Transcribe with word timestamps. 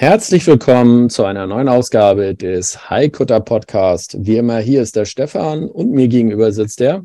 Herzlich 0.00 0.46
willkommen 0.46 1.10
zu 1.10 1.24
einer 1.24 1.48
neuen 1.48 1.68
Ausgabe 1.68 2.32
des 2.32 2.88
Haikutter 2.88 3.40
Podcast. 3.40 4.16
Wie 4.20 4.36
immer, 4.36 4.58
hier 4.58 4.80
ist 4.80 4.94
der 4.94 5.06
Stefan 5.06 5.64
und 5.68 5.90
mir 5.90 6.06
gegenüber 6.06 6.52
sitzt 6.52 6.78
der. 6.78 7.04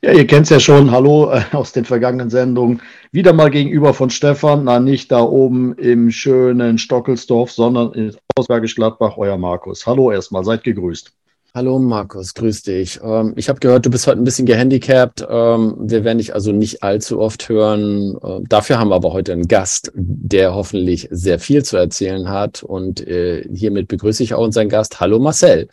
Ja, 0.00 0.12
ihr 0.12 0.24
kennt 0.24 0.44
es 0.44 0.50
ja 0.50 0.60
schon. 0.60 0.92
Hallo 0.92 1.32
äh, 1.32 1.42
aus 1.50 1.72
den 1.72 1.84
vergangenen 1.84 2.30
Sendungen. 2.30 2.80
Wieder 3.10 3.32
mal 3.32 3.50
gegenüber 3.50 3.92
von 3.92 4.10
Stefan. 4.10 4.62
Na, 4.62 4.78
nicht 4.78 5.10
da 5.10 5.22
oben 5.22 5.74
im 5.74 6.12
schönen 6.12 6.78
Stockelsdorf, 6.78 7.50
sondern 7.50 7.92
in 7.94 8.16
Ausbergisch 8.36 8.76
Gladbach, 8.76 9.16
euer 9.16 9.36
Markus. 9.36 9.84
Hallo 9.84 10.12
erstmal, 10.12 10.44
seid 10.44 10.62
gegrüßt. 10.62 11.12
Hallo 11.56 11.78
Markus, 11.78 12.34
grüß 12.34 12.64
dich. 12.64 12.98
Ähm, 13.00 13.32
ich 13.36 13.48
habe 13.48 13.60
gehört, 13.60 13.86
du 13.86 13.90
bist 13.90 14.08
heute 14.08 14.18
ein 14.18 14.24
bisschen 14.24 14.44
gehandicapt. 14.44 15.24
Ähm, 15.30 15.76
wir 15.78 16.02
werden 16.02 16.18
dich 16.18 16.34
also 16.34 16.50
nicht 16.50 16.82
allzu 16.82 17.20
oft 17.20 17.48
hören. 17.48 18.18
Äh, 18.24 18.40
dafür 18.48 18.80
haben 18.80 18.88
wir 18.88 18.96
aber 18.96 19.12
heute 19.12 19.32
einen 19.32 19.46
Gast, 19.46 19.92
der 19.94 20.52
hoffentlich 20.52 21.06
sehr 21.12 21.38
viel 21.38 21.62
zu 21.64 21.76
erzählen 21.76 22.28
hat. 22.28 22.64
Und 22.64 23.06
äh, 23.06 23.48
hiermit 23.54 23.86
begrüße 23.86 24.24
ich 24.24 24.34
auch 24.34 24.42
unseren 24.42 24.68
Gast. 24.68 24.98
Hallo 24.98 25.20
Marcel. 25.20 25.68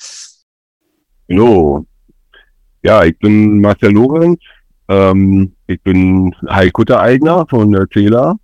Hallo. 1.27 1.83
Ja, 2.83 3.03
ich 3.03 3.17
bin 3.17 3.59
Marcel 3.59 3.93
Lorenz. 3.93 4.39
Ähm, 4.87 5.55
ich 5.65 5.81
bin 5.81 6.31
Heilkutter-Eigner 6.47 7.47
von 7.49 7.71
der 7.71 7.89
Zähler. 7.89 8.37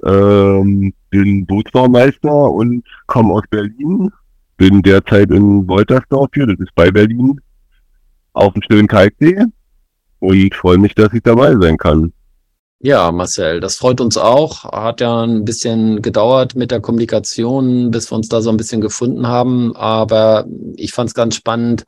Bin 0.00 1.46
Bootsbaumeister 1.46 2.50
und 2.50 2.84
komme 3.06 3.32
aus 3.32 3.44
Berlin 3.48 4.12
bin 4.56 4.82
derzeit 4.82 5.30
in 5.30 5.68
Woltersdorf 5.68 6.30
hier, 6.34 6.46
das 6.46 6.58
ist 6.60 6.74
bei 6.74 6.90
Berlin, 6.90 7.40
auf 8.32 8.52
dem 8.52 8.62
schönen 8.62 8.88
Kalksee 8.88 9.44
und 10.20 10.54
freue 10.54 10.78
mich, 10.78 10.94
dass 10.94 11.12
ich 11.12 11.22
dabei 11.22 11.54
sein 11.56 11.76
kann. 11.76 12.12
Ja, 12.80 13.10
Marcel, 13.10 13.60
das 13.60 13.76
freut 13.76 14.00
uns 14.02 14.18
auch. 14.18 14.64
Hat 14.64 15.00
ja 15.00 15.22
ein 15.22 15.44
bisschen 15.44 16.02
gedauert 16.02 16.54
mit 16.54 16.70
der 16.70 16.80
Kommunikation, 16.80 17.90
bis 17.90 18.10
wir 18.10 18.16
uns 18.16 18.28
da 18.28 18.42
so 18.42 18.50
ein 18.50 18.58
bisschen 18.58 18.82
gefunden 18.82 19.26
haben. 19.26 19.74
Aber 19.74 20.44
ich 20.76 20.92
fand 20.92 21.08
es 21.08 21.14
ganz 21.14 21.36
spannend, 21.36 21.84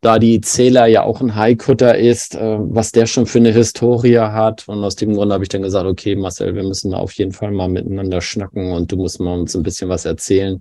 da 0.00 0.18
die 0.18 0.40
Zähler 0.40 0.86
ja 0.86 1.04
auch 1.04 1.20
ein 1.20 1.36
Highcutter 1.36 1.96
ist, 1.96 2.34
äh, 2.34 2.58
was 2.58 2.90
der 2.90 3.06
schon 3.06 3.26
für 3.26 3.38
eine 3.38 3.52
Historie 3.52 4.18
hat. 4.18 4.66
Und 4.66 4.82
aus 4.82 4.96
dem 4.96 5.14
Grund 5.14 5.32
habe 5.32 5.44
ich 5.44 5.48
dann 5.48 5.62
gesagt, 5.62 5.86
okay, 5.86 6.16
Marcel, 6.16 6.56
wir 6.56 6.64
müssen 6.64 6.92
auf 6.92 7.12
jeden 7.12 7.32
Fall 7.32 7.52
mal 7.52 7.68
miteinander 7.68 8.20
schnacken 8.20 8.72
und 8.72 8.90
du 8.90 8.96
musst 8.96 9.20
mal 9.20 9.38
uns 9.38 9.54
ein 9.54 9.62
bisschen 9.62 9.88
was 9.88 10.06
erzählen 10.06 10.60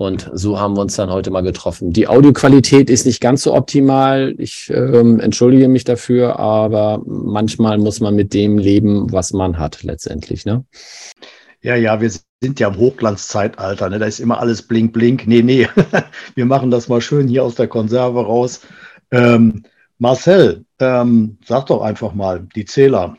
und 0.00 0.30
so 0.32 0.58
haben 0.58 0.78
wir 0.78 0.80
uns 0.80 0.96
dann 0.96 1.10
heute 1.10 1.30
mal 1.30 1.42
getroffen. 1.42 1.92
Die 1.92 2.08
Audioqualität 2.08 2.88
ist 2.88 3.04
nicht 3.04 3.20
ganz 3.20 3.42
so 3.42 3.52
optimal. 3.52 4.34
Ich 4.38 4.72
ähm, 4.74 5.20
entschuldige 5.20 5.68
mich 5.68 5.84
dafür, 5.84 6.38
aber 6.38 7.02
manchmal 7.04 7.76
muss 7.76 8.00
man 8.00 8.16
mit 8.16 8.32
dem 8.32 8.56
leben, 8.56 9.12
was 9.12 9.34
man 9.34 9.58
hat 9.58 9.82
letztendlich. 9.82 10.46
Ne? 10.46 10.64
Ja, 11.60 11.76
ja, 11.76 12.00
wir 12.00 12.10
sind 12.40 12.58
ja 12.60 12.68
im 12.68 12.78
Hochglanzzeitalter. 12.78 13.90
Ne? 13.90 13.98
Da 13.98 14.06
ist 14.06 14.20
immer 14.20 14.40
alles 14.40 14.62
blink, 14.62 14.94
blink. 14.94 15.26
Nee, 15.26 15.42
nee, 15.42 15.68
wir 16.34 16.46
machen 16.46 16.70
das 16.70 16.88
mal 16.88 17.02
schön 17.02 17.28
hier 17.28 17.44
aus 17.44 17.56
der 17.56 17.68
Konserve 17.68 18.24
raus. 18.24 18.62
Ähm, 19.10 19.64
Marcel, 19.98 20.64
ähm, 20.78 21.36
sag 21.44 21.66
doch 21.66 21.82
einfach 21.82 22.14
mal, 22.14 22.48
die 22.54 22.64
Zähler, 22.64 23.18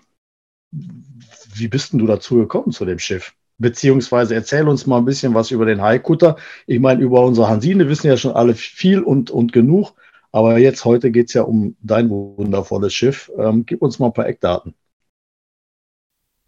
wie 0.71 1.67
bist 1.67 1.93
denn 1.93 1.99
du 1.99 2.07
dazu 2.07 2.37
gekommen 2.37 2.71
zu 2.71 2.85
dem 2.85 2.97
Schiff? 2.97 3.35
Beziehungsweise 3.61 4.35
erzähl 4.35 4.67
uns 4.67 4.87
mal 4.87 4.97
ein 4.97 5.05
bisschen 5.05 5.33
was 5.33 5.51
über 5.51 5.65
den 5.65 5.81
Haikutter. 5.81 6.35
Ich 6.67 6.79
meine, 6.79 7.01
über 7.01 7.23
unsere 7.23 7.47
Hansine 7.47 7.87
wissen 7.87 8.07
ja 8.07 8.17
schon 8.17 8.33
alle 8.33 8.55
viel 8.55 9.01
und, 9.01 9.31
und 9.31 9.53
genug, 9.53 9.93
aber 10.31 10.57
jetzt 10.57 10.83
heute 10.85 11.11
geht 11.11 11.27
es 11.27 11.33
ja 11.33 11.43
um 11.43 11.75
dein 11.81 12.09
wundervolles 12.09 12.93
Schiff. 12.93 13.31
Ähm, 13.37 13.65
gib 13.65 13.81
uns 13.81 13.99
mal 13.99 14.07
ein 14.07 14.13
paar 14.13 14.27
Eckdaten. 14.27 14.73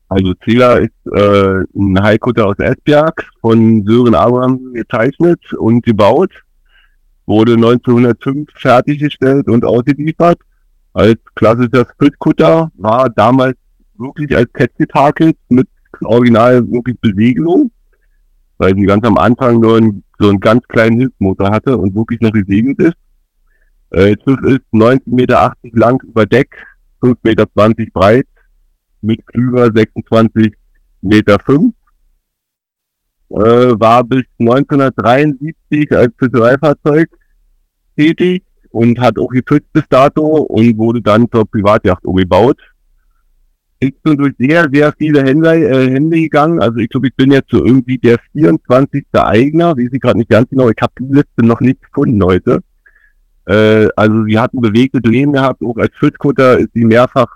Also 0.10 0.34
Zieler 0.46 0.82
ist 0.82 0.92
äh, 1.12 1.64
ein 1.76 2.02
Haikutter 2.02 2.46
aus 2.48 2.60
Esbjerg 2.60 3.30
von 3.42 3.84
Sören 3.86 4.16
Abraham 4.16 4.74
gezeichnet 4.74 5.40
und 5.54 5.84
gebaut. 5.84 6.32
Wurde 7.26 7.54
1905 7.54 8.50
fertiggestellt 8.54 9.48
und 9.48 9.66
ausgeliefert. 9.66 10.40
Als 10.94 11.18
klassischer 11.36 11.88
Splitkutter 11.94 12.72
war 12.76 13.10
damals 13.10 13.58
wirklich 13.98 14.36
als 14.36 14.52
getakelt 14.78 15.38
mit 15.50 15.68
original 16.02 16.70
wirklich 16.72 17.00
Besegelung, 17.00 17.72
weil 18.58 18.76
sie 18.76 18.86
ganz 18.86 19.06
am 19.06 19.18
Anfang 19.18 19.60
nur 19.60 19.78
einen, 19.78 20.04
so 20.20 20.30
einen 20.30 20.40
ganz 20.40 20.68
kleinen 20.68 21.00
Hilfsmotor 21.00 21.52
hatte 21.52 21.78
und 21.78 21.96
wirklich 21.96 22.22
noch 22.22 22.32
gesegelt 22.32 22.80
ist. 22.80 22.96
Äh, 23.92 24.16
Schiff 24.24 24.42
ist 24.44 24.62
19,80 24.72 25.02
Meter 25.06 25.54
lang 25.74 26.02
über 26.04 26.26
Deck, 26.26 26.56
5,20 27.02 27.18
Meter 27.24 27.46
breit, 27.94 28.28
mit 29.02 29.26
Klüver 29.28 29.72
26 29.74 30.54
Meter 31.02 31.38
5. 31.40 31.74
Äh, 33.30 33.36
war 33.36 34.04
bis 34.04 34.24
1973 34.40 35.92
als 35.92 36.14
Fischereifahrzeug 36.18 37.10
tätig 37.98 38.44
und 38.70 39.00
hat 39.00 39.18
auch 39.20 39.30
gefischt 39.30 39.66
bis 39.74 39.84
dato 39.90 40.22
und 40.22 40.78
wurde 40.78 41.02
dann 41.02 41.30
zur 41.32 41.46
Privatjacht 41.50 42.04
umgebaut 42.06 42.58
ich 43.84 44.02
bin 44.02 44.18
durch 44.18 44.34
sehr, 44.38 44.68
sehr 44.72 44.94
viele 44.98 45.24
Hände, 45.24 45.50
äh, 45.50 45.92
Hände 45.92 46.18
gegangen. 46.18 46.62
Also 46.62 46.78
ich 46.78 46.90
glaube, 46.90 47.08
ich 47.08 47.16
bin 47.16 47.32
jetzt 47.32 47.52
so 47.52 47.64
irgendwie 47.66 47.98
der 47.98 48.18
24. 48.32 49.06
Eigner, 49.14 49.76
wie 49.78 49.90
sie 49.90 50.00
gerade 50.00 50.18
nicht 50.18 50.30
ganz 50.30 50.50
genau. 50.50 50.70
Ich 50.70 50.82
habe 50.82 50.94
die 51.00 51.14
Liste 51.14 51.46
noch 51.46 51.60
nicht 51.60 51.82
gefunden 51.82 52.24
heute. 52.24 52.62
Äh, 53.46 53.88
also 53.96 54.24
sie 54.24 54.40
hat 54.40 54.54
ein 54.54 54.62
bewegtes 54.62 55.02
Leben 55.04 55.34
gehabt, 55.34 55.62
auch 55.64 55.78
als 55.78 55.94
Schützkutter 55.96 56.60
ist 56.60 56.70
sie 56.74 56.86
mehrfach, 56.86 57.28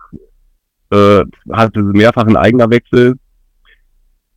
äh, 0.91 1.23
hatte 1.51 1.81
sie 1.81 1.97
mehrfach 1.97 2.25
einen 2.25 2.37
Eignerwechsel. 2.37 3.15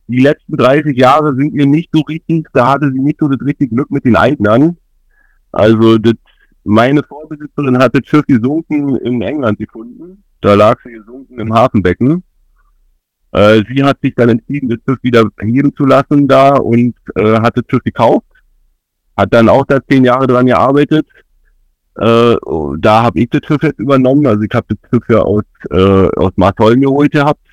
Die 0.07 0.19
letzten 0.19 0.57
30 0.57 0.97
Jahre 0.97 1.33
sind 1.35 1.53
ihr 1.53 1.65
nicht 1.65 1.89
so 1.93 2.01
richtig, 2.01 2.47
da 2.51 2.73
hatte 2.73 2.91
sie 2.91 2.99
nicht 2.99 3.19
so 3.19 3.29
das 3.29 3.39
richtige 3.45 3.73
Glück 3.73 3.89
mit 3.89 4.03
den 4.03 4.17
Eignern. 4.17 4.75
Also 5.53 5.97
das, 5.97 6.15
meine 6.65 7.03
Vorbesitzerin 7.03 7.77
hat 7.77 7.95
das 7.95 8.05
Schiff 8.05 8.25
gesunken 8.25 8.97
in 8.97 9.21
England 9.21 9.57
gefunden 9.57 10.23
da 10.41 10.55
lag 10.55 10.79
sie 10.83 10.91
gesunken 10.91 11.39
im 11.39 11.53
Hafenbecken. 11.53 12.23
Äh, 13.31 13.63
sie 13.69 13.83
hat 13.83 13.99
sich 14.01 14.13
dann 14.15 14.29
entschieden, 14.29 14.69
das 14.69 14.79
Schiff 14.85 15.01
wieder 15.03 15.29
heben 15.39 15.73
zu 15.75 15.85
lassen 15.85 16.27
da 16.27 16.55
und 16.55 16.95
äh, 17.15 17.39
hat 17.39 17.55
das 17.55 17.63
Schiff 17.69 17.83
gekauft. 17.83 18.25
Hat 19.15 19.33
dann 19.33 19.49
auch 19.49 19.65
da 19.65 19.79
zehn 19.87 20.03
Jahre 20.03 20.27
dran 20.27 20.47
gearbeitet. 20.47 21.07
Äh, 21.97 22.35
da 22.79 23.03
habe 23.03 23.19
ich 23.19 23.29
das 23.29 23.41
Schiff 23.45 23.61
jetzt 23.63 23.79
übernommen. 23.79 24.25
Also 24.25 24.41
ich 24.41 24.53
habe 24.53 24.67
das 24.69 24.89
Schiff 24.89 25.03
ja 25.09 25.19
aus, 25.19 25.43
äh, 25.69 26.07
aus 26.17 26.31
Marsholm 26.35 26.81
geholt 26.81 27.11
gehabt. 27.11 27.45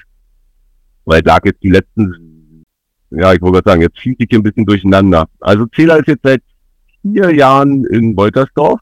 Weil 1.05 1.22
lag 1.25 1.44
jetzt 1.44 1.62
die 1.62 1.70
letzten, 1.70 2.65
ja, 3.10 3.32
ich 3.32 3.41
wollte 3.41 3.62
sagen, 3.65 3.82
jetzt 3.82 3.99
schießt 4.00 4.20
ich 4.20 4.28
hier 4.31 4.41
ein 4.41 4.43
bisschen 4.43 4.66
durcheinander. 4.66 5.26
Also 5.41 5.66
Zähler 5.66 5.99
ist 5.99 6.09
jetzt 6.09 6.25
seit 6.25 6.43
vier 7.03 7.34
Jahren 7.34 7.84
in 7.87 8.16
Woltersdorf. 8.16 8.81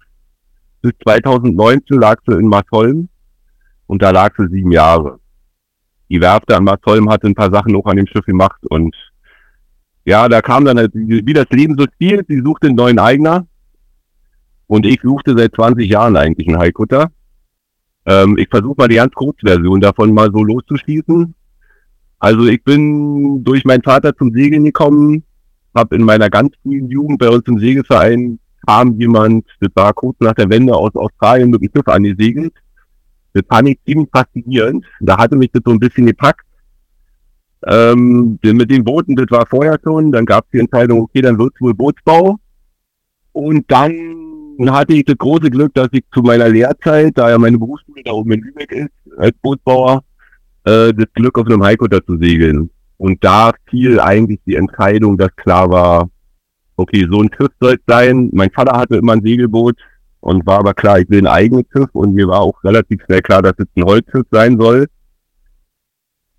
Bis 0.81 0.93
2019 1.03 1.99
lag 1.99 2.21
sie 2.27 2.34
in 2.34 2.49
Marsholm 2.49 3.09
und 3.87 4.03
da 4.03 4.11
lag 4.11 4.35
sie 4.37 4.49
sieben 4.49 4.73
Jahre. 4.73 5.19
Die 6.09 6.21
Werfte 6.21 6.57
an 6.57 6.65
Martolm 6.65 7.11
hatte 7.11 7.27
ein 7.27 7.35
paar 7.35 7.51
Sachen 7.51 7.75
auch 7.77 7.87
an 7.87 7.97
dem 7.97 8.07
Schiff 8.07 8.25
gemacht 8.25 8.61
und 8.69 8.95
ja, 10.05 10.29
da 10.29 10.41
kam 10.41 10.65
dann, 10.65 10.79
halt, 10.79 10.93
wie 10.94 11.33
das 11.33 11.49
Leben 11.50 11.77
so 11.77 11.85
spielt, 11.93 12.29
sie 12.29 12.41
suchte 12.41 12.69
einen 12.69 12.77
neuen 12.77 12.99
Eigner 13.00 13.47
und 14.69 14.87
ich 14.87 15.00
suchte 15.03 15.37
seit 15.37 15.55
20 15.55 15.88
Jahren 15.88 16.17
eigentlich 16.17 16.47
einen 16.47 16.59
Haikutter. 16.59 17.11
Ähm, 18.05 18.38
ich 18.38 18.49
versuche 18.49 18.77
mal 18.79 18.88
die 18.88 18.97
ganz 18.97 19.12
Kurzversion 19.15 19.81
davon 19.81 20.15
mal 20.15 20.31
so 20.31 20.44
loszuschießen. 20.44 21.35
Also 22.21 22.47
ich 22.47 22.62
bin 22.62 23.43
durch 23.43 23.65
meinen 23.65 23.82
Vater 23.82 24.17
zum 24.17 24.32
Segeln 24.32 24.65
gekommen, 24.65 25.25
habe 25.75 25.97
in 25.97 26.03
meiner 26.03 26.31
ganz 26.31 26.55
frühen 26.62 26.89
Jugend 26.89 27.19
bei 27.19 27.29
uns 27.29 27.44
im 27.47 27.59
Segelverein 27.59 28.39
kam 28.67 28.99
jemand, 28.99 29.47
das 29.61 29.71
war 29.75 29.93
kurz 29.93 30.17
nach 30.21 30.35
der 30.35 30.49
Wende 30.49 30.75
aus 30.75 30.94
Australien 30.94 31.50
mit 31.50 31.62
dem 31.62 31.71
Schiff 31.75 31.87
angesegelt 31.89 32.55
das 33.37 33.44
fand 33.49 33.69
ich 33.69 33.79
ziemlich 33.85 34.09
faszinierend. 34.11 34.85
Da 35.00 35.19
hatte 35.19 35.37
mich 35.37 35.50
das 35.53 35.62
so 35.65 35.71
ein 35.71 35.79
bisschen 35.79 36.06
gepackt. 36.06 36.47
Ähm, 37.67 38.38
mit 38.43 38.71
den 38.71 38.85
Booten, 38.85 39.15
das 39.15 39.27
war 39.31 39.47
vorher 39.47 39.79
schon, 39.83 40.12
dann 40.12 40.25
gab 40.25 40.44
es 40.44 40.50
die 40.53 40.61
Entscheidung, 40.61 41.00
okay, 41.00 41.21
dann 41.21 41.38
wird 41.38 41.53
es 41.55 41.61
wohl 41.61 41.75
Bootsbau. 41.75 42.37
Und 43.33 43.71
dann 43.71 43.94
hatte 44.69 44.94
ich 44.94 45.05
das 45.05 45.19
große 45.19 45.50
Glück, 45.50 45.75
dass 45.75 45.88
ich 45.93 46.05
zu 46.15 46.23
meiner 46.23 46.49
Lehrzeit, 46.49 47.12
da 47.19 47.29
ja 47.29 47.38
meine 47.38 47.59
Berufsschule 47.59 48.03
da 48.05 48.12
oben 48.12 48.33
in 48.33 48.41
Lübeck 48.41 48.73
ist, 48.73 49.19
als 49.19 49.37
Bootsbauer, 49.43 50.03
äh, 50.65 50.94
das 50.94 51.06
Glück 51.15 51.39
auf 51.39 51.47
einem 51.47 51.62
Haikutter 51.62 52.05
zu 52.05 52.17
segeln. 52.17 52.71
Und 52.97 53.23
da 53.23 53.53
fiel 53.69 54.00
eigentlich 54.00 54.41
die 54.47 54.55
Entscheidung, 54.55 55.19
dass 55.19 55.35
klar 55.37 55.69
war, 55.69 56.09
okay, 56.77 57.06
so 57.11 57.21
ein 57.21 57.31
Schiff 57.37 57.53
soll 57.61 57.75
es 57.75 57.81
sein. 57.87 58.31
Mein 58.32 58.50
Vater 58.50 58.79
hatte 58.79 58.97
immer 58.97 59.12
ein 59.12 59.23
Segelboot 59.23 59.77
und 60.26 60.44
war 60.44 60.58
aber 60.58 60.75
klar, 60.75 60.99
ich 60.99 61.08
will 61.08 61.20
ein 61.20 61.28
eigenes 61.28 61.67
Schiff 61.73 61.88
und 61.93 62.12
mir 62.12 62.26
war 62.26 62.40
auch 62.40 62.64
relativ 62.64 63.00
schnell 63.05 63.23
klar, 63.23 63.43
dass 63.43 63.55
es 63.58 63.67
ein 63.76 63.84
Holzschiff 63.84 64.26
sein 64.32 64.58
soll. 64.58 64.88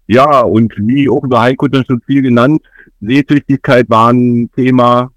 Ja, 0.07 0.41
und 0.41 0.73
wie 0.77 1.09
auch 1.09 1.23
über 1.23 1.41
Heiko 1.41 1.69
das 1.69 1.85
schon 1.85 2.01
viel 2.01 2.21
genannt, 2.21 2.61
Seetüchtigkeit 2.99 3.89
war 3.89 4.11
ein 4.11 4.51
Thema, 4.53 5.09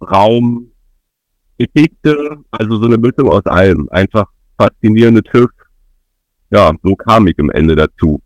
Raum, 0.00 0.70
Geschichte, 1.58 2.36
also 2.52 2.76
so 2.76 2.86
eine 2.86 2.96
Mischung 2.96 3.28
aus 3.28 3.44
allem. 3.46 3.88
Einfach 3.90 4.26
faszinierendes 4.56 5.24
Schiff. 5.32 5.50
Ja, 6.52 6.72
so 6.84 6.94
kam 6.94 7.26
ich 7.26 7.38
am 7.40 7.50
Ende 7.50 7.74
dazu. 7.74 8.20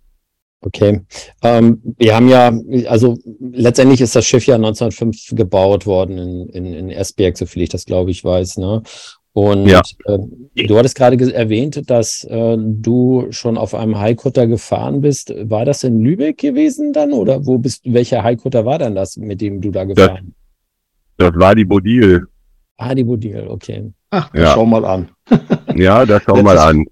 Okay. 0.61 1.01
Ähm, 1.43 1.81
wir 1.97 2.15
haben 2.15 2.29
ja, 2.29 2.53
also 2.87 3.17
letztendlich 3.41 4.03
ist 4.03 4.15
das 4.15 4.27
Schiff 4.27 4.47
ja 4.47 4.57
1905 4.57 5.31
gebaut 5.31 5.87
worden 5.87 6.19
in, 6.19 6.49
in, 6.51 6.75
in 6.75 6.91
Esbjerg, 6.91 7.39
so 7.39 7.47
viel 7.47 7.63
ich 7.63 7.71
das 7.71 7.87
glaube 7.87 8.11
ich 8.11 8.25
weiß. 8.25 8.59
Ne? 8.59 8.83
Und 9.37 9.67
Ja. 9.67 9.83
äh, 10.07 10.67
du 10.67 10.79
hattest 10.79 10.95
gerade 10.97 11.17
ge- 11.17 11.33
erwähnt, 11.33 11.91
dass 11.91 12.23
äh, 12.25 12.57
du 12.57 13.27
schon 13.31 13.59
auf 13.59 13.75
einem 13.75 13.99
Haikutter 13.99 14.47
gefahren 14.47 15.01
bist. 15.01 15.35
War 15.51 15.65
das 15.65 15.83
in 15.83 16.01
Lübeck 16.01 16.39
gewesen 16.39 16.93
dann 16.93 17.13
oder 17.13 17.45
wo 17.45 17.59
bist 17.59 17.83
welcher 17.85 18.23
Haikutter 18.23 18.65
war 18.65 18.79
dann 18.79 18.95
das, 18.95 19.17
mit 19.17 19.41
dem 19.41 19.61
du 19.61 19.73
da 19.73 19.83
gefahren 19.85 20.27
bist? 20.27 20.37
Das 21.17 21.33
war 21.35 21.55
die 21.55 21.65
Bodil. 21.65 22.27
Ah, 22.77 22.95
die 22.95 23.03
Bodil, 23.05 23.45
okay. 23.49 23.91
Ach, 24.11 24.33
Ja. 24.35 24.53
schau 24.55 24.65
mal 24.67 24.85
an. 24.85 25.09
Ja, 25.77 26.07
das 26.07 26.23
schau 26.25 26.41
mal 26.41 26.57
an. 26.59 26.85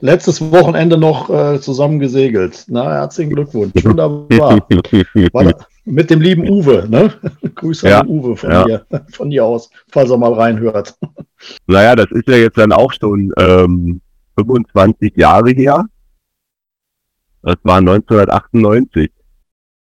Letztes 0.00 0.40
Wochenende 0.40 0.96
noch 0.96 1.28
äh, 1.30 1.60
zusammen 1.60 1.98
gesegelt. 1.98 2.64
Na, 2.68 2.92
herzlichen 2.92 3.34
Glückwunsch. 3.34 3.72
Wunderbar. 3.84 4.58
War 5.32 5.44
da, 5.44 5.52
mit 5.88 6.10
dem 6.10 6.20
lieben 6.20 6.48
Uwe, 6.48 6.86
ne? 6.88 7.12
Grüße 7.54 7.88
Ja, 7.88 8.00
an 8.00 8.08
Uwe 8.08 8.36
von 8.36 8.50
ja. 8.50 8.64
hier, 8.64 8.86
von 9.12 9.30
hier 9.30 9.44
aus, 9.44 9.70
falls 9.90 10.10
er 10.10 10.18
mal 10.18 10.32
reinhört. 10.32 10.96
Naja, 11.68 11.94
das 11.94 12.10
ist 12.10 12.26
ja 12.26 12.36
jetzt 12.36 12.58
dann 12.58 12.72
auch 12.72 12.92
schon 12.92 13.32
ähm, 13.38 14.00
25 14.36 15.12
Jahre 15.16 15.50
her. 15.50 15.84
Das 17.42 17.54
war 17.62 17.78
1998. 17.78 19.12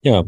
Ja. 0.02 0.24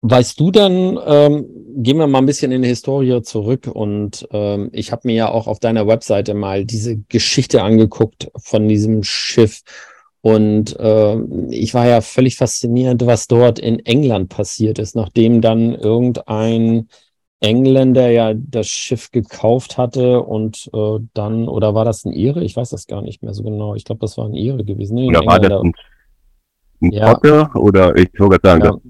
Weißt 0.00 0.40
du 0.40 0.50
dann, 0.50 0.98
ähm, 1.04 1.46
gehen 1.76 1.98
wir 1.98 2.06
mal 2.06 2.20
ein 2.20 2.26
bisschen 2.26 2.52
in 2.52 2.62
die 2.62 2.68
Historie 2.68 3.20
zurück 3.22 3.66
und 3.66 4.26
ähm, 4.30 4.70
ich 4.72 4.92
habe 4.92 5.02
mir 5.04 5.14
ja 5.14 5.28
auch 5.28 5.46
auf 5.46 5.58
deiner 5.58 5.86
Webseite 5.86 6.32
mal 6.32 6.64
diese 6.64 6.96
Geschichte 6.96 7.62
angeguckt 7.62 8.30
von 8.36 8.66
diesem 8.66 9.02
Schiff 9.02 9.60
und 10.34 10.76
ähm, 10.78 11.46
ich 11.50 11.72
war 11.74 11.86
ja 11.86 12.00
völlig 12.00 12.36
fasziniert, 12.36 13.06
was 13.06 13.28
dort 13.28 13.58
in 13.58 13.78
England 13.86 14.28
passiert 14.28 14.78
ist, 14.78 14.94
nachdem 14.94 15.40
dann 15.40 15.74
irgendein 15.74 16.88
Engländer 17.40 18.10
ja 18.10 18.34
das 18.34 18.66
Schiff 18.66 19.10
gekauft 19.10 19.78
hatte 19.78 20.20
und 20.22 20.68
äh, 20.74 20.98
dann, 21.14 21.48
oder 21.48 21.74
war 21.74 21.84
das 21.84 22.04
ein 22.04 22.12
Ire? 22.12 22.42
Ich 22.44 22.56
weiß 22.56 22.70
das 22.70 22.86
gar 22.86 23.00
nicht 23.00 23.22
mehr 23.22 23.32
so 23.32 23.42
genau. 23.42 23.74
Ich 23.74 23.84
glaube, 23.84 24.00
das 24.00 24.18
war 24.18 24.26
ein 24.26 24.34
Ire 24.34 24.64
gewesen. 24.64 24.96
Nee, 24.96 25.08
Oder 25.08 25.24
war 25.24 25.38
das 25.40 25.52
ein, 25.52 25.72
ein 26.82 26.92
Ja. 26.92 27.16
Oder 27.54 27.96
ich 27.96 28.10
wollte 28.18 28.38
gerade 28.40 28.60
sagen, 28.62 28.80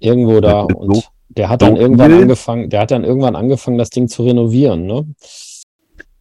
Ja, 0.00 0.10
irgendwo 0.10 0.40
da. 0.40 0.62
Und 0.62 0.94
so- 0.94 1.02
der 1.30 1.48
hat 1.50 1.60
so 1.60 1.66
dann 1.66 1.76
irgendwann 1.76 2.12
viel. 2.12 2.22
angefangen, 2.22 2.70
der 2.70 2.80
hat 2.80 2.90
dann 2.90 3.04
irgendwann 3.04 3.36
angefangen, 3.36 3.78
das 3.78 3.90
Ding 3.90 4.08
zu 4.08 4.22
renovieren, 4.22 4.86
ne? 4.86 5.06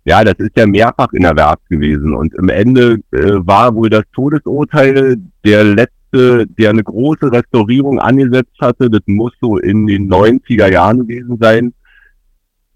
Ja, 0.07 0.23
das 0.23 0.35
ist 0.37 0.55
ja 0.55 0.65
mehrfach 0.65 1.11
in 1.11 1.23
der 1.23 1.35
Werft 1.35 1.67
gewesen. 1.67 2.15
Und 2.15 2.33
im 2.35 2.47
Ende 2.47 2.99
äh, 3.11 3.45
war 3.45 3.75
wohl 3.75 3.89
das 3.89 4.03
Todesurteil 4.13 5.17
der 5.43 5.65
letzte, 5.65 6.47
der 6.47 6.69
eine 6.69 6.83
große 6.83 7.29
Restaurierung 7.29 7.99
angesetzt 7.99 8.55
hatte. 8.61 8.89
Das 8.89 9.01
muss 9.05 9.33
so 9.41 9.57
in 9.57 9.85
den 9.85 10.09
90er 10.09 10.71
Jahren 10.71 10.99
gewesen 10.99 11.37
sein. 11.41 11.73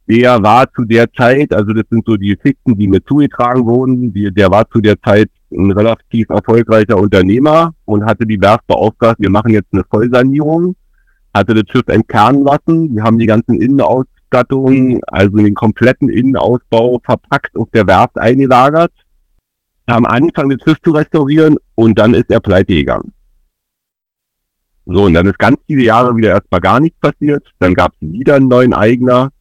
Der 0.10 0.44
war 0.44 0.70
zu 0.74 0.84
der 0.84 1.10
Zeit, 1.14 1.54
also 1.54 1.72
das 1.72 1.86
sind 1.90 2.06
so 2.06 2.18
die 2.18 2.36
Geschichten, 2.36 2.78
die 2.78 2.90
mir 2.90 3.02
zugetragen 3.06 3.66
wurden, 3.66 4.12
die, 4.12 4.30
der 4.30 4.52
war 4.52 4.70
zu 4.70 4.82
der 4.82 5.02
Zeit 5.02 5.30
ein 5.54 5.72
relativ 5.72 6.30
erfolgreicher 6.30 6.98
Unternehmer 6.98 7.74
und 7.86 8.04
hatte 8.04 8.26
die 8.26 8.42
Werft 8.42 8.68
beauftragt, 8.68 9.22
wir 9.22 9.30
machen 9.30 9.54
jetzt 9.54 9.72
eine 9.72 9.86
Vollsanierung, 9.90 10.76
hatte 11.34 11.54
das 11.54 11.64
Schiff 11.72 11.88
entkernen 11.88 12.44
lassen, 12.44 12.94
wir 12.94 13.04
haben 13.04 13.18
die 13.18 13.26
ganzen 13.26 13.62
Innenausstattungen, 14.32 15.02
also 15.08 15.38
den 15.38 15.54
kompletten 15.54 16.10
Innenausbau 16.10 17.00
verpackt 17.04 17.56
auf 17.56 17.70
der 17.74 17.88
Werft 17.88 18.18
eingelagert, 18.18 18.92
haben 19.90 20.06
angefangen, 20.06 20.58
das 20.58 20.64
Schiff 20.64 20.82
zu 20.84 20.92
restaurieren 20.92 21.58
und 21.76 22.00
dann 22.00 22.14
ist 22.14 22.30
er 22.30 22.40
pleite 22.40 22.74
gegangen. 22.74 23.14
So, 24.86 25.04
und 25.06 25.14
dann 25.14 25.28
ist 25.28 25.38
ganz 25.38 25.60
viele 25.68 25.84
Jahre 25.84 26.16
wieder 26.16 26.30
erstmal 26.30 26.62
gar 26.62 26.80
nichts 26.80 27.00
passiert. 27.00 27.48
Dann 27.60 27.74
gab 27.74 27.94
es 27.94 27.98
wieder 28.02 28.36
einen 28.36 28.48
neuen 28.48 28.74
Eigner. 28.74 29.32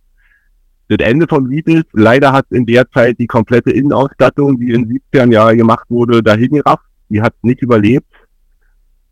Das 0.88 0.98
Ende 0.98 1.26
Lied 1.48 1.68
ist, 1.68 1.86
leider 1.92 2.32
hat 2.32 2.46
in 2.50 2.66
der 2.66 2.90
Zeit 2.90 3.18
die 3.18 3.26
komplette 3.26 3.70
Innenausstattung, 3.70 4.58
die 4.58 4.72
in 4.72 4.88
den 4.88 5.00
70ern 5.12 5.32
Jahren 5.32 5.56
gemacht 5.56 5.86
wurde, 5.88 6.22
dahin 6.22 6.50
gerafft. 6.50 6.84
Die 7.08 7.22
hat 7.22 7.34
nicht 7.42 7.62
überlebt. 7.62 8.06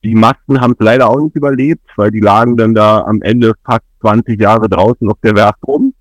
Die 0.04 0.14
Masten 0.14 0.60
haben 0.60 0.72
es 0.78 0.84
leider 0.84 1.08
auch 1.08 1.20
nicht 1.20 1.34
überlebt, 1.34 1.84
weil 1.96 2.10
die 2.10 2.20
lagen 2.20 2.56
dann 2.56 2.74
da 2.74 3.00
am 3.02 3.20
Ende 3.22 3.54
fast 3.64 3.84
20 4.00 4.40
Jahre 4.40 4.68
draußen 4.68 5.08
auf 5.10 5.18
der 5.22 5.34
Werft 5.34 5.66
rum. 5.66 5.92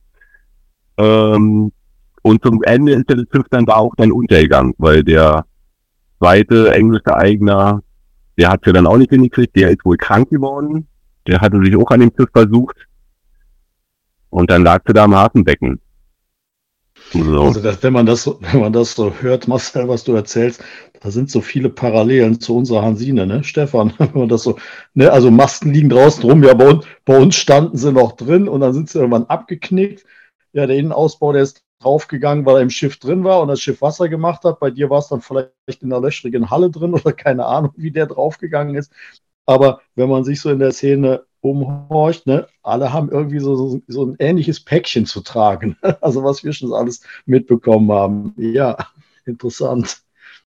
Ähm, 0.97 1.71
und 2.21 2.43
zum 2.43 2.61
Ende 2.63 2.93
ist 2.93 3.09
der 3.09 3.17
Schiff 3.31 3.45
dann 3.49 3.65
da 3.65 3.75
auch 3.75 3.95
dann 3.95 4.11
untergegangen, 4.11 4.73
weil 4.77 5.03
der 5.03 5.45
zweite 6.19 6.73
englische 6.73 7.15
Eigner, 7.15 7.81
der 8.37 8.49
hat 8.49 8.65
ja 8.65 8.73
dann 8.73 8.87
auch 8.87 8.97
nicht 8.97 9.11
hingekriegt, 9.11 9.55
der 9.55 9.71
ist 9.71 9.85
wohl 9.85 9.97
krank 9.97 10.29
geworden. 10.29 10.87
Der 11.25 11.41
hatte 11.41 11.61
sich 11.63 11.75
auch 11.75 11.89
an 11.89 12.01
dem 12.01 12.11
Schiff 12.17 12.29
versucht. 12.31 12.75
Und 14.29 14.51
dann 14.51 14.63
lag 14.63 14.81
sie 14.85 14.93
da 14.93 15.05
am 15.05 15.15
Hafenbecken. 15.15 15.79
So. 17.13 17.41
Also 17.41 17.61
das, 17.61 17.81
wenn 17.83 17.93
man 17.93 18.05
das 18.05 18.23
so, 18.23 18.39
wenn 18.41 18.59
man 18.59 18.73
das 18.73 18.93
so 18.93 19.13
hört, 19.21 19.47
Marcel, 19.47 19.87
was 19.87 20.03
du 20.03 20.13
erzählst, 20.13 20.63
da 20.99 21.11
sind 21.11 21.29
so 21.29 21.41
viele 21.41 21.69
Parallelen 21.69 22.39
zu 22.39 22.55
unserer 22.57 22.81
Hansine, 22.81 23.25
ne, 23.25 23.43
Stefan? 23.43 23.93
Wenn 23.97 24.11
man 24.13 24.29
das 24.29 24.43
so, 24.43 24.57
ne, 24.93 25.11
also 25.11 25.29
Masten 25.29 25.71
liegen 25.71 25.89
draußen 25.89 26.23
rum, 26.23 26.43
ja, 26.43 26.53
bei 26.53 26.69
uns, 26.69 26.85
bei 27.05 27.17
uns 27.17 27.35
standen 27.35 27.77
sie 27.77 27.91
noch 27.91 28.13
drin 28.13 28.47
und 28.47 28.61
dann 28.61 28.73
sind 28.73 28.89
sie 28.89 28.99
irgendwann 28.99 29.25
abgeknickt. 29.25 30.05
Ja, 30.53 30.65
der 30.65 30.77
Innenausbau, 30.77 31.33
der 31.33 31.43
ist 31.43 31.61
draufgegangen, 31.79 32.45
weil 32.45 32.55
er 32.55 32.61
im 32.61 32.69
Schiff 32.69 32.97
drin 32.97 33.23
war 33.23 33.41
und 33.41 33.49
das 33.49 33.61
Schiff 33.61 33.81
Wasser 33.81 34.09
gemacht 34.09 34.43
hat. 34.43 34.59
Bei 34.59 34.71
dir 34.71 34.89
war 34.89 34.99
es 34.99 35.09
dann 35.09 35.21
vielleicht 35.21 35.51
in 35.81 35.93
einer 35.93 36.01
löchrigen 36.01 36.49
Halle 36.49 36.71
drin 36.71 36.93
oder 36.93 37.13
keine 37.13 37.45
Ahnung, 37.45 37.73
wie 37.77 37.91
der 37.91 38.07
draufgegangen 38.07 38.75
ist. 38.75 38.91
Aber 39.45 39.81
wenn 39.95 40.09
man 40.09 40.23
sich 40.23 40.41
so 40.41 40.49
in 40.49 40.59
der 40.59 40.71
Szene 40.71 41.23
umhorcht, 41.49 42.27
ne, 42.27 42.47
alle 42.63 42.93
haben 42.93 43.09
irgendwie 43.09 43.39
so, 43.39 43.55
so, 43.55 43.81
so 43.87 44.05
ein 44.05 44.15
ähnliches 44.19 44.63
Päckchen 44.63 45.05
zu 45.05 45.21
tragen. 45.21 45.77
Also 46.01 46.23
was 46.23 46.43
wir 46.43 46.53
schon 46.53 46.73
alles 46.73 47.01
mitbekommen 47.25 47.91
haben. 47.91 48.33
Ja, 48.37 48.77
interessant. 49.25 50.01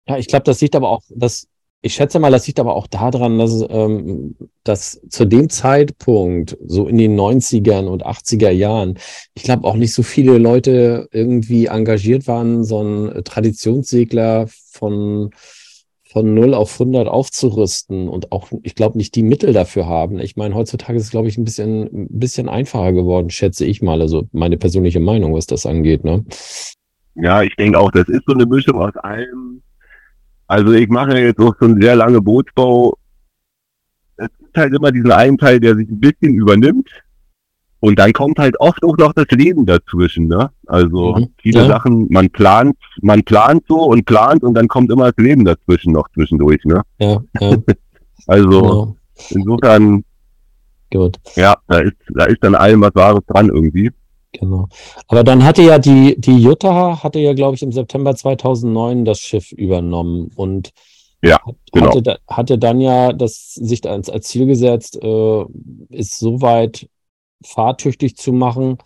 Ja, 0.07 0.17
ich 0.17 0.27
glaube, 0.27 0.43
das 0.43 0.61
liegt 0.61 0.75
aber 0.75 0.89
auch, 0.89 1.03
das, 1.09 1.47
ich 1.81 1.95
schätze 1.95 2.19
mal, 2.19 2.31
das 2.31 2.47
liegt 2.47 2.59
aber 2.59 2.75
auch 2.75 2.87
daran, 2.87 3.39
dass, 3.39 3.65
ähm, 3.69 4.35
dass 4.63 5.01
zu 5.09 5.25
dem 5.25 5.49
Zeitpunkt, 5.49 6.57
so 6.65 6.87
in 6.87 6.97
den 6.97 7.19
90ern 7.19 7.87
und 7.87 8.05
80er 8.05 8.51
Jahren, 8.51 8.99
ich 9.33 9.43
glaube 9.43 9.67
auch 9.67 9.75
nicht 9.75 9.93
so 9.93 10.03
viele 10.03 10.37
Leute 10.37 11.07
irgendwie 11.11 11.65
engagiert 11.65 12.27
waren, 12.27 12.63
so 12.63 12.79
einen 12.79 13.23
Traditionssegler 13.23 14.47
von, 14.47 15.31
von 16.11 16.33
0 16.33 16.53
auf 16.53 16.73
100 16.73 17.07
aufzurüsten 17.07 18.09
und 18.09 18.33
auch, 18.33 18.49
ich 18.63 18.75
glaube, 18.75 18.97
nicht 18.97 19.15
die 19.15 19.23
Mittel 19.23 19.53
dafür 19.53 19.87
haben. 19.87 20.19
Ich 20.19 20.35
meine, 20.35 20.55
heutzutage 20.55 20.97
ist 20.97 21.05
es, 21.05 21.11
glaube 21.11 21.29
ich, 21.29 21.37
ein 21.37 21.45
bisschen, 21.45 21.83
ein 21.83 22.19
bisschen 22.19 22.49
einfacher 22.49 22.91
geworden, 22.91 23.29
schätze 23.29 23.65
ich 23.65 23.81
mal. 23.81 24.01
Also 24.01 24.27
meine 24.33 24.57
persönliche 24.57 24.99
Meinung, 24.99 25.33
was 25.33 25.45
das 25.45 25.65
angeht, 25.65 26.03
ne? 26.03 26.25
Ja, 27.15 27.41
ich 27.43 27.55
denke 27.55 27.79
auch, 27.79 27.91
das 27.91 28.09
ist 28.09 28.23
so 28.25 28.33
eine 28.33 28.45
Mischung 28.45 28.75
aus 28.81 28.95
allem. 28.97 29.61
Also 30.47 30.73
ich 30.73 30.89
mache 30.89 31.17
jetzt 31.17 31.39
auch 31.39 31.55
schon 31.59 31.81
sehr 31.81 31.95
lange 31.95 32.21
Bootsbau. 32.21 32.97
Es 34.17 34.29
gibt 34.37 34.57
halt 34.57 34.73
immer 34.73 34.91
diesen 34.91 35.11
einen 35.11 35.37
Teil, 35.37 35.61
der 35.61 35.77
sich 35.77 35.87
ein 35.87 35.99
bisschen 35.99 36.33
übernimmt. 36.33 36.89
Und 37.81 37.99
dann 37.99 38.13
kommt 38.13 38.39
halt 38.39 38.59
oft 38.61 38.83
auch 38.83 38.97
noch 38.97 39.13
das 39.13 39.25
Leben 39.31 39.65
dazwischen, 39.65 40.27
ne? 40.29 40.51
Also 40.67 41.15
Mhm, 41.15 41.33
viele 41.41 41.61
ja. 41.61 41.67
Sachen, 41.67 42.07
man 42.11 42.29
plant, 42.29 42.77
man 43.01 43.23
plant 43.23 43.63
so 43.67 43.81
und 43.85 44.05
plant 44.05 44.43
und 44.43 44.53
dann 44.53 44.67
kommt 44.69 44.91
immer 44.91 45.11
das 45.11 45.23
Leben 45.25 45.45
dazwischen 45.45 45.93
noch 45.93 46.07
zwischendurch, 46.13 46.63
ne? 46.65 46.83
Ja, 46.99 47.21
ja, 47.41 47.57
Also 48.27 48.49
genau. 48.61 48.95
insofern, 49.29 50.03
Gut. 50.91 51.19
ja, 51.35 51.55
da 51.67 51.79
ist, 51.79 51.95
da 52.13 52.25
ist 52.25 52.43
dann 52.43 52.55
allem 52.55 52.81
was 52.81 52.95
Wahres 52.95 53.25
dran 53.27 53.49
irgendwie. 53.49 53.91
Genau. 54.33 54.67
Aber 55.07 55.23
dann 55.23 55.43
hatte 55.43 55.61
ja 55.61 55.77
die, 55.79 56.15
die 56.19 56.37
Jutta 56.37 57.03
hatte 57.03 57.19
ja, 57.19 57.33
glaube 57.33 57.55
ich, 57.55 57.63
im 57.63 57.71
September 57.73 58.15
2009 58.15 59.03
das 59.05 59.19
Schiff 59.19 59.51
übernommen 59.51 60.31
und 60.35 60.71
Ja, 61.23 61.39
hat, 61.45 61.55
genau. 61.73 61.95
hatte, 61.95 62.19
hatte 62.27 62.57
dann 62.57 62.81
ja 62.81 63.13
das 63.13 63.53
sich 63.55 63.87
als, 63.89 64.09
als 64.09 64.27
Ziel 64.29 64.45
gesetzt, 64.47 64.97
äh, 65.03 65.45
ist 65.89 66.19
soweit 66.19 66.87
fahrtüchtig 67.43 68.17
zu 68.17 68.33
machen, 68.33 68.77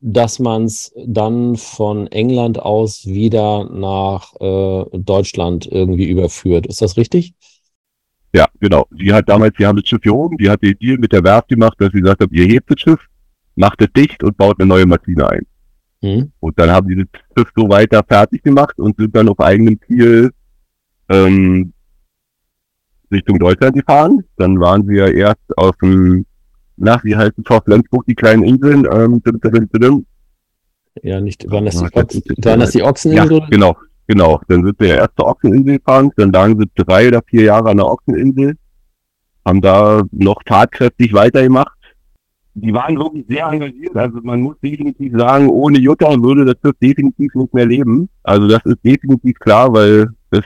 dass 0.00 0.38
man 0.38 0.64
es 0.64 0.92
dann 1.06 1.56
von 1.56 2.08
England 2.08 2.58
aus 2.58 3.06
wieder 3.06 3.68
nach 3.70 4.34
äh, 4.40 4.84
Deutschland 4.98 5.66
irgendwie 5.70 6.08
überführt. 6.08 6.66
Ist 6.66 6.82
das 6.82 6.96
richtig? 6.96 7.34
Ja, 8.34 8.48
genau. 8.60 8.86
Die 8.90 9.12
hat 9.12 9.28
damals, 9.28 9.54
die 9.58 9.66
haben 9.66 9.76
das 9.76 9.88
Schiff 9.88 10.00
hier 10.02 10.14
oben, 10.14 10.38
die 10.38 10.50
hat 10.50 10.62
den 10.62 10.76
Deal 10.78 10.98
mit 10.98 11.12
der 11.12 11.22
Werft 11.22 11.48
gemacht, 11.48 11.74
dass 11.78 11.92
sie 11.92 12.00
gesagt 12.00 12.22
hat, 12.22 12.32
ihr 12.32 12.46
hebt 12.46 12.70
das 12.70 12.80
Schiff, 12.80 13.00
macht 13.54 13.80
es 13.82 13.92
dicht 13.94 14.24
und 14.24 14.36
baut 14.36 14.58
eine 14.58 14.68
neue 14.68 14.86
Maschine 14.86 15.28
ein. 15.28 15.46
Mhm. 16.00 16.32
Und 16.40 16.58
dann 16.58 16.70
haben 16.70 16.88
die 16.88 16.96
das 16.96 17.20
Schiff 17.36 17.52
so 17.54 17.68
weiter 17.68 18.02
fertig 18.06 18.42
gemacht 18.42 18.78
und 18.78 18.96
sind 18.96 19.14
dann 19.14 19.28
auf 19.28 19.38
eigenem 19.38 19.78
Ziel 19.86 20.32
ähm, 21.08 21.72
Richtung 23.10 23.38
Deutschland 23.38 23.76
gefahren. 23.76 24.24
Dann 24.36 24.58
waren 24.58 24.86
sie 24.86 24.96
ja 24.96 25.06
erst 25.06 25.56
auf 25.56 25.76
dem, 25.76 26.24
nach, 26.82 27.04
wie 27.04 27.16
heißt 27.16 27.32
es, 27.38 27.46
auf 27.50 27.64
Flensburg, 27.64 28.04
die 28.06 28.14
kleinen 28.14 28.42
Inseln. 28.44 28.86
Ähm, 28.90 29.22
dim, 29.22 29.40
dim, 29.40 29.68
dim. 29.72 30.06
Ja, 31.02 31.20
nicht, 31.20 31.50
waren 31.50 31.64
das 31.64 31.76
die, 31.76 31.84
Ja, 31.84 32.02
Ochsen, 32.02 32.44
waren 32.44 32.60
das 32.60 32.70
die 32.72 32.78
Ja, 32.78 32.84
Ochseninsel? 32.86 33.42
genau, 33.50 33.76
genau. 34.06 34.40
Dann 34.48 34.64
sind 34.64 34.78
wir 34.78 34.88
ja 34.88 34.94
erst 34.96 35.16
zur 35.16 35.26
Ochseninsel 35.26 35.78
gefahren, 35.78 36.10
dann 36.16 36.32
lagen 36.32 36.58
sie 36.58 36.84
drei 36.84 37.08
oder 37.08 37.22
vier 37.26 37.44
Jahre 37.44 37.70
an 37.70 37.78
der 37.78 37.86
Ochseninsel, 37.86 38.56
haben 39.44 39.60
da 39.62 40.02
noch 40.12 40.42
tatkräftig 40.44 41.12
weitergemacht. 41.14 41.72
Die 42.54 42.74
waren 42.74 42.98
wirklich 42.98 43.24
sehr 43.26 43.46
engagiert. 43.46 43.96
Also 43.96 44.18
man 44.22 44.42
muss 44.42 44.56
definitiv 44.60 45.14
sagen, 45.16 45.48
ohne 45.48 45.78
Jutta 45.78 46.22
würde 46.22 46.44
das 46.44 46.56
Schiff 46.62 46.76
definitiv 46.82 47.34
nicht 47.34 47.54
mehr 47.54 47.64
leben. 47.64 48.10
Also 48.22 48.46
das 48.46 48.60
ist 48.66 48.84
definitiv 48.84 49.38
klar, 49.38 49.72
weil 49.72 50.10
das, 50.30 50.42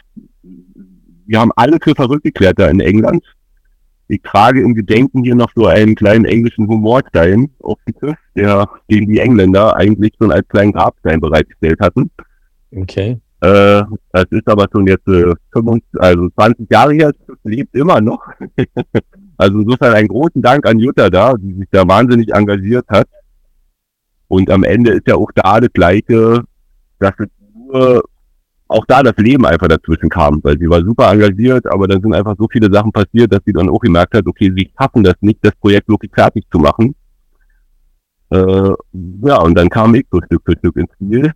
wir 1.26 1.40
haben 1.40 1.50
alle 1.56 1.78
für 1.82 1.96
verrückt 1.96 2.22
geklärt 2.22 2.60
da 2.60 2.68
in 2.68 2.78
England. 2.78 3.24
Ich 4.08 4.22
trage 4.22 4.60
im 4.60 4.74
Gedenken 4.74 5.24
hier 5.24 5.34
noch 5.34 5.50
so 5.54 5.66
einen 5.66 5.94
kleinen 5.94 6.24
englischen 6.24 6.68
Humorstein 6.68 7.50
auf 7.60 7.78
dem 7.86 7.94
Schiff, 7.98 8.18
der 8.36 8.68
den 8.90 9.08
die 9.08 9.18
Engländer 9.18 9.76
eigentlich 9.76 10.12
schon 10.18 10.30
als 10.30 10.46
kleinen 10.48 10.72
Grabstein 10.72 11.20
bereitgestellt 11.20 11.80
hatten. 11.80 12.10
Okay. 12.74 13.18
Äh, 13.40 13.82
das 14.12 14.24
ist 14.30 14.48
aber 14.48 14.66
schon 14.72 14.86
jetzt 14.86 15.06
äh, 15.08 15.34
25, 15.52 16.00
also 16.00 16.28
20 16.30 16.70
Jahre 16.70 16.94
her, 16.94 17.12
es 17.28 17.36
lebt 17.44 17.74
immer 17.74 18.00
noch. 18.00 18.24
also 19.36 19.58
insofern 19.58 19.94
einen 19.94 20.08
großen 20.08 20.40
Dank 20.40 20.66
an 20.66 20.78
Jutta 20.78 21.10
da, 21.10 21.34
die 21.34 21.54
sich 21.54 21.68
da 21.70 21.86
wahnsinnig 21.86 22.32
engagiert 22.32 22.86
hat. 22.88 23.08
Und 24.28 24.50
am 24.50 24.64
Ende 24.64 24.92
ist 24.92 25.06
ja 25.06 25.16
auch 25.16 25.30
da 25.34 25.60
das 25.60 25.72
Gleiche, 25.72 26.44
dass 26.98 27.12
es 27.18 27.28
nur 27.54 28.02
auch 28.68 28.84
da 28.86 29.02
das 29.02 29.16
Leben 29.16 29.46
einfach 29.46 29.68
dazwischen 29.68 30.08
kam, 30.08 30.40
weil 30.42 30.58
sie 30.58 30.68
war 30.68 30.82
super 30.82 31.12
engagiert, 31.12 31.66
aber 31.66 31.86
dann 31.86 32.00
sind 32.00 32.14
einfach 32.14 32.34
so 32.38 32.48
viele 32.50 32.72
Sachen 32.72 32.92
passiert, 32.92 33.32
dass 33.32 33.40
sie 33.44 33.52
dann 33.52 33.68
auch 33.68 33.78
gemerkt 33.78 34.14
hat, 34.14 34.26
okay, 34.26 34.52
sie 34.56 34.70
schaffen 34.78 35.04
das 35.04 35.14
nicht, 35.20 35.38
das 35.42 35.54
Projekt 35.56 35.88
wirklich 35.88 36.12
fertig 36.12 36.44
zu 36.50 36.58
machen. 36.58 36.94
Äh, 38.30 38.72
ja, 39.24 39.40
und 39.42 39.54
dann 39.56 39.68
kam 39.68 39.94
ich 39.94 40.06
so 40.10 40.20
Stück 40.22 40.42
für 40.44 40.56
Stück 40.58 40.76
ins 40.76 40.92
Spiel. 40.94 41.32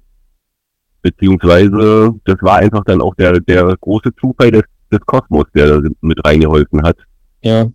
Beziehungsweise, 1.03 2.15
das 2.25 2.37
war 2.43 2.57
einfach 2.57 2.85
dann 2.85 3.01
auch 3.01 3.15
der, 3.15 3.41
der 3.41 3.77
große 3.81 4.15
Zufall 4.21 4.51
des, 4.51 4.65
des 4.91 5.01
Kosmos, 5.07 5.47
der 5.55 5.81
da 5.81 5.89
mit 6.01 6.25
reingeholfen 6.25 6.83
hat. 6.83 6.97
Ja. 7.43 7.67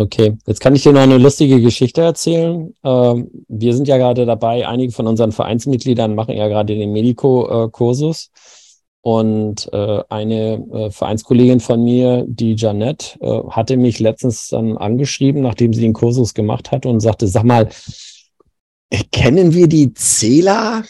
Okay, 0.00 0.38
jetzt 0.46 0.60
kann 0.60 0.76
ich 0.76 0.84
dir 0.84 0.92
noch 0.92 1.00
eine 1.00 1.18
lustige 1.18 1.60
Geschichte 1.60 2.02
erzählen. 2.02 2.72
Ähm, 2.84 3.30
wir 3.48 3.74
sind 3.74 3.88
ja 3.88 3.96
gerade 3.96 4.26
dabei, 4.26 4.64
einige 4.68 4.92
von 4.92 5.08
unseren 5.08 5.32
Vereinsmitgliedern 5.32 6.14
machen 6.14 6.36
ja 6.36 6.46
gerade 6.46 6.76
den 6.76 6.92
Medico-Kursus. 6.92 8.30
Und 9.00 9.68
äh, 9.72 10.02
eine 10.08 10.64
äh, 10.72 10.90
Vereinskollegin 10.92 11.58
von 11.58 11.82
mir, 11.82 12.24
die 12.28 12.54
Janette, 12.54 13.18
äh, 13.20 13.42
hatte 13.50 13.76
mich 13.76 13.98
letztens 13.98 14.50
dann 14.50 14.76
angeschrieben, 14.76 15.42
nachdem 15.42 15.72
sie 15.72 15.80
den 15.80 15.94
Kursus 15.94 16.32
gemacht 16.32 16.70
hat 16.70 16.86
und 16.86 17.00
sagte, 17.00 17.26
sag 17.26 17.42
mal, 17.42 17.68
kennen 19.10 19.52
wir 19.52 19.66
die 19.66 19.94
Zähler? 19.94 20.84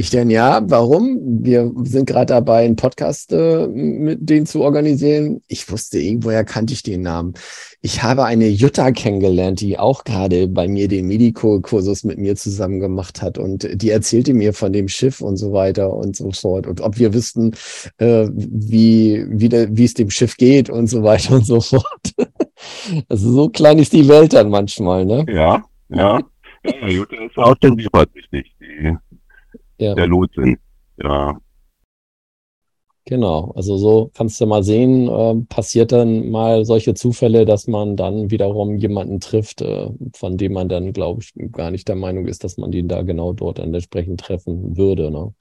Ich 0.00 0.10
denn 0.10 0.30
ja, 0.30 0.60
warum? 0.62 1.18
Wir 1.42 1.72
sind 1.82 2.06
gerade 2.06 2.26
dabei, 2.26 2.64
einen 2.64 2.76
Podcast 2.76 3.32
äh, 3.32 3.66
mit 3.66 4.30
denen 4.30 4.46
zu 4.46 4.62
organisieren. 4.62 5.42
Ich 5.48 5.68
wusste, 5.72 5.98
irgendwoher 5.98 6.44
kannte 6.44 6.72
ich 6.72 6.84
den 6.84 7.02
Namen. 7.02 7.34
Ich 7.80 8.00
habe 8.04 8.24
eine 8.24 8.46
Jutta 8.46 8.92
kennengelernt, 8.92 9.60
die 9.60 9.76
auch 9.76 10.04
gerade 10.04 10.46
bei 10.46 10.68
mir 10.68 10.86
den 10.86 11.08
Medico-Kursus 11.08 12.04
mit 12.04 12.18
mir 12.18 12.36
zusammen 12.36 12.78
gemacht 12.78 13.22
hat. 13.22 13.38
Und 13.38 13.68
die 13.74 13.90
erzählte 13.90 14.34
mir 14.34 14.52
von 14.52 14.72
dem 14.72 14.86
Schiff 14.86 15.20
und 15.20 15.36
so 15.36 15.52
weiter 15.52 15.92
und 15.92 16.14
so 16.14 16.30
fort. 16.30 16.68
Und 16.68 16.80
ob 16.80 16.96
wir 17.00 17.12
wüssten, 17.12 17.54
äh, 17.96 18.28
wie, 18.32 19.26
wie, 19.28 19.48
der, 19.48 19.76
wie 19.76 19.84
es 19.84 19.94
dem 19.94 20.10
Schiff 20.10 20.36
geht 20.36 20.70
und 20.70 20.86
so 20.86 21.02
weiter 21.02 21.34
und 21.34 21.44
so 21.44 21.60
fort. 21.60 21.84
Also 23.08 23.32
so 23.32 23.48
klein 23.48 23.78
ist 23.78 23.92
die 23.92 24.08
Welt 24.08 24.32
dann 24.32 24.50
manchmal, 24.50 25.04
ne? 25.04 25.24
Ja, 25.28 25.64
ja. 25.88 26.20
ja 26.64 26.88
Jutta 26.88 27.16
ist 27.16 27.34
Seefahrt 27.62 28.12
wichtig, 28.14 28.52
die, 28.60 28.96
Ja. 29.78 29.94
der 29.94 30.06
Lotsen. 30.06 30.58
Ja. 30.96 31.38
Genau, 33.08 33.52
also 33.56 33.78
so 33.78 34.10
kannst 34.14 34.38
du 34.38 34.44
mal 34.44 34.62
sehen, 34.62 35.08
äh, 35.08 35.34
passiert 35.48 35.92
dann 35.92 36.28
mal 36.28 36.66
solche 36.66 36.92
Zufälle, 36.92 37.46
dass 37.46 37.66
man 37.66 37.96
dann 37.96 38.30
wiederum 38.30 38.76
jemanden 38.76 39.18
trifft, 39.18 39.62
äh, 39.62 39.88
von 40.14 40.36
dem 40.36 40.52
man 40.52 40.68
dann, 40.68 40.92
glaube 40.92 41.22
ich, 41.22 41.32
gar 41.52 41.70
nicht 41.70 41.88
der 41.88 41.96
Meinung 41.96 42.26
ist, 42.26 42.44
dass 42.44 42.58
man 42.58 42.70
den 42.70 42.86
da 42.86 43.00
genau 43.00 43.32
dort 43.32 43.60
entsprechend 43.60 44.20
treffen 44.20 44.76
würde. 44.76 45.10
Ne? 45.10 45.32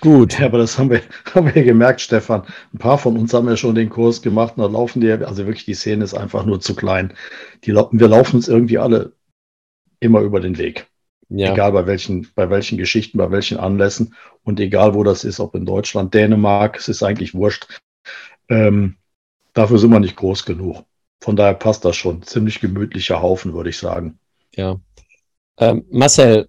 Gut, 0.00 0.38
Ja, 0.38 0.46
aber 0.46 0.56
das 0.56 0.78
haben 0.78 0.88
wir, 0.88 1.02
haben 1.34 1.54
wir 1.54 1.62
gemerkt, 1.62 2.00
Stefan. 2.00 2.44
Ein 2.72 2.78
paar 2.78 2.96
von 2.96 3.18
uns 3.18 3.34
haben 3.34 3.48
ja 3.48 3.58
schon 3.58 3.74
den 3.74 3.90
Kurs 3.90 4.22
gemacht 4.22 4.54
und 4.56 4.62
da 4.62 4.70
laufen 4.70 5.02
die, 5.02 5.10
also 5.10 5.44
wirklich, 5.44 5.66
die 5.66 5.74
Szene 5.74 6.04
ist 6.04 6.14
einfach 6.14 6.46
nur 6.46 6.58
zu 6.58 6.74
klein. 6.74 7.12
Die, 7.64 7.74
wir 7.74 8.08
laufen 8.08 8.36
uns 8.36 8.48
irgendwie 8.48 8.78
alle 8.78 9.12
immer 10.00 10.20
über 10.20 10.40
den 10.40 10.56
Weg. 10.56 10.86
Ja, 11.28 11.52
Egal 11.52 11.72
bei 11.72 11.86
welchen, 11.86 12.26
bei 12.34 12.48
welchen 12.48 12.78
Geschichten, 12.78 13.18
bei 13.18 13.30
welchen 13.30 13.58
Anlässen 13.58 14.14
und 14.44 14.60
egal 14.60 14.94
wo 14.94 15.04
das 15.04 15.24
ist, 15.24 15.40
ob 15.40 15.54
in 15.54 15.66
Deutschland, 15.66 16.14
Dänemark, 16.14 16.78
es 16.78 16.88
ist 16.88 17.02
eigentlich 17.02 17.34
wurscht. 17.34 17.80
Ähm, 18.48 18.96
dafür 19.52 19.78
sind 19.78 19.90
wir 19.90 20.00
nicht 20.00 20.16
groß 20.16 20.46
genug. 20.46 20.84
Von 21.20 21.36
daher 21.36 21.54
passt 21.54 21.84
das 21.84 21.96
schon. 21.96 22.22
Ziemlich 22.22 22.60
gemütlicher 22.60 23.20
Haufen, 23.20 23.52
würde 23.52 23.70
ich 23.70 23.78
sagen. 23.78 24.18
ja. 24.54 24.80
Ähm, 25.60 25.84
Marcel, 25.90 26.48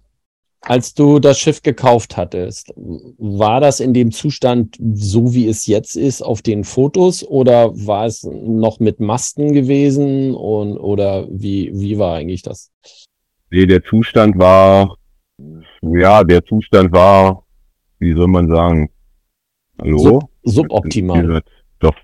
als 0.62 0.94
du 0.94 1.18
das 1.18 1.38
Schiff 1.38 1.62
gekauft 1.62 2.16
hattest, 2.16 2.72
war 2.76 3.60
das 3.60 3.80
in 3.80 3.92
dem 3.92 4.12
Zustand, 4.12 4.76
so 4.94 5.34
wie 5.34 5.48
es 5.48 5.66
jetzt 5.66 5.96
ist, 5.96 6.22
auf 6.22 6.42
den 6.42 6.64
Fotos 6.64 7.24
oder 7.24 7.74
war 7.86 8.06
es 8.06 8.22
noch 8.22 8.78
mit 8.78 9.00
Masten 9.00 9.52
gewesen 9.52 10.34
und 10.34 10.78
oder 10.78 11.26
wie, 11.30 11.72
wie 11.74 11.98
war 11.98 12.14
eigentlich 12.14 12.42
das? 12.42 12.70
Nee, 13.50 13.66
der 13.66 13.82
Zustand 13.82 14.38
war, 14.38 14.96
ja, 15.82 16.22
der 16.22 16.44
Zustand 16.44 16.92
war, 16.92 17.44
wie 17.98 18.12
soll 18.12 18.28
man 18.28 18.48
sagen? 18.48 18.90
Hallo? 19.80 19.98
Sub, 19.98 20.30
suboptimal. 20.44 21.42
Doch. 21.80 21.94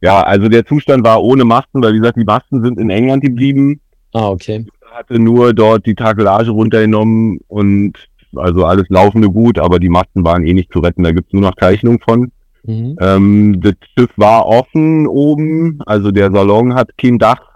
Ja, 0.00 0.22
also 0.22 0.48
der 0.48 0.64
Zustand 0.64 1.04
war 1.04 1.22
ohne 1.22 1.44
Masten, 1.44 1.82
weil 1.82 1.94
wie 1.94 1.98
gesagt, 1.98 2.18
die 2.18 2.24
Masten 2.24 2.62
sind 2.62 2.78
in 2.78 2.90
England 2.90 3.22
geblieben. 3.22 3.80
Ah, 4.12 4.28
okay. 4.28 4.66
hatte 4.92 5.18
nur 5.18 5.54
dort 5.54 5.86
die 5.86 5.94
Takelage 5.94 6.50
runtergenommen 6.50 7.40
und 7.48 7.96
also 8.36 8.64
alles 8.64 8.86
laufende 8.88 9.30
gut, 9.30 9.58
aber 9.58 9.78
die 9.78 9.88
Masten 9.88 10.24
waren 10.24 10.46
eh 10.46 10.54
nicht 10.54 10.72
zu 10.72 10.80
retten. 10.80 11.02
Da 11.02 11.12
gibt's 11.12 11.32
nur 11.32 11.42
noch 11.42 11.56
Zeichnungen 11.56 12.00
von. 12.00 12.30
Mhm. 12.64 12.96
Ähm, 13.00 13.60
das 13.60 13.74
Schiff 13.96 14.10
war 14.16 14.46
offen 14.46 15.06
oben, 15.06 15.80
also 15.86 16.10
der 16.10 16.30
Salon 16.30 16.74
hat 16.74 16.96
kein 16.96 17.18
Dach. 17.18 17.51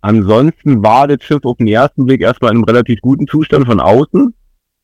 Ansonsten 0.00 0.82
war 0.82 1.08
das 1.08 1.22
Schiff 1.22 1.44
auf 1.44 1.56
den 1.56 1.66
ersten 1.66 2.06
Blick 2.06 2.20
erstmal 2.20 2.52
in 2.52 2.58
einem 2.58 2.64
relativ 2.64 3.00
guten 3.00 3.26
Zustand 3.26 3.66
von 3.66 3.80
außen. 3.80 4.34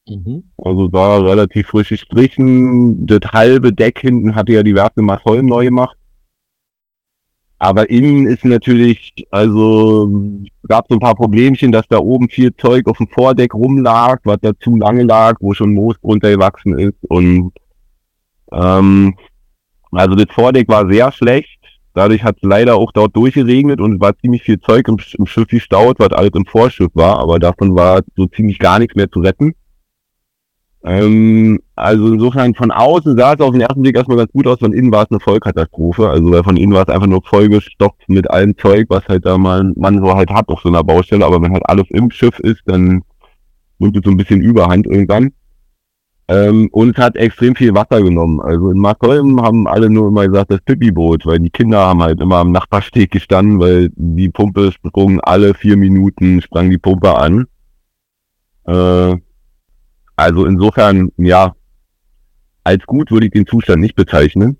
Mhm. 0.08 0.44
Also 0.58 0.92
war 0.92 1.24
relativ 1.24 1.68
frisch 1.68 1.90
gestrichen. 1.90 3.06
Das 3.06 3.20
halbe 3.32 3.72
Deck 3.72 4.00
hinten 4.00 4.34
hatte 4.34 4.52
ja 4.52 4.62
die 4.62 4.74
Werft 4.74 4.98
in 4.98 5.04
Marsholm 5.04 5.46
neu 5.46 5.64
gemacht. 5.64 5.96
Aber 7.58 7.88
innen 7.88 8.26
ist 8.26 8.44
natürlich, 8.44 9.14
also 9.30 10.10
gab 10.68 10.86
so 10.88 10.96
ein 10.96 11.00
paar 11.00 11.14
Problemchen, 11.14 11.72
dass 11.72 11.86
da 11.88 11.98
oben 11.98 12.28
viel 12.28 12.54
Zeug 12.56 12.86
auf 12.88 12.98
dem 12.98 13.08
Vordeck 13.08 13.54
rumlag, 13.54 14.18
was 14.24 14.38
da 14.42 14.50
zu 14.58 14.76
lange 14.76 15.04
lag, 15.04 15.36
wo 15.40 15.54
schon 15.54 15.72
Moos 15.72 15.96
runtergewachsen 16.02 16.78
ist. 16.78 16.98
Und 17.08 17.52
ähm, 18.52 19.14
also 19.92 20.14
das 20.16 20.34
Vordeck 20.34 20.68
war 20.68 20.90
sehr 20.90 21.10
schlecht. 21.12 21.63
Dadurch 21.94 22.24
hat 22.24 22.36
es 22.36 22.42
leider 22.42 22.74
auch 22.74 22.90
dort 22.92 23.16
durchgeregnet 23.16 23.80
und 23.80 24.00
war 24.00 24.18
ziemlich 24.18 24.42
viel 24.42 24.60
Zeug 24.60 24.88
im, 24.88 24.96
im 25.16 25.26
Schiff 25.26 25.46
gestaut, 25.46 26.00
was 26.00 26.10
alles 26.10 26.32
im 26.34 26.44
Vorschiff 26.44 26.90
war, 26.94 27.20
aber 27.20 27.38
davon 27.38 27.74
war 27.76 28.02
so 28.16 28.26
ziemlich 28.26 28.58
gar 28.58 28.80
nichts 28.80 28.96
mehr 28.96 29.10
zu 29.10 29.20
retten. 29.20 29.54
Ähm, 30.84 31.60
also 31.76 32.12
insofern 32.12 32.54
von 32.54 32.70
außen 32.70 33.16
sah 33.16 33.32
es 33.32 33.40
auf 33.40 33.52
den 33.52 33.62
ersten 33.62 33.80
Blick 33.80 33.96
erstmal 33.96 34.18
ganz 34.18 34.32
gut 34.32 34.46
aus, 34.46 34.58
von 34.58 34.74
innen 34.74 34.92
war 34.92 35.04
es 35.04 35.10
eine 35.10 35.20
Vollkatastrophe. 35.20 36.08
Also 36.08 36.30
weil 36.30 36.44
von 36.44 36.56
innen 36.56 36.74
war 36.74 36.82
es 36.82 36.92
einfach 36.92 37.06
nur 37.06 37.22
vollgestopft 37.22 38.08
mit 38.08 38.30
allem 38.30 38.56
Zeug, 38.58 38.86
was 38.90 39.06
halt 39.08 39.24
da 39.24 39.38
man, 39.38 39.72
man 39.76 39.98
so 39.98 40.14
halt 40.14 40.30
hat 40.30 40.48
auf 40.48 40.60
so 40.60 40.68
einer 40.68 40.84
Baustelle. 40.84 41.24
Aber 41.24 41.40
wenn 41.40 41.52
halt 41.52 41.66
alles 41.66 41.86
im 41.88 42.10
Schiff 42.10 42.38
ist, 42.40 42.62
dann 42.66 43.02
nimmt 43.78 43.96
es 43.96 44.02
so 44.04 44.10
ein 44.10 44.16
bisschen 44.18 44.42
Überhand 44.42 44.86
irgendwann. 44.86 45.32
Ähm, 46.26 46.68
und 46.72 46.96
es 46.96 47.04
hat 47.04 47.16
extrem 47.16 47.54
viel 47.54 47.74
Wasser 47.74 48.00
genommen. 48.02 48.40
Also 48.40 48.70
in 48.70 48.78
Markholm 48.78 49.42
haben 49.42 49.66
alle 49.68 49.90
nur 49.90 50.08
immer 50.08 50.26
gesagt, 50.26 50.50
das 50.50 50.60
Pippi-Boot, 50.62 51.26
weil 51.26 51.38
die 51.38 51.50
Kinder 51.50 51.80
haben 51.80 52.02
halt 52.02 52.20
immer 52.20 52.36
am 52.36 52.50
Nachbarsteg 52.52 53.10
gestanden, 53.10 53.60
weil 53.60 53.90
die 53.94 54.30
Pumpe 54.30 54.72
sprung 54.72 55.20
alle 55.20 55.52
vier 55.54 55.76
Minuten, 55.76 56.40
sprang 56.40 56.70
die 56.70 56.78
Pumpe 56.78 57.14
an. 57.16 57.46
Äh, 58.66 59.16
also 60.16 60.46
insofern, 60.46 61.10
ja, 61.18 61.54
als 62.62 62.86
gut 62.86 63.10
würde 63.10 63.26
ich 63.26 63.32
den 63.32 63.46
Zustand 63.46 63.82
nicht 63.82 63.94
bezeichnen. 63.94 64.56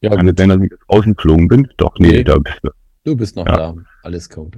Ja, 0.00 0.12
es 0.12 0.16
gut. 0.20 0.38
dass 0.38 0.56
ich 0.62 0.70
jetzt 0.70 0.88
rausgeflogen 0.90 1.48
bin? 1.48 1.68
Doch, 1.76 1.98
nee, 1.98 2.08
Nee. 2.08 2.24
da 2.24 2.38
bist 2.38 2.60
du. 2.62 2.70
Du 3.04 3.16
bist 3.16 3.36
noch 3.36 3.46
Ja. 3.46 3.56
da. 3.56 3.74
Alles 4.04 4.30
gut. 4.30 4.56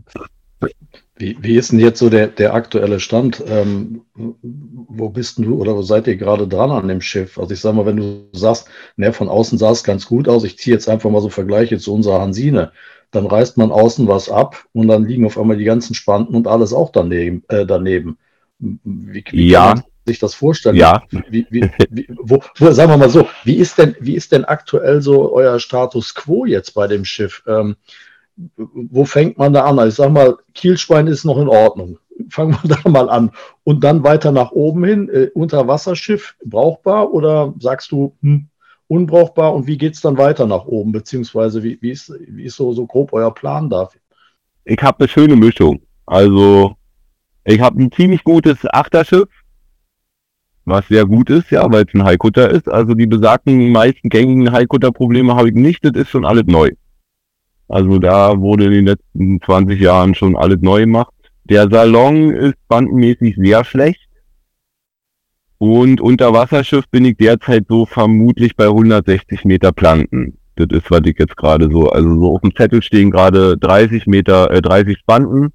Wie, 1.20 1.36
wie 1.38 1.56
ist 1.56 1.70
denn 1.70 1.80
jetzt 1.80 1.98
so 1.98 2.08
der, 2.08 2.28
der 2.28 2.54
aktuelle 2.54 2.98
Stand? 2.98 3.44
Ähm, 3.46 4.00
wo 4.14 5.10
bist 5.10 5.36
denn 5.36 5.44
du 5.44 5.60
oder 5.60 5.76
wo 5.76 5.82
seid 5.82 6.06
ihr 6.06 6.16
gerade 6.16 6.48
dran 6.48 6.70
an 6.70 6.88
dem 6.88 7.02
Schiff? 7.02 7.38
Also 7.38 7.52
ich 7.52 7.60
sag 7.60 7.74
mal, 7.74 7.84
wenn 7.84 7.98
du 7.98 8.24
sagst, 8.32 8.68
ne, 8.96 9.12
von 9.12 9.28
außen 9.28 9.58
sah 9.58 9.70
es 9.70 9.84
ganz 9.84 10.06
gut 10.06 10.28
aus, 10.28 10.44
ich 10.44 10.56
ziehe 10.56 10.74
jetzt 10.74 10.88
einfach 10.88 11.10
mal 11.10 11.20
so 11.20 11.28
Vergleiche 11.28 11.78
zu 11.78 11.92
unserer 11.92 12.22
Hansine, 12.22 12.72
dann 13.10 13.26
reißt 13.26 13.58
man 13.58 13.70
außen 13.70 14.08
was 14.08 14.30
ab 14.30 14.64
und 14.72 14.88
dann 14.88 15.04
liegen 15.04 15.26
auf 15.26 15.38
einmal 15.38 15.58
die 15.58 15.64
ganzen 15.64 15.92
Spanten 15.94 16.34
und 16.34 16.46
alles 16.48 16.72
auch 16.72 16.90
daneben. 16.90 17.44
Äh, 17.48 17.66
daneben. 17.66 18.16
Wie, 18.58 19.22
wie 19.30 19.50
Ja. 19.50 19.74
kann 19.74 19.76
man 19.76 19.84
sich 20.06 20.20
das 20.20 20.34
vorstellen? 20.34 20.76
Ja, 20.76 21.02
Wie, 21.28 21.46
wie, 21.50 21.68
wie, 21.90 22.06
wo, 22.18 22.42
sagen 22.70 22.90
wir 22.92 22.96
mal 22.96 23.10
so, 23.10 23.28
wie 23.44 23.56
ist 23.56 23.76
denn, 23.76 23.94
wie 24.00 24.14
ist 24.14 24.32
denn 24.32 24.46
aktuell 24.46 25.02
so 25.02 25.30
euer 25.34 25.60
Status 25.60 26.14
quo 26.14 26.46
jetzt 26.46 26.72
bei 26.72 26.86
dem 26.86 27.04
Schiff? 27.04 27.42
Ähm, 27.46 27.76
wo 28.56 29.04
fängt 29.04 29.38
man 29.38 29.52
da 29.52 29.64
an? 29.64 29.78
Also 29.78 29.88
ich 29.88 29.94
sag 29.94 30.12
mal, 30.12 30.36
Kielschwein 30.54 31.06
ist 31.06 31.24
noch 31.24 31.38
in 31.38 31.48
Ordnung. 31.48 31.98
Fangen 32.28 32.56
wir 32.62 32.76
da 32.82 32.88
mal 32.88 33.08
an. 33.08 33.30
Und 33.64 33.84
dann 33.84 34.02
weiter 34.02 34.32
nach 34.32 34.52
oben 34.52 34.84
hin, 34.84 35.08
äh, 35.08 35.30
Unterwasserschiff 35.34 36.36
brauchbar 36.44 37.12
oder 37.12 37.54
sagst 37.58 37.92
du 37.92 38.16
hm, 38.22 38.48
unbrauchbar? 38.88 39.54
Und 39.54 39.66
wie 39.66 39.78
geht 39.78 39.94
es 39.94 40.00
dann 40.00 40.18
weiter 40.18 40.46
nach 40.46 40.64
oben? 40.64 40.92
Beziehungsweise 40.92 41.62
wie, 41.62 41.78
wie 41.80 41.90
ist, 41.90 42.12
wie 42.28 42.44
ist 42.44 42.56
so, 42.56 42.72
so 42.72 42.86
grob 42.86 43.12
euer 43.12 43.32
Plan 43.32 43.70
da? 43.70 43.88
ich 44.64 44.82
habe 44.82 45.00
eine 45.00 45.08
schöne 45.08 45.36
Mischung. 45.36 45.82
Also, 46.06 46.76
ich 47.44 47.60
habe 47.60 47.82
ein 47.82 47.92
ziemlich 47.92 48.22
gutes 48.24 48.58
Achterschiff, 48.72 49.28
was 50.64 50.86
sehr 50.88 51.06
gut 51.06 51.30
ist, 51.30 51.50
ja, 51.50 51.70
weil 51.70 51.84
es 51.86 51.94
ein 51.94 52.04
Highcutter 52.04 52.50
ist. 52.50 52.68
Also 52.68 52.94
die 52.94 53.06
besagten 53.06 53.72
meisten 53.72 54.08
gängigen 54.08 54.52
Highcutter-Probleme 54.52 55.34
habe 55.34 55.48
ich 55.48 55.54
nicht, 55.54 55.84
das 55.84 55.92
ist 55.94 56.10
schon 56.10 56.24
alles 56.24 56.44
neu. 56.46 56.70
Also 57.70 57.98
da 58.00 58.38
wurde 58.38 58.64
in 58.64 58.72
den 58.72 58.86
letzten 58.86 59.40
20 59.42 59.80
Jahren 59.80 60.14
schon 60.14 60.36
alles 60.36 60.58
neu 60.60 60.80
gemacht. 60.80 61.14
Der 61.44 61.70
Salon 61.70 62.32
ist 62.32 62.56
bandenmäßig 62.68 63.36
sehr 63.36 63.64
schlecht. 63.64 64.08
Und 65.58 66.00
Unterwasserschiff 66.00 66.88
bin 66.90 67.04
ich 67.04 67.16
derzeit 67.16 67.66
so 67.68 67.86
vermutlich 67.86 68.56
bei 68.56 68.66
160 68.66 69.44
Meter 69.44 69.72
Planken. 69.72 70.38
Das 70.56 70.66
ist, 70.70 70.90
was 70.90 71.02
ich 71.04 71.16
jetzt 71.18 71.36
gerade 71.36 71.70
so, 71.70 71.90
also 71.90 72.08
so 72.20 72.34
auf 72.34 72.40
dem 72.40 72.54
Zettel 72.56 72.82
stehen 72.82 73.10
gerade 73.10 73.56
30 73.56 74.06
Meter, 74.06 74.50
äh, 74.50 74.60
30 74.60 74.98
Spanten, 74.98 75.52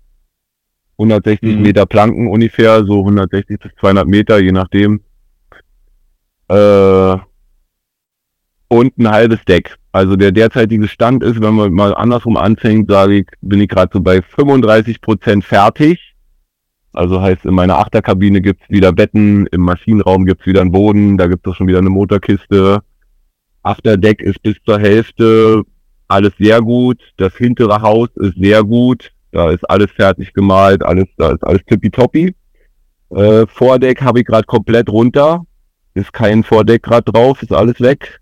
160 0.97 1.55
Mhm. 1.55 1.61
Meter 1.63 1.85
Planken 1.85 2.27
ungefähr, 2.27 2.85
so 2.85 3.03
160 3.03 3.59
bis 3.59 3.71
200 3.79 4.07
Meter, 4.07 4.39
je 4.39 4.51
nachdem. 4.51 5.01
Äh, 6.47 7.17
und 8.67 8.97
ein 8.97 9.09
halbes 9.09 9.43
Deck. 9.45 9.75
Also 9.91 10.15
der 10.15 10.31
derzeitige 10.31 10.87
Stand 10.87 11.23
ist, 11.23 11.41
wenn 11.41 11.53
man 11.53 11.71
mal 11.71 11.93
andersrum 11.95 12.37
anfängt, 12.37 12.89
sage 12.89 13.19
ich, 13.19 13.27
bin 13.41 13.61
ich 13.61 13.69
gerade 13.69 13.91
so 13.93 14.01
bei 14.01 14.21
35 14.21 15.01
Prozent 15.01 15.45
fertig. 15.45 16.15
Also 16.93 17.21
heißt, 17.21 17.45
in 17.45 17.53
meiner 17.53 17.77
Achterkabine 17.77 18.41
gibt's 18.41 18.69
wieder 18.69 18.91
Betten, 18.93 19.47
im 19.47 19.61
Maschinenraum 19.61 20.25
gibt's 20.25 20.45
wieder 20.45 20.61
einen 20.61 20.71
Boden, 20.71 21.17
da 21.17 21.27
gibt's 21.27 21.47
auch 21.47 21.55
schon 21.55 21.67
wieder 21.67 21.79
eine 21.79 21.89
Motorkiste. 21.89 22.81
Afterdeck 23.63 24.21
ist 24.21 24.41
bis 24.41 24.55
zur 24.65 24.79
Hälfte 24.79 25.63
alles 26.07 26.33
sehr 26.39 26.61
gut. 26.61 27.01
Das 27.17 27.35
hintere 27.35 27.81
Haus 27.81 28.09
ist 28.15 28.35
sehr 28.35 28.63
gut. 28.63 29.11
Da 29.31 29.51
ist 29.51 29.69
alles 29.69 29.91
fertig 29.91 30.33
gemalt, 30.33 30.83
alles, 30.83 31.07
da 31.17 31.31
ist 31.31 31.43
alles 31.43 31.61
tippitoppi. 31.65 32.33
Äh, 33.09 33.45
Vordeck 33.47 34.01
habe 34.01 34.19
ich 34.19 34.25
gerade 34.25 34.45
komplett 34.45 34.89
runter. 34.89 35.45
Ist 35.93 36.13
kein 36.13 36.43
Vordeck 36.43 36.83
gerade 36.83 37.11
drauf, 37.11 37.41
ist 37.41 37.51
alles 37.51 37.79
weg. 37.81 38.21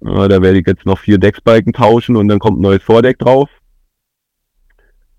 Äh, 0.00 0.28
da 0.28 0.42
werde 0.42 0.58
ich 0.58 0.66
jetzt 0.66 0.86
noch 0.86 0.98
vier 0.98 1.18
Decksbalken 1.18 1.72
tauschen 1.72 2.16
und 2.16 2.28
dann 2.28 2.38
kommt 2.38 2.58
ein 2.58 2.62
neues 2.62 2.82
Vordeck 2.82 3.18
drauf. 3.18 3.48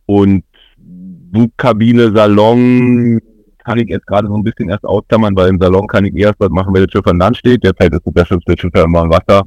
Und 0.06 0.44
Bugkabine, 0.78 2.12
Salon 2.16 3.20
kann 3.64 3.78
ich 3.78 3.90
jetzt 3.90 4.08
gerade 4.08 4.28
so 4.28 4.36
ein 4.36 4.44
bisschen 4.44 4.70
erst 4.70 4.84
ausklammern, 4.84 5.36
weil 5.36 5.50
im 5.50 5.60
Salon 5.60 5.88
kann 5.88 6.06
ich 6.06 6.16
erst 6.16 6.40
was 6.40 6.50
machen, 6.50 6.74
wenn 6.74 6.84
das 6.84 6.92
Schiff 6.92 7.06
an 7.06 7.20
Land 7.20 7.38
steht. 7.38 7.64
Derzeit 7.64 7.94
ist 7.94 8.02
das 8.06 8.28
Schiff, 8.28 8.42
das 8.46 8.60
Schiff 8.60 8.72
ja 8.74 8.84
immer 8.84 9.04
im 9.04 9.12
Wasser. 9.12 9.44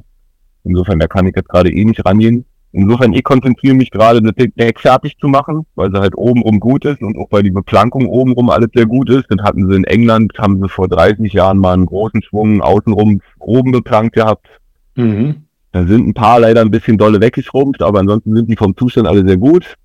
Insofern, 0.63 0.99
da 0.99 1.07
kann 1.07 1.27
ich 1.27 1.35
jetzt 1.35 1.49
gerade 1.49 1.69
eh 1.69 1.83
nicht 1.83 2.05
rangehen. 2.05 2.45
Insofern, 2.71 3.13
ich 3.13 3.23
konzentriere 3.23 3.75
mich 3.75 3.91
gerade, 3.91 4.21
das 4.21 4.33
Deck 4.35 4.79
fertig 4.79 5.17
zu 5.19 5.27
machen, 5.27 5.65
weil 5.75 5.91
sie 5.91 5.99
halt 5.99 6.17
obenrum 6.17 6.59
gut 6.59 6.85
ist 6.85 7.01
und 7.01 7.17
auch 7.17 7.27
weil 7.29 7.43
die 7.43 7.51
Beplankung 7.51 8.07
obenrum 8.07 8.49
alles 8.49 8.69
sehr 8.73 8.85
gut 8.85 9.09
ist. 9.09 9.25
Das 9.29 9.45
hatten 9.45 9.69
sie 9.69 9.75
in 9.75 9.83
England, 9.83 10.33
haben 10.39 10.59
sie 10.61 10.69
vor 10.69 10.87
30 10.87 11.33
Jahren 11.33 11.57
mal 11.57 11.73
einen 11.73 11.85
großen 11.85 12.23
Schwung 12.23 12.61
außenrum 12.61 13.21
oben 13.39 13.71
beplankt 13.73 14.15
gehabt. 14.15 14.47
Mhm. 14.95 15.43
Da 15.71 15.85
sind 15.87 16.07
ein 16.07 16.13
paar 16.13 16.39
leider 16.39 16.61
ein 16.61 16.71
bisschen 16.71 16.97
dolle 16.97 17.19
weggeschrumpft, 17.19 17.81
aber 17.81 17.99
ansonsten 17.99 18.35
sind 18.35 18.49
die 18.49 18.55
vom 18.55 18.77
Zustand 18.77 19.07
alle 19.07 19.25
sehr 19.25 19.37
gut. 19.37 19.75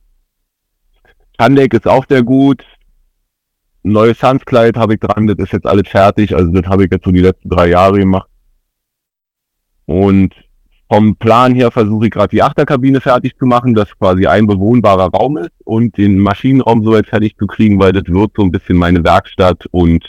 Tandeck 1.39 1.73
ist 1.73 1.87
auch 1.87 2.05
sehr 2.09 2.23
gut. 2.23 2.65
Neues 3.83 4.19
Sunskleid 4.19 4.77
habe 4.77 4.95
ich 4.95 5.01
dran, 5.01 5.27
das 5.27 5.39
ist 5.39 5.53
jetzt 5.53 5.67
alles 5.67 5.89
fertig. 5.89 6.35
Also 6.35 6.51
das 6.53 6.67
habe 6.67 6.85
ich 6.85 6.91
jetzt 6.91 7.05
so 7.05 7.11
die 7.11 7.21
letzten 7.21 7.49
drei 7.49 7.69
Jahre 7.69 7.99
gemacht. 7.99 8.29
Und 9.87 10.35
vom 10.91 11.17
Plan 11.17 11.55
her 11.55 11.71
versuche 11.71 12.07
ich 12.07 12.11
gerade 12.11 12.29
die 12.29 12.43
Achterkabine 12.43 13.01
fertig 13.01 13.37
zu 13.39 13.47
machen, 13.47 13.75
dass 13.75 13.97
quasi 13.99 14.27
ein 14.27 14.47
bewohnbarer 14.47 15.11
Raum 15.11 15.39
ist 15.39 15.53
und 15.65 15.97
den 15.97 16.19
Maschinenraum 16.19 16.83
soweit 16.83 17.07
fertig 17.07 17.37
zu 17.39 17.47
kriegen, 17.47 17.79
weil 17.79 17.93
das 17.93 18.05
wird 18.07 18.33
so 18.37 18.43
ein 18.43 18.51
bisschen 18.51 18.77
meine 18.77 19.05
Werkstatt 19.05 19.67
und 19.71 20.05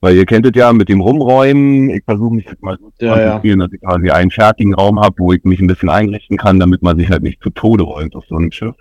weil 0.00 0.16
ihr 0.16 0.26
kennt 0.26 0.46
es 0.46 0.52
ja 0.54 0.72
mit 0.72 0.88
dem 0.88 1.00
Rumräumen. 1.00 1.90
Ich 1.90 2.02
versuche 2.04 2.34
mich 2.34 2.46
jetzt 2.46 2.62
mal 2.62 2.76
so 2.78 2.90
zu 2.90 3.04
Ja, 3.04 3.18
ja. 3.18 3.24
konzentrieren, 3.32 3.58
dass 3.60 3.72
ich 3.72 3.80
quasi 3.80 4.10
einen 4.10 4.30
fertigen 4.30 4.74
Raum 4.74 4.98
habe, 5.00 5.16
wo 5.18 5.32
ich 5.32 5.44
mich 5.44 5.60
ein 5.60 5.66
bisschen 5.66 5.88
einrichten 5.90 6.36
kann, 6.36 6.58
damit 6.58 6.82
man 6.82 6.98
sich 6.98 7.10
halt 7.10 7.22
nicht 7.22 7.42
zu 7.42 7.50
Tode 7.50 7.84
räumt 7.84 8.14
auf 8.16 8.24
so 8.28 8.36
einem 8.36 8.50
Schiff. 8.52 8.74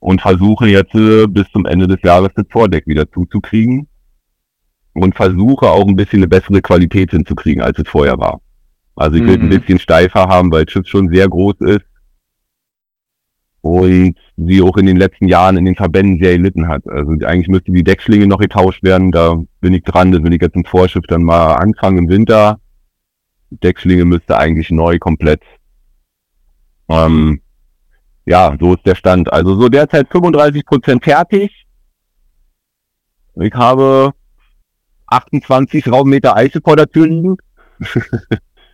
Und 0.00 0.20
versuche 0.20 0.68
jetzt 0.68 0.94
äh, 0.94 1.26
bis 1.26 1.50
zum 1.50 1.66
Ende 1.66 1.88
des 1.88 1.98
Jahres 2.02 2.30
das 2.36 2.46
Vordeck 2.50 2.86
wieder 2.86 3.10
zuzukriegen. 3.10 3.88
Und 4.92 5.14
versuche 5.16 5.66
auch 5.70 5.86
ein 5.86 5.96
bisschen 5.96 6.18
eine 6.20 6.28
bessere 6.28 6.60
Qualität 6.60 7.10
hinzukriegen, 7.10 7.62
als 7.62 7.78
es 7.78 7.88
vorher 7.88 8.18
war. 8.18 8.40
Also 8.96 9.16
ich 9.16 9.22
will 9.22 9.30
es 9.30 9.38
Mhm. 9.38 9.44
ein 9.52 9.60
bisschen 9.60 9.78
steifer 9.78 10.24
haben, 10.28 10.50
weil 10.50 10.64
das 10.64 10.72
Schiff 10.72 10.86
schon 10.88 11.08
sehr 11.08 11.28
groß 11.28 11.60
ist. 11.60 11.84
Und 13.60 14.16
sie 14.36 14.62
auch 14.62 14.76
in 14.76 14.86
den 14.86 14.96
letzten 14.96 15.26
Jahren 15.26 15.56
in 15.56 15.64
den 15.64 15.74
Verbänden 15.74 16.22
sehr 16.22 16.36
gelitten 16.36 16.68
hat. 16.68 16.86
Also 16.88 17.12
eigentlich 17.24 17.48
müsste 17.48 17.72
die 17.72 17.82
Deckschlinge 17.82 18.26
noch 18.26 18.38
getauscht 18.38 18.82
werden. 18.82 19.10
Da 19.10 19.36
bin 19.60 19.74
ich 19.74 19.82
dran. 19.82 20.12
Das 20.12 20.22
will 20.22 20.32
ich 20.32 20.40
jetzt 20.40 20.56
im 20.56 20.64
Vorschiff 20.64 21.04
dann 21.08 21.24
mal 21.24 21.54
anfangen 21.54 21.98
im 21.98 22.08
Winter. 22.08 22.60
Die 23.50 23.58
Deckschlinge 23.58 24.04
müsste 24.04 24.38
eigentlich 24.38 24.70
neu 24.70 24.98
komplett. 24.98 25.42
Ähm, 26.88 27.40
ja, 28.26 28.56
so 28.60 28.74
ist 28.74 28.86
der 28.86 28.94
Stand. 28.94 29.32
Also 29.32 29.60
so 29.60 29.68
derzeit 29.68 30.08
35 30.10 30.64
Prozent 30.64 31.04
fertig. 31.04 31.66
Ich 33.40 33.54
habe 33.54 34.12
28 35.06 35.90
Raummeter 35.90 36.36
Eise 36.36 36.60
vor 36.62 36.76
der 36.76 36.88
Tür 36.88 37.06
liegen. 37.06 37.36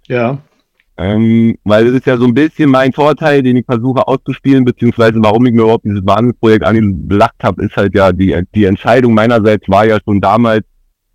Ja. 0.08 0.38
Ähm, 0.96 1.56
weil 1.64 1.86
das 1.86 1.94
ist 1.94 2.06
ja 2.06 2.16
so 2.16 2.24
ein 2.24 2.34
bisschen 2.34 2.70
mein 2.70 2.92
Vorteil, 2.92 3.42
den 3.42 3.56
ich 3.56 3.66
versuche 3.66 4.06
auszuspielen, 4.06 4.64
beziehungsweise 4.64 5.20
warum 5.20 5.44
ich 5.46 5.52
mir 5.52 5.62
überhaupt 5.62 5.84
dieses 5.84 6.06
Wahnsinnsprojekt 6.06 6.64
angelacht 6.64 7.42
habe, 7.42 7.64
ist 7.64 7.76
halt 7.76 7.94
ja, 7.94 8.12
die, 8.12 8.40
die 8.54 8.64
Entscheidung 8.64 9.12
meinerseits 9.12 9.68
war 9.68 9.84
ja 9.86 9.98
schon 10.04 10.20
damals, 10.20 10.64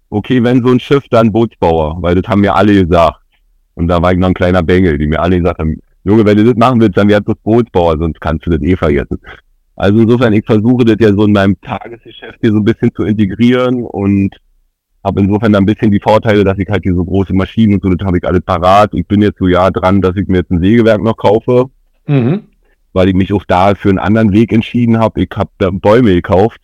okay, 0.10 0.44
wenn 0.44 0.64
so 0.64 0.72
ein 0.72 0.82
Schiff, 0.82 1.06
dann 1.10 1.32
Bootsbauer, 1.32 2.02
weil 2.02 2.16
das 2.16 2.30
haben 2.30 2.42
mir 2.42 2.56
alle 2.56 2.74
gesagt. 2.74 3.22
Und 3.76 3.88
da 3.88 4.02
war 4.02 4.12
ich 4.12 4.18
noch 4.18 4.28
ein 4.28 4.34
kleiner 4.34 4.64
Bengel, 4.64 4.98
die 4.98 5.08
mir 5.08 5.22
alle 5.22 5.38
gesagt 5.38 5.60
haben, 5.60 5.78
Junge, 6.04 6.26
wenn 6.26 6.38
du 6.38 6.44
das 6.44 6.56
machen 6.56 6.82
willst, 6.82 6.98
dann 6.98 7.08
wärst 7.08 7.28
du 7.28 7.34
Bootsbauer, 7.36 7.98
sonst 7.98 8.20
kannst 8.20 8.46
du 8.46 8.50
das 8.50 8.62
eh 8.62 8.76
vergessen. 8.76 9.18
Also 9.78 10.02
insofern, 10.02 10.34
ich 10.34 10.46
versuche 10.46 10.84
das 10.84 10.98
ja 11.00 11.14
so 11.14 11.24
in 11.24 11.32
meinem 11.32 11.60
Tagesgeschäft 11.62 12.40
hier 12.42 12.52
so 12.52 12.58
ein 12.58 12.66
bisschen 12.66 12.94
zu 12.94 13.04
integrieren 13.04 13.84
und 13.84 14.36
habe 15.04 15.22
insofern 15.22 15.54
dann 15.54 15.64
ein 15.64 15.66
bisschen 15.66 15.92
die 15.92 16.00
Vorteile, 16.00 16.44
dass 16.44 16.58
ich 16.58 16.68
halt 16.68 16.84
hier 16.84 16.96
so 16.96 17.06
große 17.06 17.34
Maschinen 17.34 17.76
und 17.76 17.84
so, 17.84 17.90
das 17.90 18.06
habe 18.06 18.18
ich 18.18 18.26
alles 18.26 18.42
parat. 18.42 18.94
Ich 18.94 19.08
bin 19.08 19.22
jetzt 19.22 19.40
so 19.40 19.48
ja 19.48 19.70
dran, 19.72 20.02
dass 20.02 20.16
ich 20.16 20.28
mir 20.28 20.40
jetzt 20.40 20.52
ein 20.52 20.62
Sägewerk 20.62 21.02
noch 21.02 21.16
kaufe, 21.18 21.70
Mhm. 22.08 22.48
weil 22.94 23.10
ich 23.10 23.16
mich 23.16 23.32
auch 23.34 23.46
da 23.46 23.76
für 23.76 23.90
einen 23.90 24.00
anderen 24.00 24.34
Weg 24.34 24.52
entschieden 24.52 24.98
habe. 25.00 25.22
Ich 25.22 25.30
habe 25.36 25.52
da 25.58 25.70
Bäume 25.72 26.14
gekauft 26.14 26.60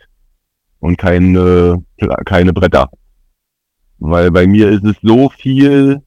und 0.79 0.97
keine, 0.97 1.83
keine 2.25 2.51
Bretter. 2.51 2.89
Weil 3.99 4.31
bei 4.31 4.45
mir 4.45 4.69
ist 4.69 4.83
es 4.83 4.95
so 5.01 5.29
viel, 5.29 6.01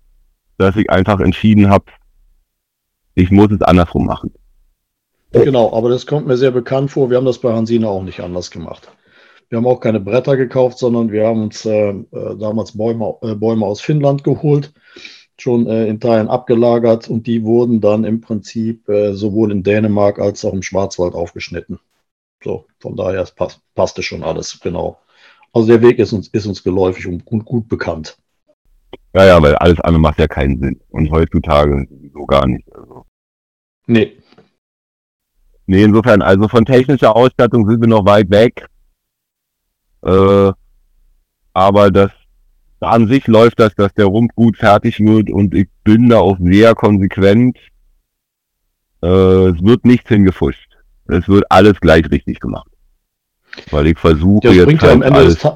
dass 0.59 0.77
ich 0.77 0.91
einfach 0.91 1.21
entschieden 1.21 1.71
habe, 1.71 1.87
ich 3.14 3.31
muss 3.31 3.51
es 3.51 3.62
andersrum 3.62 4.07
machen. 4.07 4.33
Genau, 5.33 5.73
aber 5.75 5.88
das 5.91 6.07
kommt 6.07 6.27
mir 6.27 6.37
sehr 6.37 6.51
bekannt 6.51 6.91
vor. 6.91 7.11
Wir 7.11 7.17
haben 7.17 7.27
das 7.27 7.38
bei 7.38 7.53
Hansine 7.53 7.88
auch 7.88 8.03
nicht 8.03 8.21
anders 8.21 8.51
gemacht. 8.51 8.91
Wir 9.49 9.59
haben 9.59 9.67
auch 9.67 9.81
keine 9.81 10.01
Bretter 10.01 10.37
gekauft, 10.37 10.79
sondern 10.79 11.11
wir 11.11 11.27
haben 11.27 11.43
uns 11.43 11.65
äh, 11.65 11.91
äh, 11.91 12.37
damals 12.39 12.77
Bäume, 12.77 13.17
äh, 13.23 13.35
Bäume 13.35 13.65
aus 13.65 13.81
Finnland 13.81 14.23
geholt, 14.25 14.75
schon 15.39 15.67
äh, 15.67 15.87
in 15.87 16.01
Teilen 16.01 16.29
abgelagert 16.29 17.09
und 17.09 17.27
die 17.27 17.45
wurden 17.45 17.81
dann 17.81 18.05
im 18.05 18.21
Prinzip 18.21 18.89
äh, 18.89 19.15
sowohl 19.15 19.53
in 19.53 19.63
Dänemark 19.63 20.19
als 20.19 20.45
auch 20.45 20.53
im 20.53 20.63
Schwarzwald 20.63 21.15
aufgeschnitten. 21.15 21.79
So, 22.45 22.67
von 22.79 22.97
daher 22.97 23.27
passt, 23.35 23.61
passte 23.75 24.03
schon 24.03 24.23
alles, 24.23 24.61
genau. 24.61 24.99
Also 25.53 25.69
der 25.69 25.83
Weg 25.83 25.99
ist 25.99 26.13
uns, 26.13 26.29
ist 26.29 26.47
uns 26.47 26.63
geläufig 26.63 27.07
und 27.07 27.25
gut, 27.25 27.45
gut 27.45 27.69
bekannt. 27.69 28.19
Ja, 29.15 29.25
ja, 29.25 29.43
weil 29.43 29.55
alles 29.57 29.81
andere 29.81 30.01
macht 30.01 30.19
ja 30.19 30.27
keinen 30.27 30.61
Sinn. 30.61 30.81
Und 30.91 31.11
heutzutage 31.11 31.87
sowieso 31.89 32.27
gar 32.27 32.47
nicht. 32.47 32.65
Also. 32.75 33.07
Nee. 33.87 34.19
Nee, 35.67 35.83
insofern, 35.83 36.23
also 36.23 36.49
von 36.49 36.65
technischer 36.65 37.17
Ausstattung 37.17 37.69
sind 37.69 37.81
wir 37.81 37.89
noch 37.89 38.07
weit 38.07 38.31
weg. 38.31 38.67
Äh, 40.05 40.53
aber 41.53 41.91
das 41.91 42.11
an 42.81 43.09
sich 43.09 43.27
läuft 43.27 43.59
das, 43.59 43.75
dass 43.75 43.93
der 43.95 44.07
Rumpf 44.07 44.35
gut 44.35 44.57
fertig 44.57 45.01
wird 45.01 45.31
und 45.31 45.55
ich 45.55 45.69
bin 45.85 46.09
da 46.09 46.19
auch 46.19 46.39
sehr 46.41 46.75
konsequent. 46.75 47.59
Äh, 49.03 49.07
es 49.07 49.63
wird 49.63 49.85
nichts 49.85 50.09
hingefuscht. 50.09 50.77
Es 51.09 51.27
wird 51.29 51.45
alles 51.51 51.81
gleich 51.81 52.09
richtig 52.11 52.41
gemacht. 52.41 52.71
Weil 53.71 53.89
ich 53.89 53.99
versuche 53.99 54.49
jetzt 54.49 54.67
bringt 54.67 54.83
ja 54.83 54.93
am 54.93 55.03
halt 55.03 55.09
Ende 55.09 55.21
alles. 55.21 55.39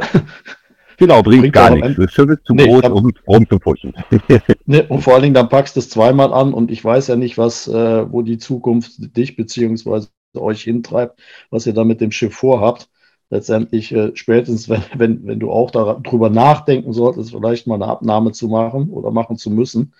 Genau, 0.99 1.21
bringt, 1.23 1.43
bringt 1.43 1.55
gar 1.55 1.71
nichts. 1.71 1.97
Das 1.97 2.13
Schiff 2.13 2.29
ist 2.31 2.45
zu 2.45 2.55
Nee, 2.55 2.65
groß, 2.67 2.85
hab- 2.85 2.93
um 2.93 3.11
rumzufuschen. 3.27 3.93
Nee, 4.67 4.83
und 4.89 5.03
vor 5.03 5.15
allen 5.15 5.23
Dingen, 5.23 5.35
dann 5.35 5.49
packst 5.49 5.75
du 5.75 5.81
es 5.81 5.89
zweimal 5.91 6.33
an 6.33 6.55
und 6.55 6.71
ich 6.71 6.85
weiß 6.85 7.09
ja 7.09 7.17
nicht, 7.17 7.39
was, 7.39 7.67
äh, 7.67 8.13
wo 8.13 8.23
die 8.23 8.39
Zukunft 8.39 8.93
dich 9.17 9.35
beziehungsweise 9.35 10.11
euch 10.37 10.63
hintreibt, 10.63 11.21
was 11.51 11.67
ihr 11.67 11.75
da 11.75 11.83
mit 11.83 12.01
dem 12.01 12.13
Schiff 12.13 12.35
vorhabt. 12.35 12.89
Letztendlich, 13.33 13.90
äh, 13.92 14.11
spätestens, 14.14 14.68
wenn, 14.68 14.83
wenn, 14.95 15.27
wenn 15.27 15.40
du 15.40 15.51
auch 15.51 15.71
darüber 15.71 16.29
nachdenken 16.29 16.92
solltest, 16.92 17.31
vielleicht 17.31 17.66
mal 17.66 17.77
eine 17.77 17.87
Abnahme 17.87 18.33
zu 18.33 18.47
machen 18.49 18.90
oder 18.90 19.11
machen 19.11 19.38
zu 19.38 19.51
müssen, 19.51 19.95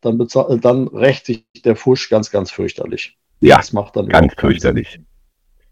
dann, 0.00 0.18
bezahl- 0.18 0.58
dann 0.58 0.88
rächt 0.88 1.26
sich 1.26 1.44
der 1.64 1.76
Fusch 1.76 2.10
ganz, 2.10 2.32
ganz 2.32 2.50
fürchterlich. 2.50 3.16
Ja, 3.40 3.58
das 3.58 3.72
macht 3.72 3.94
dann 3.94 4.08
ganz 4.08 4.34
fürchterlich. 4.36 5.00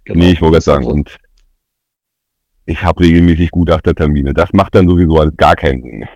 Genau. 0.04 0.20
Nee, 0.20 0.32
ich 0.32 0.40
wollte 0.40 0.60
sagen, 0.60 0.84
Also, 0.84 0.90
und 0.92 1.16
ich 2.66 2.80
habe 2.80 3.00
regelmäßig 3.00 3.50
Gutachtertermine. 3.50 4.32
Das 4.32 4.52
macht 4.52 4.76
dann 4.76 4.88
sowieso 4.88 5.18
alles 5.18 5.36
gar 5.36 5.56
keinen 5.56 5.82
Sinn. 5.82 6.08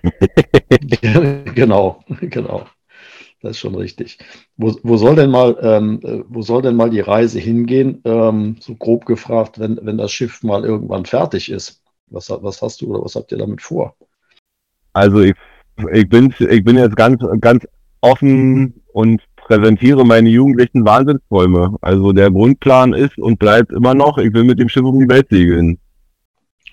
genau, 1.56 2.04
genau. 2.20 2.66
Das 3.44 3.52
ist 3.52 3.58
schon 3.58 3.74
richtig. 3.74 4.16
Wo, 4.56 4.74
wo 4.82 4.96
soll 4.96 5.16
denn 5.16 5.30
mal, 5.30 5.54
ähm, 5.60 6.00
äh, 6.02 6.22
wo 6.28 6.40
soll 6.40 6.62
denn 6.62 6.76
mal 6.76 6.88
die 6.88 7.00
Reise 7.00 7.38
hingehen? 7.38 8.00
Ähm, 8.06 8.56
so 8.58 8.74
grob 8.74 9.04
gefragt, 9.04 9.58
wenn, 9.58 9.78
wenn 9.82 9.98
das 9.98 10.12
Schiff 10.12 10.42
mal 10.42 10.64
irgendwann 10.64 11.04
fertig 11.04 11.50
ist. 11.50 11.82
Was, 12.08 12.30
was 12.30 12.62
hast 12.62 12.80
du 12.80 12.86
oder 12.86 13.04
was 13.04 13.16
habt 13.16 13.32
ihr 13.32 13.38
damit 13.38 13.60
vor? 13.60 13.94
Also 14.94 15.20
ich, 15.20 15.34
ich, 15.92 16.08
bin, 16.08 16.34
ich 16.38 16.64
bin 16.64 16.78
jetzt 16.78 16.96
ganz, 16.96 17.22
ganz 17.42 17.66
offen 18.00 18.80
und 18.94 19.20
präsentiere 19.36 20.06
meine 20.06 20.30
jugendlichen 20.30 20.86
Wahnsinnsträume. 20.86 21.76
Also 21.82 22.12
der 22.12 22.30
Grundplan 22.30 22.94
ist 22.94 23.18
und 23.18 23.38
bleibt 23.38 23.72
immer 23.72 23.92
noch, 23.92 24.16
ich 24.16 24.32
will 24.32 24.44
mit 24.44 24.58
dem 24.58 24.70
Schiff 24.70 24.84
um 24.84 24.98
die 24.98 25.08
Welt 25.08 25.26
segeln. 25.28 25.78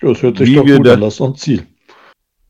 Das 0.00 0.22
hört 0.22 0.38
sich 0.38 0.48
Wie 0.48 0.54
doch 0.54 0.64
gut 0.64 0.86
das- 0.86 0.94
an, 0.94 1.00
das 1.02 1.12
ist 1.14 1.20
doch 1.20 1.28
ein 1.28 1.36
Ziel. 1.36 1.66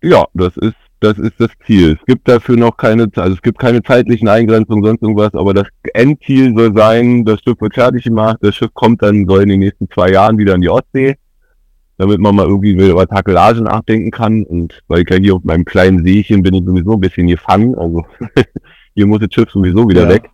Ja, 0.01 0.27
das 0.35 0.57
ist, 0.59 0.77
das 1.03 1.19
ist 1.19 1.35
das 1.39 1.51
Ziel. 1.67 1.99
Es 1.99 2.07
gibt 2.07 2.29
dafür 2.29 2.57
noch 2.57 2.77
keine, 2.77 3.09
also 3.17 3.35
es 3.35 3.43
gibt 3.43 3.59
keine 3.59 3.83
zeitlichen 3.83 4.29
Eingrenzungen, 4.29 4.85
sonst 4.85 5.03
irgendwas, 5.03 5.35
aber 5.35 5.53
das 5.53 5.67
Endziel 5.95 6.55
soll 6.57 6.75
sein, 6.77 7.25
das 7.25 7.41
Schiff 7.41 7.61
wird 7.61 7.75
fertig 7.75 8.05
gemacht, 8.05 8.39
das 8.41 8.55
Schiff 8.55 8.73
kommt 8.75 9.03
dann, 9.03 9.27
soll 9.27 9.43
in 9.43 9.49
den 9.49 9.61
nächsten 9.61 9.89
zwei 9.91 10.11
Jahren 10.13 10.39
wieder 10.39 10.55
in 10.55 10.61
die 10.61 10.69
Ostsee, 10.69 11.17
damit 11.99 12.21
man 12.21 12.35
mal 12.37 12.47
irgendwie 12.47 12.73
über 12.73 13.07
Takelage 13.07 13.63
nachdenken 13.63 14.11
kann. 14.11 14.45
Und 14.45 14.81
weil 14.89 15.03
ich 15.03 15.11
ja 15.11 15.17
hier 15.17 15.35
auf 15.35 15.45
meinem 15.45 15.65
kleinen 15.65 16.05
Seechen 16.05 16.43
bin 16.43 16.55
ich 16.55 16.65
sowieso 16.65 16.93
ein 16.93 17.01
bisschen 17.01 17.27
gefangen, 17.27 17.75
also 17.75 18.05
hier 18.95 19.07
muss 19.07 19.21
das 19.21 19.33
Schiff 19.33 19.51
sowieso 19.51 19.89
wieder 19.89 20.03
Ja. 20.05 20.09
weg. 20.09 20.31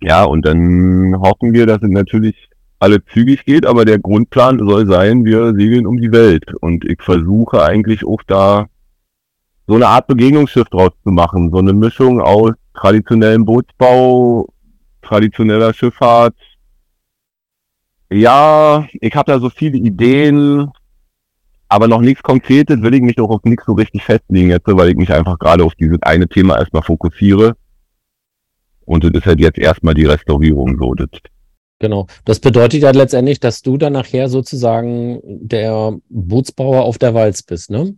Ja, 0.00 0.24
und 0.24 0.44
dann 0.46 1.14
hoffen 1.18 1.54
wir, 1.54 1.66
dass 1.66 1.82
es 1.82 1.88
natürlich 1.88 2.48
alle 2.78 3.02
zügig 3.06 3.44
geht, 3.46 3.64
aber 3.64 3.84
der 3.86 3.98
Grundplan 3.98 4.58
soll 4.58 4.86
sein, 4.86 5.24
wir 5.24 5.54
segeln 5.54 5.86
um 5.86 5.98
die 5.98 6.12
Welt. 6.12 6.52
Und 6.60 6.84
ich 6.84 7.00
versuche 7.00 7.62
eigentlich 7.62 8.04
auch 8.04 8.22
da 8.26 8.66
so 9.66 9.74
eine 9.74 9.86
Art 9.86 10.06
Begegnungsschiff 10.06 10.68
draus 10.68 10.90
zu 11.02 11.10
machen. 11.10 11.50
So 11.50 11.58
eine 11.58 11.72
Mischung 11.72 12.20
aus 12.20 12.52
traditionellem 12.74 13.44
Bootsbau, 13.44 14.48
traditioneller 15.02 15.72
Schifffahrt. 15.72 16.36
Ja, 18.10 18.86
ich 18.92 19.14
habe 19.14 19.32
da 19.32 19.38
so 19.38 19.50
viele 19.50 19.78
Ideen, 19.78 20.70
aber 21.68 21.88
noch 21.88 22.00
nichts 22.00 22.22
Konkretes 22.22 22.82
will 22.82 22.94
ich 22.94 23.02
mich 23.02 23.16
doch 23.16 23.30
auf 23.30 23.42
nichts 23.44 23.64
so 23.66 23.72
richtig 23.72 24.04
festlegen 24.04 24.50
jetzt, 24.50 24.66
weil 24.66 24.90
ich 24.90 24.96
mich 24.96 25.12
einfach 25.12 25.38
gerade 25.38 25.64
auf 25.64 25.74
dieses 25.74 26.00
eine 26.02 26.28
Thema 26.28 26.58
erstmal 26.58 26.82
fokussiere. 26.82 27.56
Und 28.84 29.02
das 29.02 29.12
ist 29.12 29.26
halt 29.26 29.40
jetzt 29.40 29.58
erstmal 29.58 29.94
die 29.94 30.04
Restaurierung 30.04 30.76
so. 30.78 30.94
Das 30.94 31.08
Genau. 31.80 32.06
Das 32.24 32.40
bedeutet 32.40 32.82
ja 32.82 32.92
letztendlich, 32.92 33.40
dass 33.40 33.60
du 33.60 33.76
dann 33.76 33.94
nachher 33.94 34.28
sozusagen 34.28 35.20
der 35.24 35.96
Bootsbauer 36.08 36.84
auf 36.84 36.98
der 36.98 37.14
Walz 37.14 37.42
bist, 37.42 37.70
ne? 37.70 37.96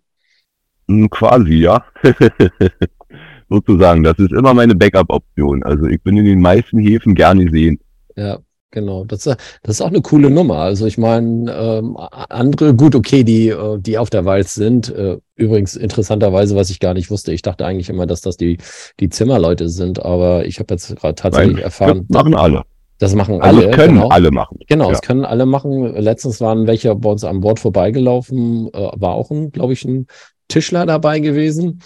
Quasi, 1.11 1.55
ja. 1.55 1.85
Sozusagen. 3.49 4.03
Das 4.03 4.19
ist 4.19 4.33
immer 4.33 4.55
meine 4.55 4.75
Backup-Option. 4.75 5.63
Also 5.63 5.87
ich 5.87 6.03
bin 6.03 6.17
in 6.17 6.25
den 6.25 6.41
meisten 6.41 6.79
Häfen 6.79 7.15
gerne 7.15 7.45
gesehen. 7.45 7.79
Ja, 8.17 8.39
genau. 8.73 9.05
Das, 9.05 9.27
ist- 9.27 9.37
das 9.63 9.77
ist 9.77 9.81
auch 9.81 9.89
eine 9.89 10.03
coole 10.03 10.31
Nummer. 10.31 10.59
Also 10.59 10.87
ich 10.87 10.99
meine, 10.99 11.53
ähm, 11.53 11.97
andere, 12.29 12.75
gut, 12.75 12.95
okay, 12.95 13.23
die, 13.25 13.49
äh, 13.49 13.79
die 13.79 13.99
auf 13.99 14.11
der 14.11 14.25
Walz 14.25 14.55
sind. 14.55 14.89
Äh, 14.89 15.19
übrigens 15.37 15.77
interessanterweise, 15.77 16.57
was 16.57 16.71
ich 16.71 16.81
gar 16.81 16.95
nicht 16.95 17.11
wusste. 17.11 17.33
Ich 17.33 17.43
dachte 17.43 17.65
eigentlich 17.67 17.89
immer, 17.89 18.07
dass 18.07 18.21
das 18.21 18.37
die, 18.37 18.59
die 18.99 19.09
Zimmerleute 19.09 19.69
sind, 19.69 20.05
aber 20.05 20.45
ich 20.47 20.59
habe 20.59 20.75
jetzt 20.75 20.97
gerade 20.97 21.15
tatsächlich 21.15 21.55
Nein, 21.57 21.63
erfahren, 21.65 22.07
Das 22.09 22.23
machen 22.25 22.35
alle. 22.35 22.63
das 22.99 23.15
machen 23.15 23.41
Also 23.43 23.61
alle. 23.61 23.71
es 23.71 23.77
können 23.77 23.95
genau. 23.95 24.09
alle 24.09 24.31
machen. 24.33 24.59
Genau, 24.67 24.87
Ja. 24.89 24.93
es 24.95 25.03
können 25.03 25.25
alle 25.25 25.47
machen. 25.47 25.95
Letztens 25.95 26.41
waren 26.41 26.67
welche 26.67 26.95
bei 26.97 27.11
uns 27.11 27.23
an 27.23 27.41
Bord 27.41 27.61
vorbeigelaufen, 27.61 28.69
äh, 28.73 28.91
war 28.97 29.15
auch 29.15 29.31
ein, 29.31 29.53
glaube 29.53 29.73
ich, 29.75 29.85
ein 29.85 30.07
Tischler 30.49 30.87
dabei 30.87 31.21
gewesen. 31.21 31.81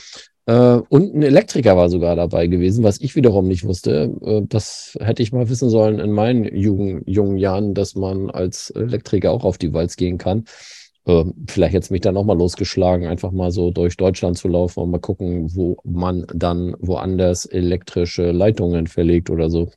Äh, 0.47 0.81
und 0.89 1.15
ein 1.15 1.23
Elektriker 1.23 1.77
war 1.77 1.89
sogar 1.89 2.17
dabei 2.17 2.47
gewesen, 2.47 2.83
was 2.83 3.01
ich 3.01 3.15
wiederum 3.15 3.47
nicht 3.47 3.65
wusste. 3.65 4.13
Äh, 4.23 4.43
das 4.49 4.99
hätte 5.01 5.23
ich 5.23 5.33
mal 5.33 5.49
wissen 5.49 5.71
sollen 5.71 5.99
in 5.99 6.13
meinen 6.13 6.45
jungen, 6.45 7.03
jungen 7.07 7.37
Jahren, 7.37 7.75
dass 7.75 7.95
man 7.95 8.31
als 8.31 8.71
Elektriker 8.71 9.31
auch 9.31 9.45
auf 9.45 9.59
die 9.59 9.73
Walz 9.73 9.97
gehen 9.97 10.19
kann. 10.19 10.45
Äh, 11.07 11.25
vielleicht 11.49 11.75
jetzt 11.75 11.91
mich 11.91 12.01
dann 12.01 12.15
nochmal 12.15 12.37
losgeschlagen, 12.37 13.07
einfach 13.07 13.31
mal 13.33 13.51
so 13.51 13.71
durch 13.71 13.97
Deutschland 13.97 14.39
zu 14.39 14.49
laufen 14.49 14.81
und 14.81 14.91
mal 14.91 14.99
gucken, 14.99 15.55
wo 15.55 15.77
man 15.85 16.27
dann 16.35 16.75
woanders 16.81 17.47
elektrische 17.47 18.33
Leitungen 18.33 18.87
verlegt 18.87 19.31
oder 19.31 19.51
so. 19.51 19.71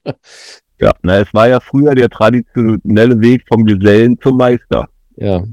Ja, 0.81 0.91
na, 1.03 1.19
es 1.19 1.33
war 1.33 1.47
ja 1.47 1.59
früher 1.61 1.95
der 1.95 2.09
traditionelle 2.09 3.21
Weg 3.21 3.43
vom 3.47 3.63
Gesellen 3.63 4.17
zum 4.21 4.37
Meister. 4.37 4.89
ja, 5.15 5.43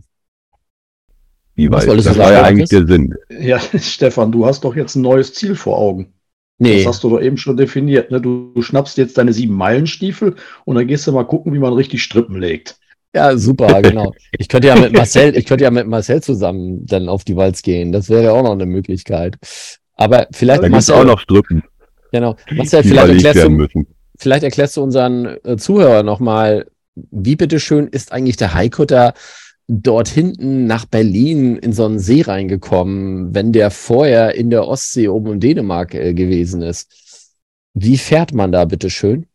Wie 1.61 1.71
Was 1.71 1.87
weit? 1.87 1.99
du 1.99 2.03
das 2.03 2.19
war 2.19 2.33
ja 2.33 2.43
eigentlich 2.43 2.69
der 2.71 2.87
Sinn. 2.87 3.15
Ja, 3.29 3.59
Stefan, 3.79 4.33
du 4.33 4.47
hast 4.47 4.65
doch 4.65 4.75
jetzt 4.77 4.97
ein 4.97 5.03
neues 5.03 5.35
Ziel 5.35 5.55
vor 5.55 5.79
Augen. 5.79 6.13
nee. 6.59 6.79
Das 6.79 6.87
hast 6.95 7.05
du 7.05 7.11
doch 7.11 7.21
eben 7.21 7.37
schon 7.37 7.57
definiert. 7.57 8.11
Ne? 8.11 8.21
Du, 8.21 8.53
du 8.55 8.63
schnappst 8.63 8.97
jetzt 8.99 9.19
deine 9.19 9.33
sieben 9.33 9.55
Meilenstiefel 9.55 10.37
und 10.65 10.75
dann 10.77 10.87
gehst 10.87 11.07
du 11.07 11.13
mal 11.13 11.25
gucken, 11.25 11.53
wie 11.53 11.59
man 11.59 11.73
richtig 11.73 12.03
Strippen 12.03 12.37
legt. 12.41 12.79
Ja, 13.15 13.37
super, 13.37 13.83
genau. 13.83 14.15
Ich 14.39 14.49
könnte 14.49 14.69
ja 14.69 14.77
mit 14.77 14.93
Marcel, 14.93 15.37
ich 15.37 15.45
könnte 15.45 15.65
ja 15.65 15.71
mit 15.71 15.87
Marcel 15.87 16.23
zusammen 16.23 16.87
dann 16.87 17.09
auf 17.09 17.25
die 17.25 17.37
Walz 17.37 17.63
gehen. 17.63 17.93
Das 17.93 18.09
wäre 18.09 18.25
ja 18.25 18.33
auch 18.33 18.43
noch 18.43 18.53
eine 18.53 18.67
Möglichkeit. 18.67 19.37
Aber 19.97 20.29
vielleicht, 20.33 20.63
Da 20.63 20.69
Marcel, 20.69 20.95
auch 20.95 21.05
noch 21.05 21.21
Strippen, 21.21 21.63
genau. 22.13 22.37
Marcel, 22.53 22.83
vielleicht 22.85 23.25
erklärst 23.25 23.43
du, 23.45 23.67
vielleicht 24.17 24.45
erklärst 24.45 24.77
du 24.77 24.83
unseren 24.83 25.37
äh, 25.45 25.57
Zuhörern 25.57 26.07
nochmal, 26.07 26.67
wie 26.95 27.37
bitteschön 27.37 27.87
ist 27.89 28.13
eigentlich 28.13 28.37
der 28.37 28.55
Haikutter 28.55 29.15
dort 29.71 30.09
hinten 30.09 30.67
nach 30.67 30.85
Berlin 30.85 31.57
in 31.57 31.73
so 31.73 31.85
einen 31.85 32.01
See 32.01 32.23
reingekommen, 32.23 33.35
wenn 33.35 33.53
der 33.53 33.71
vorher 33.71 34.35
in 34.35 34.51
der 34.51 34.67
Ostsee 34.67 35.09
oben 35.09 35.35
in 35.35 35.41
Dänemark 35.41 35.95
äh, 35.95 36.13
gewesen 36.13 36.63
ist? 36.63 37.37
Wie 37.75 37.97
fährt 37.97 38.35
man 38.35 38.51
da 38.51 38.65
bitteschön? 38.65 39.27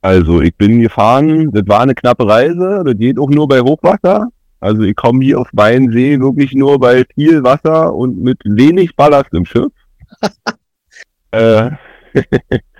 Also 0.00 0.40
ich 0.40 0.56
bin 0.56 0.80
gefahren, 0.80 1.52
das 1.52 1.62
war 1.68 1.82
eine 1.82 1.94
knappe 1.94 2.26
Reise, 2.26 2.82
das 2.84 2.98
geht 2.98 3.18
auch 3.20 3.30
nur 3.30 3.46
bei 3.46 3.60
Hochwasser. 3.60 4.28
Also 4.58 4.82
ich 4.82 4.96
komme 4.96 5.24
hier 5.24 5.40
auf 5.40 5.48
meinen 5.52 5.92
See 5.92 6.18
wirklich 6.18 6.52
nur 6.52 6.80
bei 6.80 7.04
viel 7.14 7.44
Wasser 7.44 7.94
und 7.94 8.20
mit 8.20 8.38
wenig 8.44 8.96
Ballast 8.96 9.32
im 9.32 9.44
Schiff. 9.44 9.72
äh, 11.30 11.70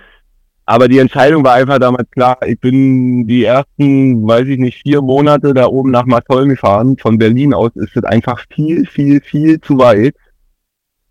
aber 0.72 0.88
die 0.88 0.98
Entscheidung 0.98 1.44
war 1.44 1.54
einfach 1.54 1.78
damals 1.78 2.10
klar. 2.10 2.38
Ich 2.46 2.58
bin 2.58 3.26
die 3.26 3.44
ersten, 3.44 4.26
weiß 4.26 4.46
ich 4.48 4.58
nicht, 4.58 4.82
vier 4.82 5.02
Monate 5.02 5.54
da 5.54 5.66
oben 5.66 5.90
nach 5.90 6.06
Martolm 6.06 6.48
gefahren. 6.48 6.96
Von 6.98 7.18
Berlin 7.18 7.52
aus 7.54 7.70
ist 7.74 7.96
es 7.96 8.04
einfach 8.04 8.44
viel, 8.54 8.86
viel, 8.86 9.20
viel 9.20 9.60
zu 9.60 9.78
weit. 9.78 10.16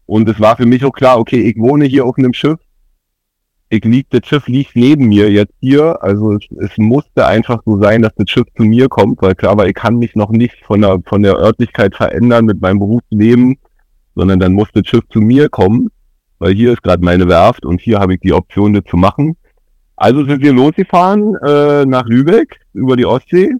Und 0.05 0.27
es 0.27 0.39
war 0.39 0.57
für 0.57 0.65
mich 0.65 0.83
auch 0.83 0.91
klar, 0.91 1.19
okay, 1.19 1.41
ich 1.41 1.57
wohne 1.57 1.85
hier 1.85 2.05
auf 2.05 2.17
einem 2.17 2.33
Schiff 2.33 2.59
ich 3.71 3.85
lieg, 3.85 4.07
das 4.09 4.27
Schiff 4.27 4.47
liegt 4.47 4.75
neben 4.75 5.07
mir 5.07 5.31
jetzt 5.31 5.53
hier, 5.61 6.03
also 6.03 6.33
es, 6.33 6.45
es 6.59 6.77
musste 6.77 7.25
einfach 7.25 7.61
so 7.65 7.81
sein, 7.81 8.01
dass 8.01 8.13
das 8.15 8.29
Schiff 8.29 8.47
zu 8.57 8.63
mir 8.63 8.89
kommt, 8.89 9.21
weil 9.21 9.33
klar 9.33 9.57
war, 9.57 9.65
ich 9.65 9.73
kann 9.73 9.95
mich 9.95 10.13
noch 10.13 10.29
nicht 10.29 10.55
von 10.65 10.81
der, 10.81 10.99
von 11.05 11.23
der 11.23 11.37
Örtlichkeit 11.37 11.95
verändern 11.95 12.45
mit 12.45 12.59
meinem 12.59 12.79
Berufsleben, 12.79 13.57
sondern 14.13 14.41
dann 14.41 14.53
muss 14.53 14.67
das 14.73 14.85
Schiff 14.87 15.07
zu 15.09 15.21
mir 15.21 15.47
kommen, 15.47 15.87
weil 16.37 16.53
hier 16.53 16.73
ist 16.73 16.83
gerade 16.83 17.03
meine 17.03 17.29
Werft 17.29 17.65
und 17.65 17.79
hier 17.79 17.99
habe 17.99 18.15
ich 18.15 18.19
die 18.19 18.33
Option, 18.33 18.73
das 18.73 18.83
zu 18.89 18.97
machen. 18.97 19.37
Also 20.01 20.25
sind 20.25 20.41
wir 20.41 20.51
losgefahren 20.51 21.35
äh, 21.45 21.85
nach 21.85 22.05
Lübeck 22.07 22.59
über 22.73 22.97
die 22.97 23.05
Ostsee, 23.05 23.51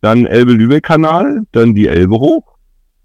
dann 0.00 0.24
Elbe-Lübeck-Kanal, 0.24 1.42
dann 1.52 1.74
die 1.74 1.88
Elbe 1.88 2.14
hoch, 2.14 2.56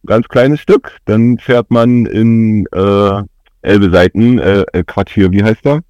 ganz 0.06 0.30
kleines 0.30 0.62
Stück, 0.62 0.98
dann 1.04 1.40
fährt 1.40 1.72
man 1.72 2.06
in 2.06 2.66
äh, 2.72 3.22
Elbe-Seiten, 3.64 4.40
äh, 4.40 4.64
äh, 4.72 4.84
Quatsch 4.86 5.14
hier, 5.14 5.30
wie 5.34 5.44
heißt 5.44 5.66
der? 5.66 5.82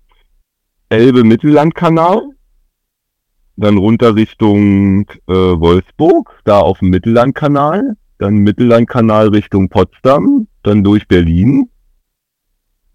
Elbe-Mittellandkanal. 0.89 2.23
Dann 3.55 3.77
runter 3.77 4.15
Richtung 4.15 5.01
äh, 5.27 5.33
Wolfsburg, 5.33 6.41
da 6.43 6.57
auf 6.57 6.79
dem 6.79 6.89
Mittellandkanal. 6.89 7.97
Dann 8.17 8.37
Mittellandkanal 8.37 9.27
Richtung 9.27 9.69
Potsdam, 9.69 10.47
dann 10.63 10.83
durch 10.83 11.07
Berlin. 11.07 11.69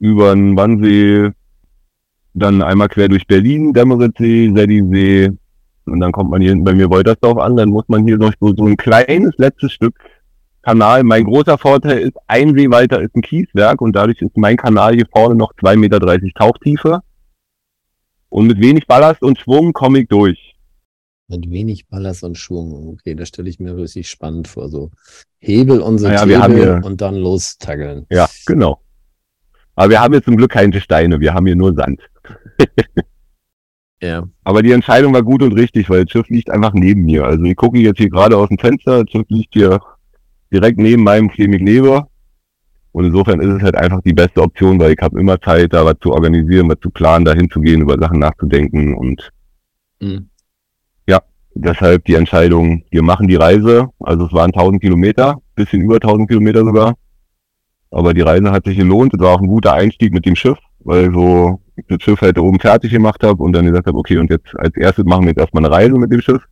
Über 0.00 0.35
den 0.35 0.57
Wannsee, 0.57 1.30
dann 2.35 2.62
einmal 2.62 2.88
quer 2.88 3.09
durch 3.09 3.27
Berlin, 3.27 3.73
Dämmeretsee, 3.73 4.53
Seddisee. 4.55 5.31
Und 5.87 6.01
dann 6.01 6.12
kommt 6.12 6.31
man 6.31 6.40
hier 6.40 6.51
hinten 6.51 6.64
bei 6.64 6.75
mir 6.75 6.90
Woltersdorf 6.90 7.38
an, 7.38 7.57
dann 7.57 7.68
muss 7.68 7.85
man 7.88 8.07
hier 8.07 8.16
noch 8.16 8.33
so, 8.40 8.55
so 8.55 8.66
ein 8.66 8.77
kleines 8.77 9.33
letztes 9.37 9.73
Stück 9.73 9.94
Kanal. 10.62 11.05
Mein 11.05 11.25
großer 11.25 11.59
Vorteil 11.59 11.99
ist, 11.99 12.16
ein 12.27 12.57
See 12.57 12.70
weiter 12.70 13.01
ist 13.01 13.14
ein 13.14 13.23
Kieswerk 13.23 13.81
und 13.81 13.94
dadurch 13.94 14.20
ist 14.23 14.37
mein 14.37 14.57
Kanal 14.57 14.94
hier 14.94 15.07
vorne 15.14 15.35
noch 15.35 15.53
2,30 15.55 15.77
Meter 15.77 16.01
Tauchtiefe. 16.35 17.01
Und 18.31 18.47
mit 18.47 18.61
wenig 18.61 18.87
Ballast 18.87 19.23
und 19.23 19.38
Schwung 19.38 19.73
komme 19.73 20.01
ich 20.01 20.09
durch. 20.09 20.57
Mit 21.29 21.51
wenig 21.51 21.87
Ballast 21.87 22.25
und 22.25 22.37
Schwung. 22.37 22.88
Okay, 22.88 23.14
das 23.14 23.29
stelle 23.29 23.49
ich 23.49 23.61
mir 23.61 23.77
richtig 23.77 24.09
spannend 24.09 24.49
vor. 24.49 24.68
So 24.68 24.90
Hebel 25.38 25.81
und 25.81 25.99
so 25.99 26.09
Naja, 26.09 26.27
wir 26.27 26.42
haben 26.42 26.55
Hebel 26.55 26.79
hier- 26.79 26.85
und 26.85 27.01
dann 27.01 27.14
lostaggeln. 27.14 28.07
Ja, 28.11 28.29
genau. 28.47 28.81
Aber 29.77 29.90
wir 29.90 30.01
haben 30.01 30.12
hier 30.12 30.23
zum 30.23 30.37
Glück 30.37 30.51
keine 30.51 30.81
Steine, 30.81 31.20
wir 31.20 31.35
haben 31.35 31.47
hier 31.47 31.57
nur 31.57 31.75
Sand. 31.75 32.01
Ja. 34.02 34.24
Aber 34.42 34.62
die 34.62 34.72
Entscheidung 34.72 35.14
war 35.14 35.22
gut 35.22 35.42
und 35.42 35.52
richtig, 35.52 35.88
weil 35.88 36.04
das 36.04 36.12
Schiff 36.12 36.28
liegt 36.28 36.50
einfach 36.50 36.74
neben 36.74 37.06
mir. 37.06 37.24
Also 37.24 37.42
ich 37.44 37.56
gucke 37.56 37.78
jetzt 37.78 37.96
hier 37.96 38.10
gerade 38.10 38.37
aus 38.37 38.48
dem 38.48 38.58
Fenster, 38.58 39.02
das 39.02 39.10
Schiff 39.10 39.24
liegt 39.28 39.54
hier 39.54 39.80
direkt 40.52 40.78
neben 40.78 41.02
meinem 41.02 41.30
Chemik 41.30 41.62
Leber. 41.62 42.08
Und 42.92 43.06
insofern 43.06 43.40
ist 43.40 43.48
es 43.48 43.62
halt 43.62 43.76
einfach 43.76 44.02
die 44.02 44.12
beste 44.12 44.42
Option, 44.42 44.78
weil 44.78 44.92
ich 44.92 44.98
habe 45.00 45.18
immer 45.18 45.40
Zeit, 45.40 45.72
da 45.72 45.87
was 45.87 45.94
zu 46.02 46.12
organisieren, 46.12 46.68
was 46.68 46.80
zu 46.80 46.90
planen, 46.90 47.24
dahin 47.24 47.48
zu 47.48 47.60
gehen, 47.60 47.80
über 47.80 47.98
Sachen 47.98 48.18
nachzudenken 48.18 48.94
und 48.94 49.30
Mhm. 50.00 50.28
deshalb 51.56 52.04
die 52.04 52.14
Entscheidung, 52.14 52.82
wir 52.90 53.02
machen 53.02 53.28
die 53.28 53.37
Reise. 53.37 53.88
Also 54.00 54.26
es 54.26 54.32
waren 54.32 54.52
1000 54.52 54.82
Kilometer, 54.82 55.40
bisschen 55.54 55.80
über 55.80 56.00
1000 56.00 56.28
Kilometer 56.28 56.64
sogar. 56.64 56.94
Aber 57.92 58.12
die 58.12 58.22
Reise 58.22 58.50
hat 58.50 58.64
sich 58.64 58.76
gelohnt. 58.76 59.14
Es 59.14 59.20
war 59.20 59.30
auch 59.37 59.40
ein 59.40 59.46
guter 59.46 59.72
Einstieg 59.72 60.12
mit 60.12 60.26
dem 60.26 60.34
Schiff, 60.34 60.58
weil 60.80 61.12
so 61.12 61.60
das 61.88 62.02
Schiff 62.02 62.20
halt 62.20 62.38
oben 62.38 62.58
fertig 62.60 62.92
gemacht 62.92 63.22
habe 63.22 63.42
und 63.42 63.52
dann 63.52 63.66
gesagt 63.66 63.87
habe, 63.87 63.98
okay, 63.98 64.18
und 64.18 64.30
jetzt 64.30 64.54
als 64.56 64.76
erstes 64.76 65.04
machen 65.04 65.22
wir 65.22 65.30
jetzt 65.30 65.40
erstmal 65.40 65.64
eine 65.64 65.74
Reise 65.74 65.94
mit 65.94 66.10
dem 66.12 66.20
Schiff. 66.20 66.42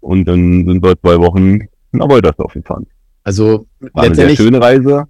Und 0.00 0.26
dann 0.26 0.66
sind 0.66 0.82
wir 0.84 1.00
zwei 1.00 1.18
Wochen 1.18 1.60
nach 1.92 2.08
Woltersdorf 2.08 2.52
gefahren. 2.52 2.86
Also 3.22 3.66
War 3.92 4.04
eine 4.04 4.14
sehr 4.14 4.28
schöne 4.36 4.60
Reise. 4.60 5.04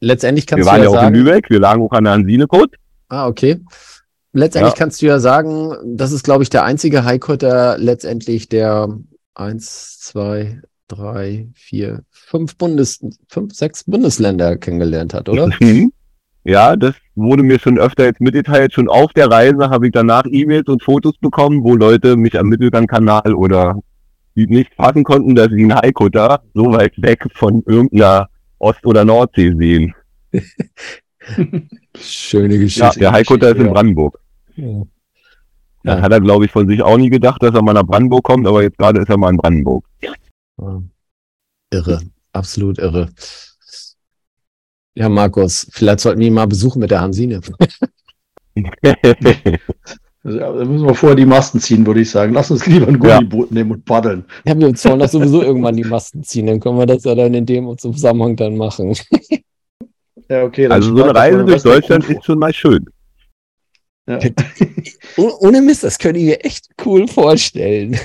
letztendlich 0.00 0.46
Wir 0.46 0.56
kannst 0.56 0.66
waren 0.66 0.80
du 0.80 0.84
ja 0.86 0.90
ja 0.92 0.98
auch 0.98 1.02
in 1.02 1.06
sagen. 1.06 1.14
Lübeck, 1.14 1.50
wir 1.50 1.60
lagen 1.60 1.82
auch 1.82 1.92
an 1.92 2.04
der 2.04 2.12
Hansinekot. 2.14 2.74
Ah, 3.08 3.26
okay. 3.26 3.60
Letztendlich 4.32 4.74
Ja. 4.74 4.78
kannst 4.78 5.02
du 5.02 5.06
ja 5.06 5.18
sagen, 5.18 5.74
das 5.96 6.12
ist, 6.12 6.22
glaube 6.24 6.42
ich, 6.42 6.50
der 6.50 6.64
einzige 6.64 7.04
Highcutter 7.04 7.76
letztendlich, 7.78 8.48
der 8.48 8.88
eins, 9.34 9.98
zwei, 10.00 10.60
drei, 10.88 11.48
vier, 11.54 12.02
fünf 12.10 12.56
Bundes, 12.56 13.04
fünf, 13.28 13.54
sechs 13.54 13.84
Bundesländer 13.84 14.56
kennengelernt 14.56 15.12
hat, 15.14 15.28
oder? 15.28 15.48
Mhm. 15.60 15.92
Ja, 16.44 16.76
das 16.76 16.94
wurde 17.18 17.42
mir 17.42 17.58
schon 17.58 17.78
öfter 17.78 18.04
jetzt 18.04 18.20
mitgeteilt. 18.20 18.72
Schon 18.72 18.88
auf 18.88 19.12
der 19.12 19.30
Reise 19.30 19.70
habe 19.70 19.86
ich 19.86 19.92
danach 19.92 20.24
E-Mails 20.30 20.68
und 20.68 20.82
Fotos 20.82 21.16
bekommen, 21.18 21.62
wo 21.64 21.74
Leute 21.74 22.16
mich 22.16 22.38
am 22.38 22.48
Mittellandkanal 22.48 23.34
oder 23.34 23.78
die 24.36 24.46
nicht 24.46 24.72
fassen 24.74 25.04
konnten, 25.04 25.34
dass 25.34 25.48
sie 25.48 25.62
einen 25.62 25.74
Haikutter 25.74 26.42
so 26.54 26.72
weit 26.72 26.92
weg 27.02 27.26
von 27.34 27.62
irgendeiner 27.66 28.28
Ost- 28.58 28.86
oder 28.86 29.04
Nordsee 29.04 29.52
sehen. 29.56 29.94
Schöne 31.96 32.54
Ja, 32.54 32.60
Geschichte. 32.60 32.98
der 33.00 33.12
Haikutter 33.12 33.50
ist 33.50 33.58
in 33.58 33.66
ja. 33.66 33.72
Brandenburg. 33.72 34.18
Ja. 34.56 34.82
Das 35.84 35.96
Ja. 35.96 36.02
hat 36.02 36.12
er, 36.12 36.20
glaube 36.20 36.44
ich, 36.44 36.50
von 36.50 36.66
sich 36.68 36.82
auch 36.82 36.96
nie 36.96 37.10
gedacht, 37.10 37.42
dass 37.42 37.54
er 37.54 37.62
mal 37.62 37.72
nach 37.72 37.84
Brandenburg 37.84 38.24
kommt, 38.24 38.46
aber 38.46 38.62
jetzt 38.62 38.78
gerade 38.78 39.00
ist 39.00 39.08
er 39.08 39.16
mal 39.16 39.30
in 39.30 39.36
Brandenburg. 39.36 39.84
Ja. 40.02 40.12
Irre, 41.70 42.00
absolut 42.32 42.78
irre. 42.78 43.08
Ja, 44.94 45.08
Markus, 45.08 45.66
vielleicht 45.70 46.00
sollten 46.00 46.20
wir 46.20 46.26
ihn 46.26 46.34
mal 46.34 46.46
besuchen 46.46 46.80
mit 46.80 46.90
der 46.90 47.00
Hansine. 47.00 47.40
Ja, 50.24 50.52
da 50.52 50.64
müssen 50.64 50.84
wir 50.84 50.94
vorher 50.94 51.16
die 51.16 51.24
Masten 51.24 51.60
ziehen, 51.60 51.86
würde 51.86 52.00
ich 52.00 52.10
sagen. 52.10 52.34
Lass 52.34 52.50
uns 52.50 52.66
lieber 52.66 52.88
ein 52.88 53.00
Ja. 53.02 53.16
Gummiboot 53.18 53.50
nehmen 53.52 53.70
und 53.70 53.84
paddeln. 53.84 54.24
Ja, 54.44 54.58
wir 54.58 54.66
wollen 54.66 54.98
doch 54.98 55.08
sowieso 55.08 55.42
irgendwann 55.42 55.76
die 55.76 55.84
Masten 55.84 56.22
ziehen, 56.24 56.46
dann 56.48 56.60
können 56.60 56.76
wir 56.76 56.84
das 56.84 57.04
ja 57.04 57.14
dann 57.14 57.32
in 57.34 57.46
dem 57.46 57.78
Zusammenhang 57.78 58.36
dann 58.36 58.56
machen. 58.56 58.94
Ja, 60.30 60.42
okay. 60.44 60.64
dann 60.64 60.72
also 60.72 60.94
so 60.94 61.02
eine 61.04 61.14
Reise 61.14 61.42
durch 61.42 61.62
Deutschland 61.62 62.06
ist 62.10 62.22
schon 62.26 62.38
mal 62.38 62.52
schön. 62.52 62.84
Ja. 64.06 64.18
Oh- 65.16 65.38
Ohne 65.40 65.62
Mist, 65.62 65.84
das 65.84 65.98
könnte 65.98 66.20
ich 66.20 66.26
mir 66.26 66.44
echt 66.44 66.68
cool 66.84 67.08
vorstellen. 67.08 67.98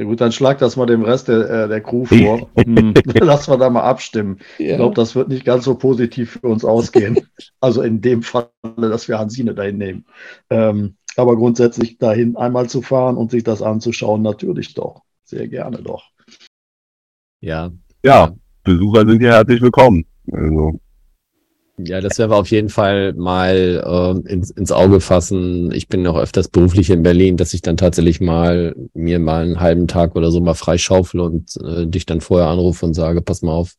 Ja, 0.00 0.06
gut, 0.06 0.22
dann 0.22 0.32
schlag 0.32 0.56
das 0.56 0.76
mal 0.76 0.86
dem 0.86 1.02
Rest 1.02 1.28
der, 1.28 1.50
äh, 1.50 1.68
der 1.68 1.82
Crew 1.82 2.06
vor. 2.06 2.48
Lass 3.20 3.50
wir 3.50 3.58
da 3.58 3.68
mal 3.68 3.82
abstimmen. 3.82 4.38
Ich 4.56 4.68
Ja. 4.70 4.76
glaube, 4.76 4.94
das 4.94 5.14
wird 5.14 5.28
nicht 5.28 5.44
ganz 5.44 5.66
so 5.66 5.74
positiv 5.74 6.38
für 6.40 6.48
uns 6.48 6.64
ausgehen. 6.64 7.28
also 7.60 7.82
in 7.82 8.00
dem 8.00 8.22
Falle, 8.22 8.48
dass 8.78 9.08
wir 9.08 9.18
Hansine 9.18 9.54
dahin 9.54 9.76
nehmen. 9.76 10.06
Ähm, 10.48 10.96
aber 11.18 11.36
grundsätzlich 11.36 11.98
dahin 11.98 12.34
einmal 12.38 12.66
zu 12.70 12.80
fahren 12.80 13.18
und 13.18 13.30
sich 13.30 13.44
das 13.44 13.60
anzuschauen, 13.60 14.22
natürlich 14.22 14.72
doch. 14.72 15.02
Sehr 15.22 15.48
gerne 15.48 15.82
doch. 15.82 16.08
ja, 17.42 17.70
Ja, 18.02 18.34
Besucher 18.64 19.06
sind 19.06 19.20
hier 19.20 19.32
herzlich 19.32 19.60
willkommen. 19.60 20.06
Also, 20.32 20.80
Ja, 21.84 22.00
das 22.00 22.18
werden 22.18 22.30
wir 22.30 22.36
auf 22.36 22.50
jeden 22.50 22.68
Fall 22.68 23.12
mal 23.14 23.82
ähm, 23.86 24.26
ins, 24.26 24.50
ins 24.50 24.72
Auge 24.72 25.00
fassen. 25.00 25.70
Ich 25.72 25.88
bin 25.88 26.02
noch 26.02 26.16
öfters 26.16 26.48
beruflich 26.48 26.90
in 26.90 27.02
Berlin, 27.02 27.36
dass 27.36 27.54
ich 27.54 27.62
dann 27.62 27.76
tatsächlich 27.76 28.20
mal 28.20 28.74
mir 28.94 29.18
mal 29.18 29.44
einen 29.44 29.60
halben 29.60 29.86
Tag 29.86 30.16
oder 30.16 30.30
so 30.30 30.40
mal 30.40 30.54
freischaufel 30.54 31.20
und 31.20 31.56
äh, 31.64 31.86
dich 31.86 32.06
dann 32.06 32.20
vorher 32.20 32.48
anrufe 32.48 32.86
und 32.86 32.94
sage, 32.94 33.22
pass 33.22 33.42
mal 33.42 33.52
auf, 33.52 33.76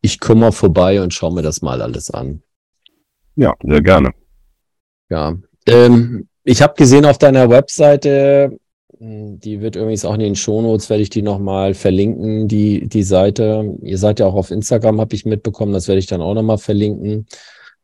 ich 0.00 0.18
komme 0.20 0.42
mal 0.42 0.52
vorbei 0.52 1.02
und 1.02 1.14
schau 1.14 1.30
mir 1.30 1.42
das 1.42 1.62
mal 1.62 1.82
alles 1.82 2.10
an. 2.10 2.42
ja, 3.36 3.54
sehr 3.62 3.82
gerne. 3.82 4.12
Ja. 5.08 5.36
Ähm, 5.66 6.28
ich 6.44 6.62
habe 6.62 6.74
gesehen 6.74 7.04
auf 7.04 7.18
deiner 7.18 7.50
Webseite, 7.50 8.58
die 9.02 9.62
wird 9.62 9.76
übrigens 9.76 10.04
auch 10.04 10.12
in 10.12 10.20
den 10.20 10.36
Shownotes, 10.36 10.90
werde 10.90 11.02
ich 11.02 11.08
die 11.08 11.22
nochmal 11.22 11.72
verlinken, 11.72 12.48
die, 12.48 12.86
die 12.86 13.02
Seite. 13.02 13.78
Ihr 13.82 13.96
seid 13.96 14.20
ja 14.20 14.26
auch 14.26 14.34
auf 14.34 14.50
Instagram, 14.50 15.00
habe 15.00 15.14
ich 15.14 15.24
mitbekommen, 15.24 15.72
das 15.72 15.88
werde 15.88 16.00
ich 16.00 16.06
dann 16.06 16.20
auch 16.20 16.34
nochmal 16.34 16.58
verlinken. 16.58 17.26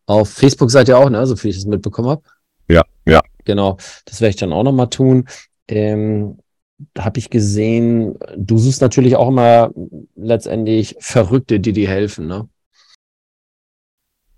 Auf 0.04 0.28
Facebook 0.28 0.70
seid 0.70 0.88
ihr 0.88 0.98
auch, 0.98 1.08
ne, 1.08 1.26
so 1.26 1.34
viel 1.34 1.50
ich 1.50 1.56
das 1.56 1.64
mitbekommen 1.64 2.10
habe. 2.10 2.22
Ja, 2.68 2.82
ja. 3.06 3.22
Genau, 3.44 3.78
das 4.04 4.20
werde 4.20 4.30
ich 4.30 4.36
dann 4.36 4.52
auch 4.52 4.62
nochmal 4.62 4.90
tun. 4.90 5.26
Ähm, 5.68 6.38
habe 6.98 7.18
ich 7.18 7.30
gesehen, 7.30 8.18
du 8.36 8.58
suchst 8.58 8.82
natürlich 8.82 9.16
auch 9.16 9.28
immer 9.28 9.70
letztendlich 10.16 10.96
Verrückte, 11.00 11.60
die 11.60 11.72
dir 11.72 11.88
helfen, 11.88 12.26
ne? 12.26 12.46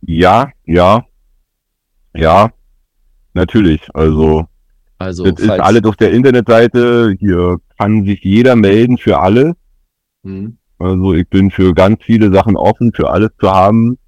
Ja, 0.02 0.52
ja, 0.64 1.04
ja, 2.14 2.52
natürlich. 3.34 3.80
Also, 3.94 4.46
Also, 4.98 5.24
das 5.24 5.40
ist 5.40 5.50
alles 5.50 5.84
auf 5.84 5.96
der 5.96 6.12
Internetseite. 6.12 7.14
Hier 7.18 7.58
kann 7.78 8.04
sich 8.04 8.20
jeder 8.22 8.56
melden 8.56 8.98
für 8.98 9.18
alles. 9.18 9.54
Hm. 10.24 10.58
Also, 10.78 11.14
ich 11.14 11.28
bin 11.28 11.50
für 11.50 11.72
ganz 11.72 12.02
viele 12.02 12.32
Sachen 12.32 12.56
offen, 12.56 12.92
für 12.92 13.10
alles 13.10 13.30
zu 13.40 13.50
haben. 13.50 13.98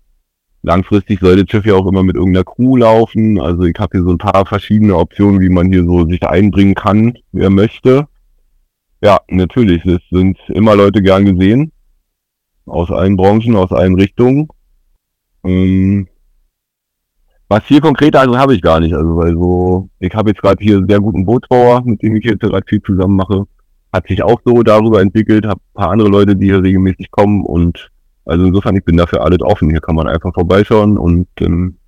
Langfristig 0.63 1.21
soll 1.21 1.37
das 1.37 1.49
Schiff 1.49 1.65
ja 1.65 1.75
auch 1.75 1.87
immer 1.87 2.03
mit 2.03 2.17
irgendeiner 2.17 2.45
Crew 2.45 2.77
laufen. 2.77 3.41
Also, 3.41 3.63
ich 3.63 3.79
habe 3.79 3.99
hier 3.99 4.05
so 4.05 4.11
ein 4.11 4.19
paar 4.19 4.45
verschiedene 4.45 4.97
Optionen, 4.97 5.41
wie 5.41 5.49
man 5.49 5.73
hier 5.73 5.85
so 5.85 6.07
sich 6.07 6.23
einbringen 6.25 6.75
kann, 6.75 7.15
wer 7.33 7.51
möchte. 7.51 8.09
Ja, 9.03 9.21
natürlich. 9.29 9.85
Es 9.87 10.03
sind 10.11 10.39
immer 10.49 10.75
Leute 10.75 11.03
gern 11.03 11.25
gesehen. 11.25 11.73
Aus 12.67 12.91
allen 12.91 13.17
Branchen, 13.17 13.57
aus 13.57 13.73
allen 13.73 13.95
Richtungen. 13.95 14.49
Ähm, 15.45 16.09
was 17.51 17.65
viel 17.65 17.81
konkreter 17.81 18.21
also 18.21 18.39
habe 18.39 18.55
ich 18.55 18.63
gar 18.63 18.81
nicht. 18.81 18.95
Also 18.95 19.17
weil 19.17 19.33
so, 19.33 19.91
ich 19.99 20.15
habe 20.15 20.31
jetzt 20.31 20.41
gerade 20.41 20.63
hier 20.63 20.79
einen 20.79 20.89
sehr 20.89 21.01
guten 21.01 21.27
Bootsbauer, 21.27 21.83
mit 21.85 22.01
dem 22.01 22.17
ich 22.17 22.25
jetzt 22.25 22.41
gerade 22.41 22.65
viel 22.67 22.81
zusammen 22.83 23.17
mache. 23.17 23.45
Hat 23.93 24.07
sich 24.07 24.23
auch 24.23 24.41
so 24.45 24.63
darüber 24.63 25.03
entwickelt, 25.03 25.45
habe 25.45 25.61
ein 25.61 25.75
paar 25.75 25.91
andere 25.91 26.09
Leute, 26.09 26.37
die 26.37 26.47
hier 26.47 26.63
regelmäßig 26.63 27.11
kommen 27.11 27.45
und 27.45 27.91
also 28.25 28.45
insofern, 28.45 28.77
ich 28.77 28.85
bin 28.85 28.97
dafür 28.97 29.23
alles 29.25 29.41
offen. 29.41 29.71
Hier 29.71 29.81
kann 29.81 29.97
man 29.97 30.07
einfach 30.07 30.33
vorbeischauen 30.33 30.97
und 30.97 31.27
ähm, 31.41 31.79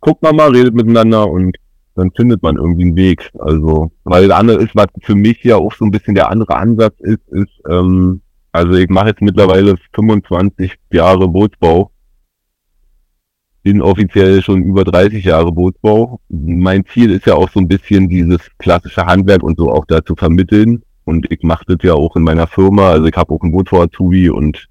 guckt 0.00 0.22
man 0.22 0.34
mal, 0.34 0.50
redet 0.50 0.74
miteinander 0.74 1.28
und 1.28 1.58
dann 1.96 2.10
findet 2.16 2.42
man 2.42 2.56
irgendwie 2.56 2.84
einen 2.84 2.96
Weg. 2.96 3.30
Also, 3.38 3.92
weil 4.04 4.28
das 4.28 4.38
andere 4.38 4.62
ist, 4.62 4.74
was 4.74 4.86
für 5.02 5.14
mich 5.14 5.44
ja 5.44 5.56
auch 5.56 5.74
so 5.74 5.84
ein 5.84 5.90
bisschen 5.90 6.14
der 6.14 6.30
andere 6.30 6.56
Ansatz 6.56 6.94
ist, 7.00 7.28
ist, 7.28 7.52
ähm, 7.68 8.22
also 8.52 8.72
ich 8.72 8.88
mache 8.88 9.08
jetzt 9.08 9.20
mittlerweile 9.20 9.76
25 9.94 10.76
Jahre 10.90 11.28
Bootsbau 11.28 11.90
bin 13.62 13.82
offiziell 13.82 14.42
schon 14.42 14.62
über 14.62 14.84
30 14.84 15.24
Jahre 15.24 15.52
Bootsbau. 15.52 16.20
Mein 16.28 16.84
Ziel 16.86 17.10
ist 17.10 17.26
ja 17.26 17.34
auch 17.34 17.50
so 17.50 17.60
ein 17.60 17.68
bisschen 17.68 18.08
dieses 18.08 18.38
klassische 18.58 19.04
Handwerk 19.04 19.42
und 19.42 19.58
so 19.58 19.70
auch 19.70 19.84
da 19.86 20.04
zu 20.04 20.16
vermitteln. 20.16 20.82
Und 21.04 21.30
ich 21.30 21.42
mache 21.42 21.64
das 21.66 21.78
ja 21.82 21.94
auch 21.94 22.16
in 22.16 22.22
meiner 22.22 22.46
Firma. 22.46 22.90
Also 22.90 23.06
ich 23.06 23.16
habe 23.16 23.34
auch 23.34 23.42
einen 23.42 23.52
Bootsbau 23.52 23.82
Azubi 23.82 24.30
und 24.30 24.66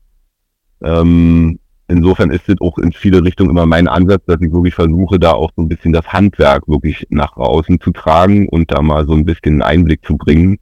ähm, 0.81 1.59
insofern 1.87 2.31
ist 2.31 2.47
es 2.49 2.55
auch 2.61 2.77
in 2.77 2.91
viele 2.91 3.23
Richtungen 3.23 3.51
immer 3.51 3.65
mein 3.65 3.87
Ansatz, 3.87 4.23
dass 4.25 4.41
ich 4.41 4.51
wirklich 4.51 4.73
versuche, 4.73 5.19
da 5.19 5.31
auch 5.33 5.51
so 5.55 5.61
ein 5.61 5.69
bisschen 5.69 5.93
das 5.93 6.07
Handwerk 6.07 6.67
wirklich 6.67 7.05
nach 7.09 7.35
außen 7.35 7.79
zu 7.81 7.91
tragen 7.91 8.47
und 8.49 8.71
da 8.71 8.81
mal 8.81 9.05
so 9.05 9.13
ein 9.13 9.25
bisschen 9.25 9.61
Einblick 9.61 10.05
zu 10.05 10.17
bringen. 10.17 10.57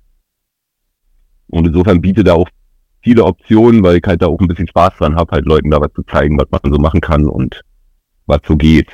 Und 1.50 1.68
insofern 1.68 2.02
biete 2.02 2.24
da 2.24 2.34
auch 2.34 2.50
viele 3.02 3.24
Optionen, 3.24 3.84
weil 3.84 3.98
ich 3.98 4.04
halt 4.06 4.22
da 4.22 4.28
auch 4.28 4.40
ein 4.40 4.48
bisschen 4.48 4.68
Spaß 4.68 4.98
dran 4.98 5.16
habe, 5.16 5.32
halt 5.32 5.46
Leuten 5.46 5.70
da 5.70 5.80
was 5.80 5.94
zu 5.94 6.04
zeigen, 6.04 6.38
was 6.38 6.48
man 6.52 6.74
so 6.74 6.80
machen 6.80 7.00
kann 7.00 7.26
und 7.26 7.62
was 8.28 8.40
so 8.48 8.56
geht. 8.56 8.90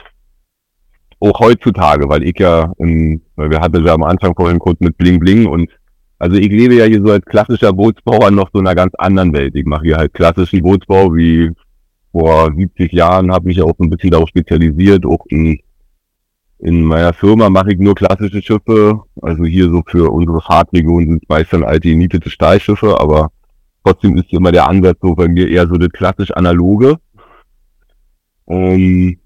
Auch 1.20 1.40
heutzutage, 1.40 2.08
weil 2.10 2.24
ich 2.24 2.38
ja, 2.40 2.72
in, 2.78 3.22
weil 3.36 3.50
wir 3.50 3.60
hatten 3.60 3.86
ja 3.86 3.94
am 3.94 4.04
Anfang 4.04 4.34
vorhin 4.36 4.60
kurz 4.60 4.80
mit 4.80 4.98
Bling 4.98 5.20
Bling 5.20 5.46
und 5.46 5.70
also 6.20 6.38
ich 6.38 6.50
lebe 6.50 6.76
ja 6.76 6.86
hier 6.86 7.02
so 7.04 7.12
als 7.12 7.26
klassischer 7.26 7.74
Bootsbauer 7.74 8.32
noch 8.32 8.50
so 8.54 8.60
einer 8.60 8.76
ganz 8.76 8.94
anderen 8.98 9.34
Welt. 9.34 9.56
Ich 9.56 9.66
mache 9.66 9.84
hier 9.84 9.98
halt 9.98 10.14
klassischen 10.14 10.62
Bootsbau 10.62 11.14
wie 11.14 11.52
vor 12.14 12.50
70 12.56 12.94
Jahren, 12.94 13.32
habe 13.32 13.48
mich 13.48 13.58
ja 13.58 13.66
auch 13.66 13.78
ein 13.80 13.90
bisschen 13.90 14.12
darauf 14.12 14.30
spezialisiert. 14.30 15.06
Auch 15.06 15.26
in, 15.28 15.60
in 16.60 16.84
meiner 16.84 17.12
Firma 17.12 17.50
mache 17.50 17.74
ich 17.74 17.80
nur 17.80 17.96
klassische 17.96 18.42
Schiffe. 18.42 19.02
Also 19.22 19.44
hier 19.44 19.70
so 19.70 19.82
für 19.86 20.12
unsere 20.12 20.40
Fahrtregion 20.40 21.10
sind 21.10 21.30
meist 21.30 21.52
dann 21.52 21.64
alte 21.64 21.90
genietete 21.90 22.30
Stahlschiffe, 22.30 23.00
aber 23.02 23.32
trotzdem 23.84 24.16
ist 24.16 24.32
immer 24.32 24.52
der 24.52 24.70
Ansatz 24.70 25.00
so 25.02 25.16
bei 25.16 25.28
mir 25.28 25.50
eher 25.50 25.68
so 25.68 25.76
das 25.76 25.90
klassisch 25.90 26.32
analoge. 26.32 27.00
Ähm, 28.48 29.20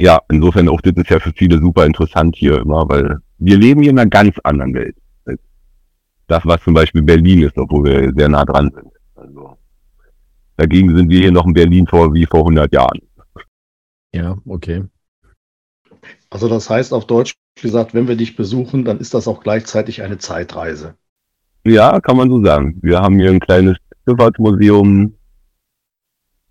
ja, 0.00 0.20
insofern 0.30 0.68
auch 0.68 0.80
das 0.80 0.94
ist 0.96 1.10
ja 1.10 1.20
für 1.20 1.32
viele 1.32 1.58
super 1.58 1.84
interessant 1.84 2.34
hier 2.36 2.60
immer, 2.60 2.88
weil 2.88 3.18
wir 3.38 3.56
leben 3.56 3.82
hier 3.82 3.90
in 3.90 3.98
einer 3.98 4.08
ganz 4.08 4.36
anderen 4.44 4.74
Welt. 4.74 4.96
Das, 6.26 6.44
was 6.44 6.62
zum 6.62 6.74
Beispiel 6.74 7.02
Berlin 7.02 7.42
ist, 7.42 7.58
obwohl 7.58 7.84
wir 7.84 8.12
sehr 8.16 8.28
nah 8.28 8.44
dran 8.44 8.70
sind. 8.74 8.92
Also, 9.14 9.56
dagegen 10.56 10.96
sind 10.96 11.10
wir 11.10 11.20
hier 11.20 11.32
noch 11.32 11.46
in 11.46 11.54
Berlin 11.54 11.86
vor, 11.86 12.14
wie 12.14 12.24
vor 12.24 12.40
100 12.40 12.72
Jahren. 12.72 13.00
Ja, 14.12 14.36
okay. 14.46 14.84
Also 16.30 16.48
das 16.48 16.70
heißt 16.70 16.92
auf 16.92 17.06
Deutsch 17.06 17.34
gesagt, 17.60 17.92
wenn 17.92 18.08
wir 18.08 18.16
dich 18.16 18.36
besuchen, 18.36 18.84
dann 18.84 18.98
ist 18.98 19.12
das 19.12 19.28
auch 19.28 19.42
gleichzeitig 19.42 20.02
eine 20.02 20.18
Zeitreise. 20.18 20.94
Ja, 21.64 22.00
kann 22.00 22.16
man 22.16 22.30
so 22.30 22.42
sagen. 22.42 22.78
Wir 22.80 23.00
haben 23.00 23.18
hier 23.18 23.30
ein 23.30 23.40
kleines 23.40 23.76
Schifffahrtsmuseum, 24.08 25.14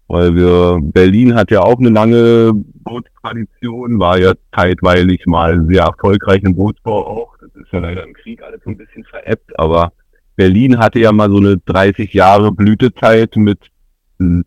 weil 0.10 0.36
wir, 0.36 0.80
Berlin 0.82 1.36
hat 1.36 1.52
ja 1.52 1.62
auch 1.62 1.80
eine 1.80 1.90
lange 1.90 2.52
Bootstradition, 2.54 4.00
war 4.00 4.20
ja 4.20 4.34
zeitweilig 4.54 5.26
mal 5.28 5.66
sehr 5.68 5.84
erfolgreich 5.84 6.42
im 6.44 6.56
Bootsbau 6.56 7.06
auch. 7.06 7.38
Das 7.40 7.50
ist 7.56 7.72
ja 7.72 7.80
leider 7.80 8.04
im 8.04 8.14
Krieg 8.14 8.44
alles 8.44 8.60
so 8.66 8.72
ein 8.72 8.78
bisschen 8.78 9.06
veräppt, 9.06 9.58
aber 9.58 9.94
Berlin 10.36 10.80
hatte 10.80 11.00
ja 11.00 11.12
mal 11.12 11.30
so 11.30 11.38
eine 11.38 11.58
30 11.58 12.12
Jahre 12.14 12.52
Blütezeit 12.52 13.36
mit 13.36 13.60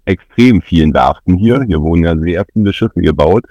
extrem 0.04 0.62
vielen 0.62 0.92
Werften 0.92 1.36
hier. 1.36 1.62
Hier 1.62 1.80
wurden 1.80 2.04
ja 2.04 2.16
sehr 2.18 2.44
viele 2.52 2.72
Schiffe 2.72 3.00
gebaut. 3.00 3.44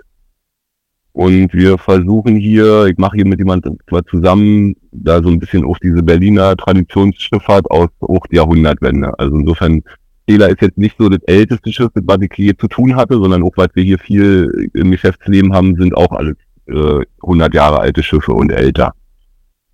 Und 1.13 1.53
wir 1.53 1.77
versuchen 1.77 2.35
hier, 2.35 2.85
ich 2.85 2.97
mache 2.97 3.17
hier 3.17 3.27
mit 3.27 3.39
jemandem 3.39 3.77
zusammen, 4.09 4.75
da 4.91 5.21
so 5.21 5.29
ein 5.29 5.39
bisschen 5.39 5.65
auf 5.65 5.77
diese 5.79 6.03
Berliner 6.03 6.55
Traditionsschifffahrt 6.55 7.69
aus 7.69 7.89
auch 7.99 8.25
die 8.27 8.37
Jahrhundertwende. 8.37 9.17
Also 9.19 9.35
insofern, 9.35 9.81
Stela 10.23 10.47
ist 10.47 10.61
jetzt 10.61 10.77
nicht 10.77 10.95
so 10.97 11.09
das 11.09 11.21
älteste 11.23 11.71
Schiff, 11.71 11.89
mit 11.93 12.07
was 12.07 12.21
ich 12.21 12.31
hier 12.35 12.57
zu 12.57 12.67
tun 12.67 12.95
hatte, 12.95 13.15
sondern 13.15 13.43
auch, 13.43 13.53
was 13.55 13.69
wir 13.73 13.83
hier 13.83 13.99
viel 13.99 14.69
im 14.73 14.91
Geschäftsleben 14.91 15.53
haben, 15.53 15.75
sind 15.75 15.95
auch 15.95 16.11
alles 16.11 16.35
äh, 16.67 17.05
100 17.23 17.53
Jahre 17.53 17.79
alte 17.79 18.03
Schiffe 18.03 18.33
und 18.33 18.51
älter. 18.51 18.93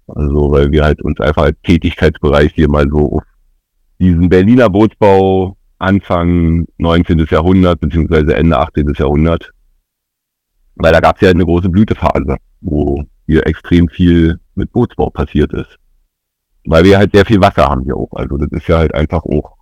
Also, 0.07 0.51
weil 0.51 0.71
wir 0.71 0.83
halt 0.83 1.01
uns 1.01 1.19
einfach 1.19 1.43
als 1.43 1.57
Tätigkeitsbereich 1.63 2.53
hier 2.53 2.69
mal 2.69 2.87
so 2.89 3.17
auf 3.17 3.23
diesen 3.99 4.29
Berliner 4.29 4.69
Bootsbau 4.69 5.57
Anfang 5.79 6.65
19. 6.77 7.27
Jahrhundert, 7.29 7.79
beziehungsweise 7.79 8.35
Ende 8.35 8.57
18. 8.57 8.93
Jahrhundert 8.97 9.51
weil 10.77 10.93
da 10.93 10.99
gab 10.99 11.15
es 11.15 11.21
ja 11.21 11.29
eine 11.29 11.45
große 11.45 11.69
Blütephase, 11.69 12.37
wo 12.61 13.03
hier 13.25 13.45
extrem 13.47 13.89
viel 13.89 14.39
mit 14.55 14.71
Bootsbau 14.71 15.09
passiert 15.09 15.51
ist. 15.53 15.77
Weil 16.65 16.83
wir 16.83 16.97
halt 16.97 17.13
sehr 17.13 17.25
viel 17.25 17.41
Wasser 17.41 17.67
haben 17.67 17.83
hier 17.83 17.95
auch. 17.95 18.11
Also 18.13 18.37
das 18.37 18.49
ist 18.51 18.67
ja 18.67 18.77
halt 18.77 18.93
einfach 18.93 19.23
auch. 19.23 19.56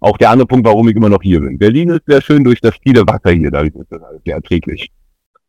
Auch 0.00 0.16
der 0.16 0.30
andere 0.30 0.46
Punkt, 0.46 0.66
warum 0.66 0.88
ich 0.88 0.96
immer 0.96 1.10
noch 1.10 1.22
hier 1.22 1.40
bin. 1.40 1.58
Berlin 1.58 1.90
ist 1.90 2.02
sehr 2.06 2.22
schön 2.22 2.42
durch 2.42 2.60
das 2.60 2.74
viele 2.82 3.06
Wasser 3.06 3.30
hier, 3.30 3.50
dadurch 3.50 3.74
ist 3.74 3.90
das 3.92 4.02
alles 4.02 4.22
sehr 4.24 4.36
erträglich. 4.36 4.90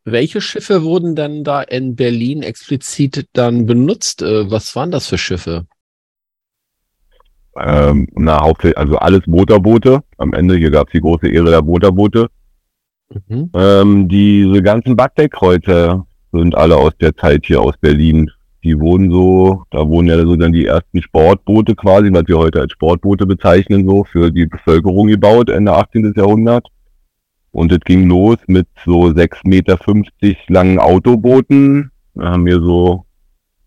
Welche 0.03 0.41
Schiffe 0.41 0.83
wurden 0.83 1.15
denn 1.15 1.43
da 1.43 1.61
in 1.61 1.95
Berlin 1.95 2.41
explizit 2.43 3.27
dann 3.33 3.65
benutzt? 3.65 4.21
Äh, 4.21 4.49
was 4.49 4.75
waren 4.75 4.91
das 4.91 5.07
für 5.07 5.17
Schiffe? 5.17 5.67
Ähm, 7.55 8.07
na, 8.13 8.41
hauptsächlich, 8.41 8.77
also 8.77 8.97
alles 8.97 9.27
Motorboote. 9.27 10.01
Am 10.17 10.33
Ende, 10.33 10.55
hier 10.55 10.71
gab 10.71 10.87
es 10.87 10.93
die 10.93 11.01
große 11.01 11.29
Ehre 11.29 11.51
der 11.51 11.61
Motorboote. 11.61 12.29
Mhm. 13.27 13.51
Ähm, 13.53 14.07
diese 14.07 14.61
ganzen 14.63 14.95
Backdeckkreuzer 14.95 16.05
sind 16.31 16.55
alle 16.55 16.77
aus 16.77 16.93
der 16.99 17.15
Zeit 17.15 17.45
hier 17.45 17.61
aus 17.61 17.77
Berlin. 17.77 18.31
Die 18.63 18.79
wurden 18.79 19.09
so, 19.11 19.63
da 19.71 19.87
wurden 19.87 20.07
ja 20.07 20.19
so 20.19 20.35
dann 20.35 20.51
die 20.51 20.65
ersten 20.65 21.01
Sportboote 21.01 21.75
quasi, 21.75 22.13
was 22.13 22.27
wir 22.27 22.37
heute 22.37 22.61
als 22.61 22.71
Sportboote 22.73 23.25
bezeichnen, 23.25 23.87
so 23.87 24.03
für 24.03 24.31
die 24.31 24.45
Bevölkerung 24.45 25.07
gebaut, 25.07 25.49
Ende 25.49 25.73
18. 25.73 26.13
Jahrhundert. 26.15 26.67
Und 27.51 27.71
es 27.71 27.79
ging 27.79 28.07
los 28.07 28.37
mit 28.47 28.67
so 28.85 29.05
6,50 29.05 29.47
Meter 29.47 29.77
langen 30.47 30.79
Autobooten. 30.79 31.91
Da 32.13 32.31
haben 32.31 32.45
wir 32.45 32.59
so, 32.61 33.05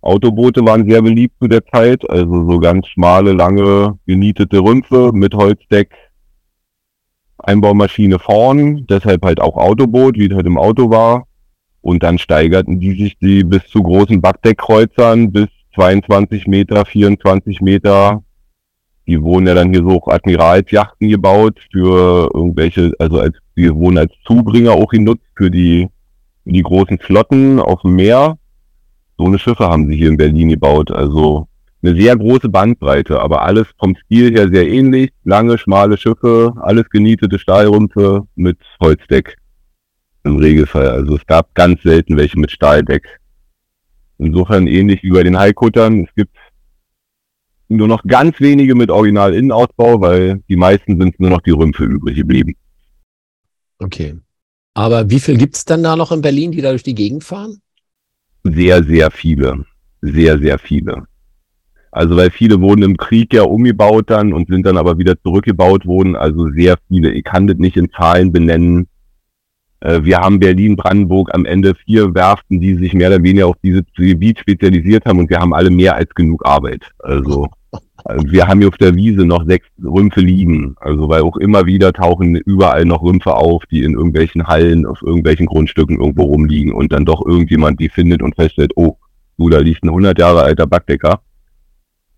Autoboote 0.00 0.64
waren 0.64 0.88
sehr 0.88 1.02
beliebt 1.02 1.34
zu 1.40 1.48
der 1.48 1.64
Zeit, 1.66 2.08
also 2.08 2.50
so 2.50 2.58
ganz 2.58 2.86
schmale, 2.88 3.32
lange, 3.32 3.98
genietete 4.06 4.58
Rümpfe 4.58 5.10
mit 5.12 5.34
Holzdeck, 5.34 5.94
Einbaumaschine 7.38 8.18
vorn, 8.18 8.86
deshalb 8.86 9.24
halt 9.24 9.40
auch 9.40 9.56
Autoboot, 9.56 10.16
wie 10.16 10.26
es 10.26 10.34
halt 10.34 10.46
im 10.46 10.58
Auto 10.58 10.90
war. 10.90 11.26
Und 11.84 12.02
dann 12.02 12.16
steigerten 12.16 12.80
die 12.80 12.92
sich 12.92 13.18
die 13.18 13.44
bis 13.44 13.66
zu 13.66 13.82
großen 13.82 14.22
Backdeckkreuzern 14.22 15.30
bis 15.30 15.48
22 15.74 16.46
Meter, 16.46 16.86
24 16.86 17.60
Meter. 17.60 18.22
Die 19.06 19.20
wurden 19.20 19.46
ja 19.46 19.52
dann 19.52 19.68
hier 19.68 19.82
so 19.82 20.02
Admiralsjachten 20.06 21.10
gebaut 21.10 21.60
für 21.70 22.30
irgendwelche, 22.32 22.92
also 22.98 23.20
als, 23.20 23.36
die 23.54 23.70
wurden 23.70 23.98
als 23.98 24.14
Zubringer 24.26 24.72
auch 24.72 24.88
genutzt 24.88 25.26
für 25.36 25.50
die, 25.50 25.90
für 26.44 26.52
die 26.52 26.62
großen 26.62 26.98
Flotten 27.00 27.60
auf 27.60 27.82
dem 27.82 27.96
Meer. 27.96 28.38
So 29.18 29.26
eine 29.26 29.38
Schiffe 29.38 29.68
haben 29.68 29.86
sie 29.86 29.96
hier 29.98 30.08
in 30.08 30.16
Berlin 30.16 30.48
gebaut. 30.48 30.90
Also 30.90 31.48
eine 31.82 32.00
sehr 32.00 32.16
große 32.16 32.48
Bandbreite, 32.48 33.20
aber 33.20 33.42
alles 33.42 33.66
vom 33.78 33.94
Stil 34.06 34.32
her 34.32 34.48
sehr 34.50 34.66
ähnlich. 34.66 35.10
Lange, 35.22 35.58
schmale 35.58 35.98
Schiffe, 35.98 36.54
alles 36.62 36.88
genietete 36.88 37.38
Stahlrümpfe 37.38 38.22
mit 38.36 38.56
Holzdeck. 38.80 39.36
Im 40.24 40.36
Regelfall. 40.36 40.88
Also 40.88 41.16
es 41.16 41.26
gab 41.26 41.54
ganz 41.54 41.82
selten 41.82 42.16
welche 42.16 42.38
mit 42.38 42.50
Stahldeck. 42.50 43.20
Insofern 44.18 44.66
ähnlich 44.66 45.02
wie 45.02 45.10
bei 45.10 45.22
den 45.22 45.38
Haikuttern. 45.38 46.04
Es 46.04 46.14
gibt 46.14 46.36
nur 47.68 47.88
noch 47.88 48.02
ganz 48.04 48.40
wenige 48.40 48.74
mit 48.74 48.90
Original-Innenausbau, 48.90 50.00
weil 50.00 50.42
die 50.48 50.56
meisten 50.56 50.98
sind 50.98 51.18
nur 51.20 51.30
noch 51.30 51.40
die 51.40 51.50
Rümpfe 51.50 51.84
übrig 51.84 52.16
geblieben. 52.16 52.54
Okay. 53.78 54.16
Aber 54.74 55.08
wie 55.10 55.20
viel 55.20 55.36
gibt 55.36 55.56
es 55.56 55.64
dann 55.64 55.82
da 55.82 55.96
noch 55.96 56.10
in 56.10 56.20
Berlin, 56.20 56.52
die 56.52 56.60
da 56.60 56.70
durch 56.70 56.82
die 56.82 56.94
Gegend 56.94 57.22
fahren? 57.24 57.60
Sehr, 58.42 58.82
sehr 58.82 59.10
viele. 59.10 59.64
Sehr, 60.00 60.38
sehr 60.38 60.58
viele. 60.58 61.04
Also 61.90 62.16
weil 62.16 62.30
viele 62.30 62.60
wurden 62.60 62.82
im 62.82 62.96
Krieg 62.96 63.32
ja 63.32 63.42
umgebaut 63.42 64.10
dann 64.10 64.32
und 64.32 64.48
sind 64.48 64.66
dann 64.66 64.76
aber 64.76 64.98
wieder 64.98 65.14
zurückgebaut 65.22 65.86
worden. 65.86 66.16
Also 66.16 66.50
sehr 66.50 66.76
viele. 66.88 67.12
Ich 67.12 67.22
kann 67.24 67.46
das 67.46 67.56
nicht 67.58 67.76
in 67.76 67.90
Zahlen 67.92 68.32
benennen. 68.32 68.88
Äh, 69.84 70.02
wir 70.02 70.18
haben 70.18 70.40
Berlin, 70.40 70.76
Brandenburg 70.76 71.32
am 71.34 71.44
Ende 71.44 71.74
vier 71.74 72.14
Werften, 72.14 72.60
die 72.60 72.74
sich 72.74 72.94
mehr 72.94 73.08
oder 73.08 73.22
weniger 73.22 73.46
auf 73.46 73.56
dieses 73.62 73.82
Gebiet 73.94 74.38
spezialisiert 74.38 75.04
haben 75.04 75.18
und 75.18 75.30
wir 75.30 75.38
haben 75.38 75.54
alle 75.54 75.70
mehr 75.70 75.94
als 75.94 76.12
genug 76.14 76.44
Arbeit. 76.46 76.82
Also 76.98 77.48
äh, 78.06 78.18
wir 78.24 78.48
haben 78.48 78.60
hier 78.60 78.68
auf 78.68 78.78
der 78.78 78.94
Wiese 78.94 79.26
noch 79.26 79.44
sechs 79.44 79.66
Rümpfe 79.82 80.20
liegen. 80.20 80.74
Also 80.80 81.08
weil 81.08 81.20
auch 81.20 81.36
immer 81.36 81.66
wieder 81.66 81.92
tauchen 81.92 82.34
überall 82.34 82.86
noch 82.86 83.02
Rümpfe 83.02 83.34
auf, 83.34 83.64
die 83.70 83.82
in 83.82 83.92
irgendwelchen 83.92 84.46
Hallen, 84.46 84.86
auf 84.86 85.02
irgendwelchen 85.02 85.46
Grundstücken 85.46 86.00
irgendwo 86.00 86.24
rumliegen 86.24 86.72
und 86.72 86.92
dann 86.92 87.04
doch 87.04 87.24
irgendjemand 87.24 87.78
die 87.78 87.90
findet 87.90 88.22
und 88.22 88.34
feststellt, 88.34 88.72
oh, 88.76 88.96
du, 89.36 89.50
da 89.50 89.58
liegt 89.58 89.84
ein 89.84 89.90
100 89.90 90.18
Jahre 90.18 90.42
alter 90.42 90.66
Backdecker 90.66 91.20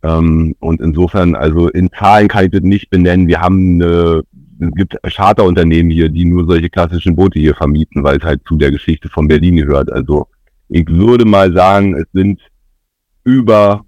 ähm, 0.06 0.54
und 0.60 0.80
insofern, 0.80 1.34
also 1.34 1.68
in 1.68 1.90
Zahlen 1.90 2.28
kann 2.28 2.44
ich 2.44 2.50
das 2.52 2.62
nicht 2.62 2.90
benennen. 2.90 3.26
Wir 3.26 3.40
haben 3.40 3.82
eine, 3.82 4.22
es 4.58 4.70
gibt 4.72 4.96
Charterunternehmen 5.02 5.90
hier, 5.90 6.08
die 6.08 6.24
nur 6.24 6.46
solche 6.46 6.70
klassischen 6.70 7.16
Boote 7.16 7.38
hier 7.38 7.54
vermieten, 7.54 8.02
weil 8.02 8.18
es 8.18 8.24
halt 8.24 8.42
zu 8.46 8.56
der 8.56 8.70
Geschichte 8.70 9.08
von 9.08 9.28
Berlin 9.28 9.56
gehört. 9.56 9.92
Also 9.92 10.28
ich 10.68 10.86
würde 10.88 11.24
mal 11.24 11.52
sagen, 11.52 11.94
es 11.94 12.06
sind 12.12 12.40
über 13.24 13.84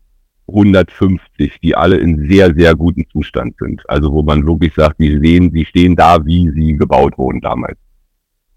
150, 0.49 1.61
die 1.62 1.75
alle 1.75 1.97
in 1.99 2.29
sehr, 2.29 2.55
sehr 2.55 2.75
gutem 2.75 3.05
Zustand 3.11 3.57
sind. 3.59 3.83
Also 3.89 4.12
wo 4.12 4.23
man 4.23 4.47
wirklich 4.47 4.75
sagt, 4.75 4.99
die 4.99 5.19
sehen, 5.19 5.53
die 5.53 5.64
stehen 5.64 5.95
da, 5.95 6.25
wie 6.25 6.51
sie 6.51 6.77
gebaut 6.77 7.19
wurden 7.19 7.41
damals. 7.41 7.79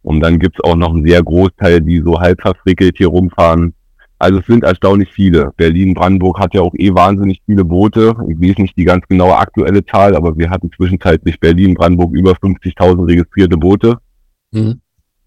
Und 0.01 0.21
dann 0.21 0.39
gibt's 0.39 0.61
auch 0.61 0.75
noch 0.75 0.93
einen 0.93 1.05
sehr 1.05 1.21
Großteil, 1.21 1.81
die 1.81 1.99
so 1.99 2.19
halb 2.19 2.41
verfrickelt 2.41 2.97
hier 2.97 3.07
rumfahren, 3.07 3.73
also 4.21 4.39
es 4.39 4.45
sind 4.45 4.63
erstaunlich 4.63 5.09
viele. 5.11 5.51
Berlin-Brandenburg 5.57 6.39
hat 6.39 6.53
ja 6.53 6.61
auch 6.61 6.73
eh 6.75 6.93
wahnsinnig 6.93 7.41
viele 7.45 7.65
Boote. 7.65 8.15
Ich 8.29 8.39
weiß 8.39 8.59
nicht 8.59 8.77
die 8.77 8.85
ganz 8.85 9.07
genaue 9.07 9.35
aktuelle 9.35 9.83
Zahl, 9.85 10.15
aber 10.15 10.37
wir 10.37 10.49
hatten 10.49 10.71
zwischenzeitlich 10.71 11.39
Berlin-Brandenburg 11.39 12.13
über 12.13 12.33
50.000 12.33 13.07
registrierte 13.07 13.57
Boote. 13.57 13.97
Mhm. 14.51 14.79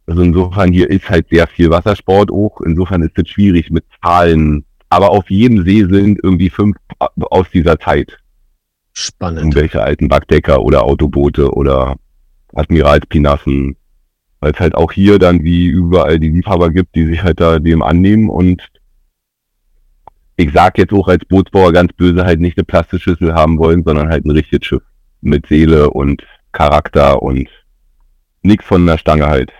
Also 0.06 0.22
insofern 0.22 0.72
hier 0.72 0.90
ist 0.90 1.10
halt 1.10 1.26
sehr 1.28 1.46
viel 1.48 1.70
Wassersport 1.70 2.30
auch. 2.30 2.60
Insofern 2.60 3.02
ist 3.02 3.18
es 3.18 3.28
schwierig 3.28 3.70
mit 3.70 3.84
Zahlen. 4.02 4.64
Aber 4.90 5.10
auf 5.10 5.28
jedem 5.28 5.64
See 5.64 5.84
sind 5.84 6.20
irgendwie 6.22 6.50
fünf 6.50 6.76
aus 6.98 7.50
dieser 7.52 7.78
Zeit. 7.80 8.16
Spannend. 8.92 9.40
Irgendwelche 9.40 9.82
alten 9.82 10.06
Backdecker 10.08 10.62
oder 10.62 10.84
Autoboote 10.84 11.50
oder 11.52 11.96
Admiralspinassen. 12.54 13.76
Weil 14.38 14.52
es 14.52 14.60
halt 14.60 14.76
auch 14.76 14.92
hier 14.92 15.18
dann 15.18 15.42
wie 15.42 15.66
überall 15.66 16.20
die 16.20 16.28
Liebhaber 16.28 16.70
gibt, 16.70 16.94
die 16.94 17.06
sich 17.06 17.24
halt 17.24 17.40
da 17.40 17.58
dem 17.58 17.82
annehmen 17.82 18.28
und 18.28 18.62
ich 20.36 20.52
sag 20.52 20.78
jetzt 20.78 20.92
auch 20.92 21.08
als 21.08 21.24
Bootsbauer 21.24 21.72
ganz 21.72 21.92
böse 21.92 22.24
halt 22.24 22.40
nicht 22.40 22.58
eine 22.58 22.64
Plastikschüssel 22.64 23.34
haben 23.34 23.58
wollen, 23.58 23.84
sondern 23.84 24.08
halt 24.08 24.24
ein 24.24 24.30
richtiges 24.30 24.66
Schiff 24.66 24.82
mit 25.20 25.46
Seele 25.46 25.90
und 25.90 26.22
Charakter 26.52 27.22
und 27.22 27.48
nichts 28.42 28.64
von 28.64 28.86
der 28.86 28.98
Stange 28.98 29.26
halt. 29.26 29.50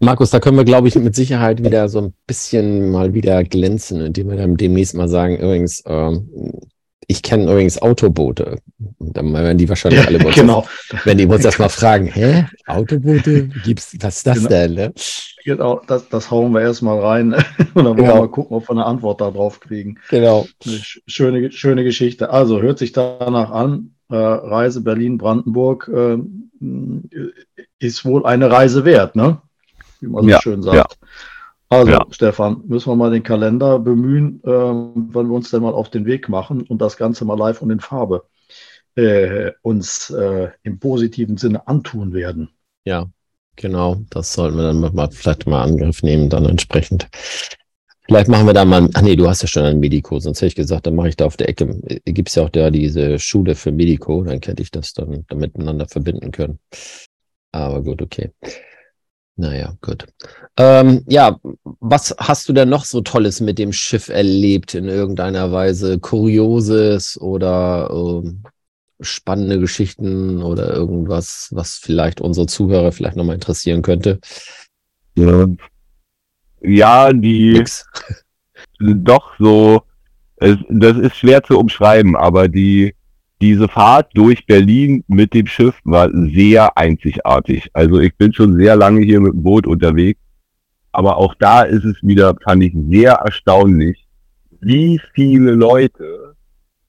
Markus, 0.00 0.30
da 0.30 0.40
können 0.40 0.56
wir, 0.56 0.64
glaube 0.64 0.88
ich, 0.88 0.96
mit 0.96 1.14
Sicherheit 1.14 1.64
wieder 1.64 1.88
so 1.88 2.00
ein 2.00 2.14
bisschen 2.26 2.90
mal 2.90 3.14
wieder 3.14 3.42
glänzen, 3.44 4.00
indem 4.00 4.28
wir 4.28 4.36
dann 4.36 4.56
demnächst 4.56 4.94
mal 4.94 5.08
sagen, 5.08 5.36
übrigens, 5.36 5.82
ähm, 5.86 6.28
ich 7.08 7.22
kenne 7.22 7.44
übrigens 7.50 7.80
Autoboote. 7.80 8.58
Und 8.98 9.16
dann 9.16 9.32
werden 9.32 9.58
die 9.58 9.68
wahrscheinlich 9.68 10.00
Ja, 10.02 10.06
alle 10.06 10.18
bei 10.18 10.26
uns, 10.26 10.34
genau. 10.34 10.66
wenn 11.04 11.18
die 11.18 11.26
uns 11.26 11.44
erstmal 11.44 11.68
fragen, 11.68 12.06
hä? 12.06 12.46
Autoboote? 12.66 13.48
Gibt's, 13.64 13.96
was 14.00 14.18
ist 14.18 14.26
das 14.26 14.36
Genau. 14.38 14.48
denn? 14.48 14.74
Ne? 14.74 14.92
Genau, 15.44 15.80
das, 15.86 16.08
das 16.08 16.30
hauen 16.30 16.52
wir 16.52 16.62
erstmal 16.62 16.98
rein 17.00 17.34
und 17.74 17.84
dann 17.84 17.84
wollen 17.84 17.96
Genau. 17.96 18.14
wir 18.14 18.20
mal 18.20 18.28
gucken, 18.28 18.56
ob 18.56 18.64
wir 18.68 18.70
eine 18.72 18.86
Antwort 18.86 19.20
darauf 19.20 19.60
kriegen. 19.60 19.98
Genau. 20.10 20.46
Eine 20.64 20.80
schöne, 21.06 21.52
schöne 21.52 21.84
Geschichte. 21.84 22.30
Also 22.30 22.60
hört 22.62 22.78
sich 22.78 22.92
danach 22.92 23.50
an. 23.50 23.90
Äh, 24.10 24.16
Reise 24.16 24.82
Berlin-Brandenburg 24.82 25.88
äh, 25.94 26.18
ist 27.78 28.04
wohl 28.04 28.26
eine 28.26 28.50
Reise 28.50 28.84
wert, 28.84 29.16
ne? 29.16 29.40
Wie 30.00 30.06
man 30.08 30.24
so 30.24 30.30
Ja, 30.30 30.40
schön 30.40 30.62
sagt. 30.62 30.76
ja. 30.76 30.86
Also, 31.68 31.92
Ja. 31.92 32.06
Stefan, 32.10 32.62
müssen 32.66 32.90
wir 32.90 32.96
mal 32.96 33.10
den 33.10 33.22
Kalender 33.22 33.78
bemühen, 33.78 34.40
äh, 34.44 34.48
wenn 34.48 35.28
wir 35.28 35.34
uns 35.34 35.50
dann 35.50 35.62
mal 35.62 35.72
auf 35.72 35.90
den 35.90 36.06
Weg 36.06 36.28
machen 36.28 36.62
und 36.62 36.80
das 36.80 36.96
Ganze 36.96 37.24
mal 37.24 37.38
live 37.38 37.62
und 37.62 37.70
in 37.70 37.80
Farbe 37.80 38.24
äh, 38.96 39.52
uns 39.62 40.10
äh, 40.10 40.50
im 40.62 40.78
positiven 40.78 41.36
Sinne 41.36 41.66
antun 41.66 42.12
werden. 42.12 42.50
Ja, 42.84 43.06
genau. 43.56 43.96
Das 44.10 44.32
sollten 44.32 44.56
wir 44.56 44.64
dann 44.64 44.80
mal 44.80 45.10
vielleicht 45.10 45.46
mal 45.46 45.62
Angriff 45.62 46.02
nehmen, 46.02 46.28
dann 46.28 46.44
entsprechend. 46.44 47.08
Vielleicht 48.06 48.28
machen 48.28 48.46
wir 48.46 48.52
da 48.52 48.66
mal, 48.66 48.88
ach 48.92 49.00
nee, 49.00 49.16
du 49.16 49.26
hast 49.26 49.40
ja 49.42 49.48
schon 49.48 49.64
einen 49.64 49.80
Medico, 49.80 50.18
sonst 50.18 50.38
hätte 50.38 50.48
ich 50.48 50.54
gesagt, 50.54 50.86
dann 50.86 50.94
mache 50.94 51.08
ich 51.08 51.16
da 51.16 51.24
auf 51.24 51.38
der 51.38 51.48
Ecke, 51.48 51.64
äh, 51.86 52.12
gibt's 52.12 52.34
ja 52.34 52.42
auch 52.42 52.50
da 52.50 52.70
diese 52.70 53.18
Schule 53.18 53.54
für 53.54 53.72
Medico, 53.72 54.22
dann 54.22 54.40
hätte 54.40 54.62
ich 54.62 54.70
das 54.70 54.92
dann, 54.92 55.24
dann 55.26 55.38
miteinander 55.38 55.88
verbinden 55.88 56.30
können. 56.30 56.58
Aber 57.52 57.82
gut, 57.82 58.02
okay. 58.02 58.32
Naja, 59.36 59.74
gut. 59.80 60.06
Ähm, 60.56 61.02
ja, 61.08 61.38
was 61.80 62.14
hast 62.18 62.48
du 62.48 62.52
denn 62.52 62.68
noch 62.68 62.84
so 62.84 63.00
Tolles 63.00 63.40
mit 63.40 63.58
dem 63.58 63.72
Schiff 63.72 64.08
erlebt 64.08 64.74
in 64.74 64.84
irgendeiner 64.84 65.50
Weise? 65.50 65.98
Kurioses 65.98 67.20
oder 67.20 67.90
ähm, 67.92 68.44
spannende 69.00 69.58
Geschichten 69.58 70.40
oder 70.40 70.72
irgendwas, 70.72 71.48
was 71.50 71.76
vielleicht 71.78 72.20
unsere 72.20 72.46
Zuhörer 72.46 72.92
vielleicht 72.92 73.16
nochmal 73.16 73.34
interessieren 73.34 73.82
könnte? 73.82 74.20
Ja, 75.16 75.46
ja 76.62 77.12
die 77.12 77.54
Nix. 77.54 77.84
doch 78.78 79.32
so, 79.40 79.82
es, 80.36 80.56
das 80.68 80.96
ist 80.96 81.16
schwer 81.16 81.42
zu 81.42 81.58
umschreiben, 81.58 82.14
aber 82.14 82.48
die, 82.48 82.94
diese 83.40 83.68
Fahrt 83.68 84.10
durch 84.14 84.46
Berlin 84.46 85.04
mit 85.08 85.34
dem 85.34 85.46
Schiff 85.46 85.78
war 85.84 86.10
sehr 86.12 86.76
einzigartig. 86.76 87.68
Also 87.72 88.00
ich 88.00 88.16
bin 88.16 88.32
schon 88.32 88.56
sehr 88.56 88.76
lange 88.76 89.00
hier 89.02 89.20
mit 89.20 89.32
dem 89.32 89.42
Boot 89.42 89.66
unterwegs, 89.66 90.20
aber 90.92 91.16
auch 91.16 91.34
da 91.38 91.62
ist 91.62 91.84
es 91.84 91.96
wieder, 92.02 92.34
fand 92.42 92.62
ich 92.62 92.74
sehr 92.88 93.12
erstaunlich, 93.12 94.06
wie 94.60 95.00
viele 95.14 95.52
Leute 95.52 96.34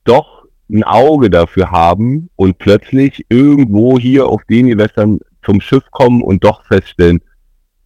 doch 0.04 0.46
ein 0.70 0.84
Auge 0.84 1.30
dafür 1.30 1.72
haben 1.72 2.30
und 2.36 2.58
plötzlich 2.58 3.26
irgendwo 3.30 4.00
hier 4.00 4.28
auf 4.28 4.44
den 4.46 4.68
Gewässern 4.68 5.20
zum 5.44 5.62
Schiff 5.62 5.84
kommen 5.92 6.22
und 6.22 6.44
doch 6.44 6.66
feststellen, 6.66 7.22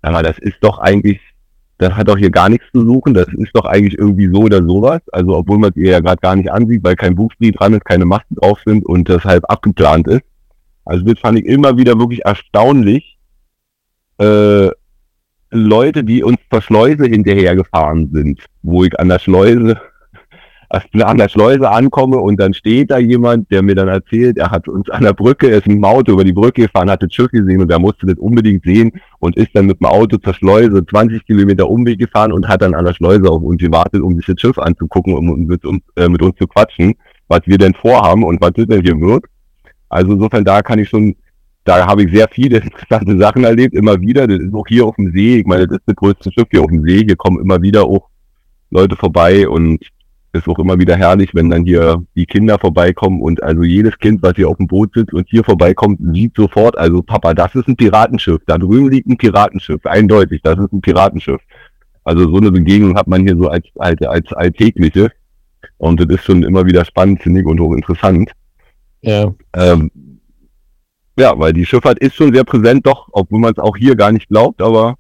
aber 0.02 0.24
das 0.24 0.38
ist 0.38 0.58
doch 0.62 0.80
eigentlich 0.80 1.20
das 1.80 1.96
hat 1.96 2.10
doch 2.10 2.18
hier 2.18 2.30
gar 2.30 2.50
nichts 2.50 2.66
zu 2.74 2.86
suchen. 2.86 3.14
Das 3.14 3.28
ist 3.30 3.56
doch 3.56 3.66
eigentlich 3.66 3.98
irgendwie 3.98 4.28
so 4.28 4.42
oder 4.42 4.62
sowas. 4.62 5.02
Also 5.14 5.36
obwohl 5.36 5.58
man 5.58 5.72
es 5.72 5.78
ihr 5.78 5.92
ja 5.92 6.00
gerade 6.02 6.20
gar 6.20 6.36
nicht 6.36 6.52
ansieht, 6.52 6.84
weil 6.84 6.96
kein 6.96 7.16
Buchspree 7.16 7.52
dran 7.52 7.74
ist, 7.74 7.86
keine 7.86 8.06
Masten 8.06 8.36
drauf 8.36 8.60
sind 8.66 8.86
und 8.86 9.08
das 9.08 9.24
halb 9.24 9.50
abgeplant 9.50 10.08
ist. 10.08 10.24
Also 10.84 11.06
das 11.06 11.20
fand 11.20 11.40
ich 11.40 11.46
immer 11.46 11.78
wieder 11.78 11.98
wirklich 11.98 12.26
erstaunlich. 12.26 13.18
Äh, 14.20 14.70
Leute, 15.52 16.04
die 16.04 16.22
uns 16.22 16.38
zur 16.52 16.62
Schleuse 16.62 17.06
hinterhergefahren 17.06 18.12
sind, 18.14 18.46
wo 18.62 18.84
ich 18.84 19.00
an 19.00 19.08
der 19.08 19.20
Schleuse 19.20 19.80
an 20.70 21.18
der 21.18 21.30
Schleuse 21.30 21.70
ankomme 21.70 22.18
und 22.18 22.40
dann 22.40 22.54
steht 22.54 22.92
da 22.92 23.00
jemand, 23.00 23.50
der 23.50 23.64
mir 23.64 23.74
dann 23.74 23.88
erzählt, 23.88 24.38
er 24.38 24.52
hat 24.52 24.68
uns 24.68 24.88
an 24.90 25.04
der 25.04 25.14
Brücke, 25.14 25.50
er 25.50 25.58
ist 25.58 25.68
mit 25.68 25.78
dem 25.78 25.84
Auto 25.84 26.12
über 26.12 26.24
die 26.24 26.32
Brücke 26.32 26.64
gefahren, 26.64 26.92
hat 26.92 27.02
das 27.02 27.12
Schiff 27.12 27.32
gesehen 27.32 27.62
und 27.62 27.72
er 27.72 27.80
musste 27.80 28.06
das 28.06 28.18
unbedingt 28.18 28.64
sehen 28.64 28.92
und 29.18 29.36
ist 29.36 29.50
dann 29.54 29.66
mit 29.66 29.80
dem 29.80 29.88
Auto 29.88 30.18
zur 30.18 30.34
Schleuse 30.36 30.86
20 30.86 31.26
Kilometer 31.26 31.68
Umweg 31.68 31.98
gefahren 31.98 32.32
und 32.32 32.48
hat 32.48 32.62
dann 32.62 32.76
an 32.76 32.86
der 32.86 32.94
Schleuse 32.94 33.30
auf 33.30 33.42
uns 33.42 33.60
gewartet, 33.60 34.02
um 34.02 34.16
sich 34.16 34.28
das 34.28 34.40
Schiff 34.40 34.60
anzugucken 34.60 35.16
und 35.16 35.30
um 35.30 35.46
mit 35.46 35.66
uns, 35.66 35.82
äh, 35.96 36.08
mit 36.08 36.22
uns 36.22 36.36
zu 36.38 36.46
quatschen, 36.46 36.94
was 37.28 37.42
wir 37.46 37.58
denn 37.58 37.74
vorhaben 37.74 38.24
und 38.24 38.40
was 38.40 38.52
das 38.54 38.68
denn 38.68 38.84
hier 38.84 39.00
wird. 39.00 39.26
Also 39.90 40.14
insofern, 40.14 40.46
da 40.46 40.62
kann 40.62 40.78
ich 40.78 40.90
schon, 40.90 41.16
da 41.64 41.88
habe 41.88 42.04
ich 42.04 42.14
sehr 42.14 42.28
viele 42.32 42.58
interessante 42.64 43.18
Sachen 43.18 43.44
erlebt, 43.44 43.74
immer 43.74 44.00
wieder. 44.00 44.28
Das 44.28 44.40
ist 44.40 44.54
auch 44.54 44.68
hier 44.68 44.86
auf 44.86 44.96
dem 44.98 45.12
See, 45.14 45.40
ich 45.40 45.48
meine, 45.48 45.66
das 45.66 45.78
ist 45.78 45.88
das 45.88 45.96
größte 45.96 46.32
Schiff 46.32 46.48
hier 46.52 46.62
auf 46.62 46.70
dem 46.70 46.84
See, 46.84 47.06
hier 47.06 47.16
kommen 47.16 47.42
immer 47.42 47.60
wieder 47.60 47.86
auch 47.86 48.08
Leute 48.70 48.96
vorbei 48.96 49.48
und 49.48 49.84
ist 50.34 50.48
auch 50.48 50.60
immer 50.60 50.78
wieder 50.80 50.96
herrlich, 50.96 51.34
wenn 51.34 51.50
dann 51.50 51.66
hier 51.66 52.04
die 52.16 52.26
Kinder 52.26 52.60
vorbeikommen 52.60 53.22
und 53.22 53.42
also 53.42 53.64
jedes 53.64 53.98
Kind, 53.98 54.22
was 54.22 54.34
hier 54.36 54.48
auf 54.50 54.58
dem 54.58 54.68
Boot 54.68 54.92
sitzt 54.94 55.14
und 55.14 55.28
hier 55.30 55.44
vorbeikommt, 55.44 56.00
sieht 56.14 56.36
sofort, 56.36 56.78
also 56.78 57.02
Papa, 57.02 57.34
das 57.34 57.56
ist 57.56 57.68
ein 57.68 57.76
Piratenschiff, 57.76 58.42
da 58.46 58.58
drüben 58.58 58.90
liegt 58.92 59.08
ein 59.08 59.18
Piratenschiff, 59.18 59.86
eindeutig, 59.86 60.42
das 60.44 60.60
ist 60.60 60.72
ein 60.72 60.82
Piratenschiff. 60.82 61.42
Also 62.04 62.30
so 62.30 62.38
eine 62.38 62.52
Begegnung 62.52 62.96
hat 62.96 63.08
man 63.08 63.22
hier 63.22 63.36
so 63.38 63.48
als, 63.50 63.66
als, 63.76 64.02
als 64.04 64.32
alltägliche 64.34 65.12
und 65.78 66.00
das 66.00 66.08
ist 66.10 66.24
schon 66.26 66.44
immer 66.44 66.66
wieder 66.66 66.86
spannend, 66.86 67.22
finde 67.22 67.42
ich, 67.42 67.46
und 67.48 67.60
hochinteressant. 67.60 68.32
Ja. 69.02 69.34
Ähm, 69.56 69.92
ja, 71.18 71.38
weil 71.38 71.54
die 71.54 71.66
Schifffahrt 71.66 72.00
ist 72.00 72.16
schon 72.16 72.34
sehr 72.34 72.44
präsent, 72.44 72.86
doch, 72.86 73.08
obwohl 73.12 73.40
man 73.40 73.52
es 73.52 73.60
auch 73.60 73.76
hier 73.76 73.96
gar 73.96 74.12
nicht 74.12 74.30
glaubt, 74.30 74.62
aber 74.62 74.96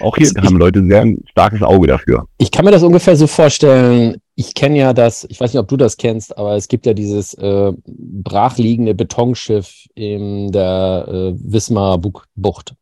auch 0.00 0.16
hier 0.16 0.26
Ich- 0.34 0.42
haben 0.42 0.56
Leute 0.56 0.84
sehr 0.86 1.02
ein 1.02 1.22
starkes 1.30 1.62
Auge 1.62 1.86
dafür. 1.88 2.26
Ich 2.38 2.50
kann 2.50 2.64
mir 2.64 2.70
das 2.70 2.82
ungefähr 2.82 3.16
so 3.16 3.26
vorstellen. 3.26 4.16
Ich 4.38 4.54
kenne 4.54 4.76
ja 4.78 4.92
das, 4.92 5.24
ich 5.30 5.40
weiß 5.40 5.52
nicht, 5.54 5.60
ob 5.60 5.68
du 5.68 5.78
das 5.78 5.96
kennst, 5.96 6.36
aber 6.36 6.56
es 6.56 6.68
gibt 6.68 6.84
ja 6.84 6.92
dieses 6.92 7.32
äh, 7.34 7.72
brachliegende 7.86 8.94
Betonschiff 8.94 9.86
in 9.94 10.52
der 10.52 11.06
äh, 11.08 11.32
Wismar 11.38 11.96
Bu- 11.98 12.20
Bucht. 12.34 12.74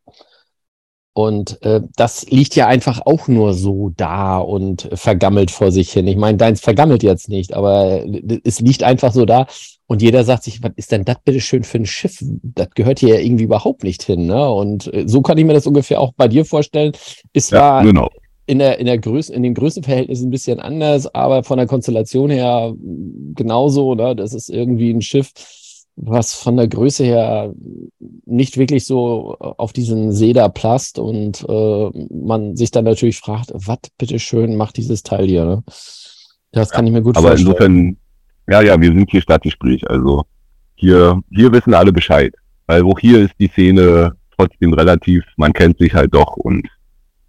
Und 1.16 1.62
äh, 1.62 1.80
das 1.94 2.28
liegt 2.28 2.56
ja 2.56 2.66
einfach 2.66 3.02
auch 3.06 3.28
nur 3.28 3.54
so 3.54 3.92
da 3.96 4.38
und 4.38 4.88
vergammelt 4.94 5.52
vor 5.52 5.70
sich 5.70 5.92
hin. 5.92 6.08
Ich 6.08 6.16
meine, 6.16 6.38
deins 6.38 6.60
vergammelt 6.60 7.04
jetzt 7.04 7.28
nicht, 7.28 7.54
aber 7.54 8.04
es 8.42 8.58
liegt 8.58 8.82
einfach 8.82 9.12
so 9.12 9.24
da. 9.24 9.46
Und 9.86 10.02
jeder 10.02 10.24
sagt 10.24 10.42
sich, 10.42 10.60
was 10.64 10.72
ist 10.74 10.90
denn 10.90 11.04
das 11.04 11.18
bitte 11.24 11.40
schön 11.40 11.62
für 11.62 11.78
ein 11.78 11.86
Schiff? 11.86 12.18
Das 12.42 12.70
gehört 12.70 12.98
hier 12.98 13.14
ja 13.16 13.20
irgendwie 13.20 13.44
überhaupt 13.44 13.84
nicht 13.84 14.02
hin. 14.02 14.26
Ne? 14.26 14.50
Und 14.50 14.92
äh, 14.92 15.04
so 15.06 15.22
kann 15.22 15.38
ich 15.38 15.44
mir 15.44 15.52
das 15.54 15.68
ungefähr 15.68 16.00
auch 16.00 16.14
bei 16.16 16.26
dir 16.26 16.44
vorstellen. 16.44 16.90
Es 17.32 17.50
Ja, 17.50 17.60
war 17.60 17.84
genau. 17.84 18.08
In 18.46 18.58
der, 18.58 18.78
in 18.78 18.86
der 18.86 18.98
Größe, 18.98 19.32
in 19.32 19.42
den 19.42 19.54
Größenverhältnissen 19.54 20.28
ein 20.28 20.30
bisschen 20.30 20.60
anders, 20.60 21.12
aber 21.14 21.44
von 21.44 21.58
der 21.58 21.66
Konstellation 21.66 22.30
her 22.30 22.74
genauso, 23.34 23.94
ne? 23.94 24.14
Das 24.14 24.34
ist 24.34 24.50
irgendwie 24.50 24.90
ein 24.90 25.00
Schiff, 25.00 25.30
was 25.96 26.34
von 26.34 26.56
der 26.56 26.68
Größe 26.68 27.04
her 27.04 27.54
nicht 28.26 28.58
wirklich 28.58 28.84
so 28.84 29.36
auf 29.38 29.72
diesen 29.72 30.12
See 30.12 30.32
da 30.32 30.48
passt 30.48 30.98
und 30.98 31.44
äh, 31.48 31.90
man 32.12 32.56
sich 32.56 32.70
dann 32.70 32.84
natürlich 32.84 33.18
fragt, 33.18 33.50
was 33.54 33.78
bitteschön 33.96 34.56
macht 34.56 34.76
dieses 34.76 35.02
Teil 35.02 35.26
hier, 35.26 35.44
ne? 35.44 35.64
Das 36.52 36.70
kann 36.70 36.86
ich 36.86 36.92
mir 36.92 37.02
gut 37.02 37.16
Aber 37.16 37.28
vorstellen. 37.28 37.48
insofern, 37.48 37.96
ja, 38.48 38.60
ja, 38.62 38.80
wir 38.80 38.92
sind 38.92 39.10
hier 39.10 39.22
Stadtgespräch. 39.22 39.88
Also 39.90 40.22
hier, 40.76 41.20
hier 41.30 41.50
wissen 41.52 41.74
alle 41.74 41.92
Bescheid. 41.92 42.32
Weil 42.66 42.82
auch 42.84 42.98
hier 42.98 43.20
ist 43.20 43.34
die 43.38 43.48
Szene 43.48 44.12
trotzdem 44.36 44.72
relativ, 44.72 45.24
man 45.36 45.52
kennt 45.52 45.78
sich 45.78 45.92
halt 45.92 46.14
doch 46.14 46.36
und 46.36 46.66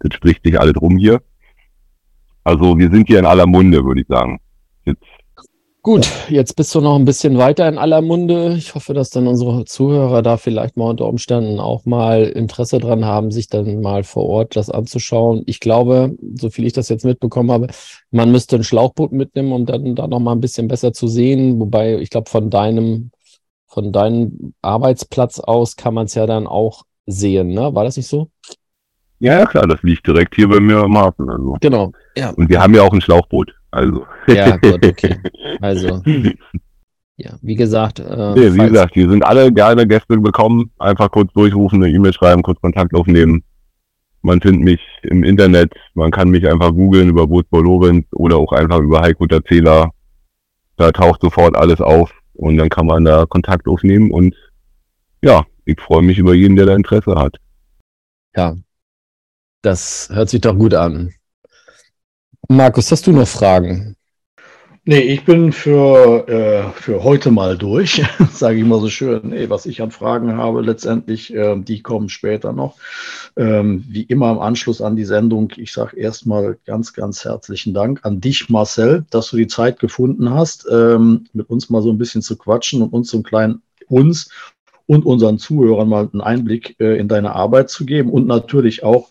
das 0.00 0.14
spricht 0.14 0.44
sich 0.44 0.58
alle 0.58 0.72
drum 0.72 0.96
hier. 0.98 1.22
Also 2.44 2.78
wir 2.78 2.90
sind 2.90 3.08
hier 3.08 3.18
in 3.18 3.26
aller 3.26 3.46
Munde, 3.46 3.84
würde 3.84 4.02
ich 4.02 4.06
sagen. 4.06 4.40
Jetzt, 4.84 5.02
Gut, 5.86 6.08
jetzt 6.28 6.56
bist 6.56 6.74
du 6.74 6.80
noch 6.80 6.96
ein 6.96 7.04
bisschen 7.04 7.38
weiter 7.38 7.68
in 7.68 7.78
aller 7.78 8.02
Munde. 8.02 8.56
Ich 8.58 8.74
hoffe, 8.74 8.92
dass 8.92 9.10
dann 9.10 9.28
unsere 9.28 9.64
Zuhörer 9.66 10.20
da 10.20 10.36
vielleicht 10.36 10.76
mal 10.76 10.90
unter 10.90 11.06
Umständen 11.06 11.60
auch 11.60 11.84
mal 11.84 12.24
Interesse 12.24 12.80
dran 12.80 13.04
haben, 13.04 13.30
sich 13.30 13.46
dann 13.46 13.80
mal 13.82 14.02
vor 14.02 14.24
Ort 14.26 14.56
das 14.56 14.68
anzuschauen. 14.68 15.44
Ich 15.46 15.60
glaube, 15.60 16.16
so 16.34 16.50
viel 16.50 16.66
ich 16.66 16.72
das 16.72 16.88
jetzt 16.88 17.04
mitbekommen 17.04 17.52
habe, 17.52 17.68
man 18.10 18.32
müsste 18.32 18.56
ein 18.56 18.64
Schlauchboot 18.64 19.12
mitnehmen, 19.12 19.52
um 19.52 19.64
dann 19.64 19.94
da 19.94 20.08
noch 20.08 20.18
mal 20.18 20.32
ein 20.32 20.40
bisschen 20.40 20.66
besser 20.66 20.92
zu 20.92 21.06
sehen. 21.06 21.60
Wobei, 21.60 21.98
ich 21.98 22.10
glaube, 22.10 22.28
von 22.28 22.50
deinem, 22.50 23.12
von 23.68 23.92
deinem 23.92 24.54
Arbeitsplatz 24.62 25.38
aus 25.38 25.76
kann 25.76 25.94
man 25.94 26.06
es 26.06 26.14
ja 26.14 26.26
dann 26.26 26.48
auch 26.48 26.82
sehen, 27.06 27.50
ne? 27.50 27.76
War 27.76 27.84
das 27.84 27.96
nicht 27.96 28.08
so? 28.08 28.28
Ja, 29.18 29.40
ja, 29.40 29.46
klar, 29.46 29.66
das 29.66 29.82
liegt 29.82 30.06
direkt 30.06 30.34
hier 30.34 30.48
bei 30.48 30.60
mir 30.60 30.78
am 30.78 30.96
Hafen. 30.96 31.28
Also. 31.30 31.56
Genau, 31.60 31.92
ja. 32.16 32.30
Und 32.30 32.48
wir 32.48 32.60
haben 32.60 32.74
ja 32.74 32.82
auch 32.82 32.92
ein 32.92 33.00
Schlauchboot. 33.00 33.54
Also. 33.70 34.06
Ja, 34.26 34.56
gut, 34.56 34.84
okay. 34.84 35.16
Also, 35.60 36.02
ja, 37.16 37.30
wie 37.40 37.54
gesagt. 37.54 37.98
Äh, 37.98 38.34
Nee, 38.34 38.52
wie 38.54 38.68
gesagt, 38.68 38.94
die 38.94 39.08
sind 39.08 39.24
alle 39.24 39.50
gerne 39.52 39.86
Gäste 39.86 40.18
bekommen. 40.18 40.70
Einfach 40.78 41.10
kurz 41.10 41.32
durchrufen, 41.32 41.82
eine 41.82 41.92
E-Mail 41.92 42.12
schreiben, 42.12 42.42
kurz 42.42 42.60
Kontakt 42.60 42.94
aufnehmen. 42.94 43.42
Man 44.20 44.40
findet 44.40 44.62
mich 44.62 44.80
im 45.02 45.22
Internet, 45.24 45.72
man 45.94 46.10
kann 46.10 46.28
mich 46.28 46.46
einfach 46.46 46.72
googeln 46.72 47.08
über 47.08 47.26
Bootsbau 47.26 47.60
Lorenz 47.60 48.06
oder 48.12 48.36
auch 48.36 48.52
einfach 48.52 48.80
über 48.80 49.00
Heiko 49.00 49.26
der 49.26 49.44
Zähler. 49.44 49.90
Da 50.76 50.90
taucht 50.90 51.22
sofort 51.22 51.56
alles 51.56 51.80
auf 51.80 52.12
und 52.34 52.56
dann 52.56 52.68
kann 52.68 52.86
man 52.86 53.04
da 53.04 53.24
Kontakt 53.24 53.66
aufnehmen 53.68 54.10
und 54.10 54.34
ja, 55.22 55.44
ich 55.64 55.80
freue 55.80 56.02
mich 56.02 56.18
über 56.18 56.34
jeden, 56.34 56.56
der 56.56 56.66
da 56.66 56.74
Interesse 56.74 57.14
hat. 57.14 57.36
Ja, 58.36 58.56
das 59.62 60.08
hört 60.12 60.28
sich 60.28 60.40
doch 60.40 60.56
gut 60.56 60.74
an. 60.74 61.12
Markus, 62.48 62.90
hast 62.92 63.06
du 63.06 63.12
noch 63.12 63.26
Fragen? 63.26 63.96
Nee, 64.88 65.00
ich 65.00 65.24
bin 65.24 65.50
für, 65.50 66.28
äh, 66.28 66.80
für 66.80 67.02
heute 67.02 67.32
mal 67.32 67.58
durch, 67.58 68.04
sage 68.32 68.58
ich 68.58 68.64
mal 68.64 68.80
so 68.80 68.88
schön. 68.88 69.30
Nee, 69.30 69.50
was 69.50 69.66
ich 69.66 69.82
an 69.82 69.90
Fragen 69.90 70.36
habe, 70.36 70.62
letztendlich, 70.62 71.34
ähm, 71.34 71.64
die 71.64 71.82
kommen 71.82 72.08
später 72.08 72.52
noch. 72.52 72.76
Ähm, 73.36 73.84
wie 73.88 74.02
immer 74.02 74.30
im 74.30 74.38
Anschluss 74.38 74.80
an 74.80 74.94
die 74.94 75.04
Sendung, 75.04 75.52
ich 75.56 75.72
sage 75.72 75.96
erstmal 75.96 76.56
ganz, 76.66 76.92
ganz 76.92 77.24
herzlichen 77.24 77.74
Dank 77.74 77.98
an 78.04 78.20
dich, 78.20 78.48
Marcel, 78.48 79.04
dass 79.10 79.30
du 79.30 79.36
die 79.38 79.48
Zeit 79.48 79.80
gefunden 79.80 80.30
hast, 80.30 80.68
ähm, 80.70 81.26
mit 81.32 81.50
uns 81.50 81.68
mal 81.68 81.82
so 81.82 81.90
ein 81.90 81.98
bisschen 81.98 82.22
zu 82.22 82.36
quatschen 82.36 82.80
und 82.80 82.92
uns 82.92 83.10
so 83.10 83.16
einen 83.16 83.24
kleinen, 83.24 83.62
uns 83.88 84.30
und 84.86 85.04
unseren 85.04 85.38
Zuhörern 85.38 85.88
mal 85.88 86.08
einen 86.12 86.20
Einblick 86.20 86.76
äh, 86.78 86.96
in 86.96 87.08
deine 87.08 87.34
Arbeit 87.34 87.70
zu 87.70 87.86
geben 87.86 88.10
und 88.10 88.28
natürlich 88.28 88.84
auch 88.84 89.10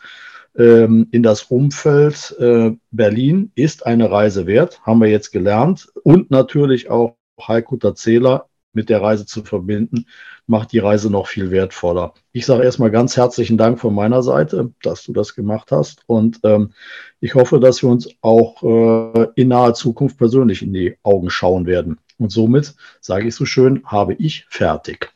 ähm, 0.57 1.07
in 1.11 1.23
das 1.23 1.43
Umfeld 1.43 2.35
äh, 2.39 2.71
Berlin 2.91 3.51
ist 3.55 3.85
eine 3.85 4.09
Reise 4.11 4.47
wert, 4.47 4.81
haben 4.83 5.01
wir 5.01 5.09
jetzt 5.09 5.31
gelernt. 5.31 5.89
Und 6.03 6.31
natürlich 6.31 6.89
auch 6.89 7.17
Heiko 7.39 7.77
Zähler 7.93 8.47
mit 8.75 8.89
der 8.89 9.01
Reise 9.01 9.25
zu 9.25 9.43
verbinden, 9.43 10.05
macht 10.47 10.71
die 10.71 10.79
Reise 10.79 11.09
noch 11.09 11.27
viel 11.27 11.49
wertvoller. 11.49 12.13
Ich 12.33 12.45
sage 12.45 12.63
erstmal 12.63 12.91
ganz 12.91 13.17
herzlichen 13.17 13.57
Dank 13.57 13.79
von 13.79 13.95
meiner 13.95 14.21
Seite, 14.21 14.73
dass 14.83 15.03
du 15.03 15.13
das 15.13 15.33
gemacht 15.33 15.71
hast. 15.71 16.03
Und 16.07 16.39
ähm, 16.43 16.73
ich 17.19 17.35
hoffe, 17.35 17.59
dass 17.59 17.81
wir 17.81 17.89
uns 17.89 18.09
auch 18.21 18.61
äh, 18.61 19.27
in 19.35 19.47
naher 19.47 19.73
Zukunft 19.73 20.17
persönlich 20.17 20.61
in 20.61 20.73
die 20.73 20.97
Augen 21.03 21.29
schauen 21.29 21.65
werden. 21.65 21.97
Und 22.17 22.31
somit 22.31 22.75
sage 23.01 23.27
ich 23.27 23.35
so 23.35 23.45
schön, 23.45 23.83
habe 23.85 24.13
ich 24.13 24.45
fertig. 24.49 25.14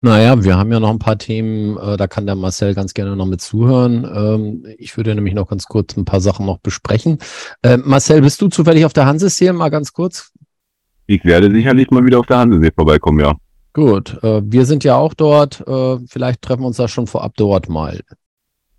Naja, 0.00 0.44
wir 0.44 0.56
haben 0.56 0.70
ja 0.70 0.78
noch 0.78 0.90
ein 0.90 1.00
paar 1.00 1.18
Themen, 1.18 1.76
äh, 1.76 1.96
da 1.96 2.06
kann 2.06 2.26
der 2.26 2.36
Marcel 2.36 2.74
ganz 2.74 2.94
gerne 2.94 3.16
noch 3.16 3.26
mit 3.26 3.40
zuhören. 3.40 4.04
Ähm, 4.04 4.64
ich 4.78 4.96
würde 4.96 5.12
nämlich 5.14 5.34
noch 5.34 5.48
ganz 5.48 5.66
kurz 5.66 5.96
ein 5.96 6.04
paar 6.04 6.20
Sachen 6.20 6.46
noch 6.46 6.58
besprechen. 6.58 7.18
Äh, 7.62 7.78
Marcel, 7.78 8.20
bist 8.20 8.40
du 8.40 8.48
zufällig 8.48 8.84
auf 8.84 8.92
der 8.92 9.06
Hansesee? 9.06 9.52
Mal 9.52 9.70
ganz 9.70 9.92
kurz. 9.92 10.30
Ich 11.06 11.24
werde 11.24 11.50
sicherlich 11.50 11.90
mal 11.90 12.04
wieder 12.04 12.20
auf 12.20 12.26
der 12.26 12.38
Hansesee 12.38 12.70
vorbeikommen, 12.72 13.18
ja. 13.18 13.34
Gut, 13.72 14.22
äh, 14.22 14.40
wir 14.44 14.66
sind 14.66 14.84
ja 14.84 14.96
auch 14.96 15.14
dort. 15.14 15.66
Äh, 15.66 15.98
vielleicht 16.06 16.42
treffen 16.42 16.62
wir 16.62 16.68
uns 16.68 16.76
da 16.76 16.86
schon 16.86 17.08
vorab 17.08 17.32
dort 17.36 17.68
mal. 17.68 18.00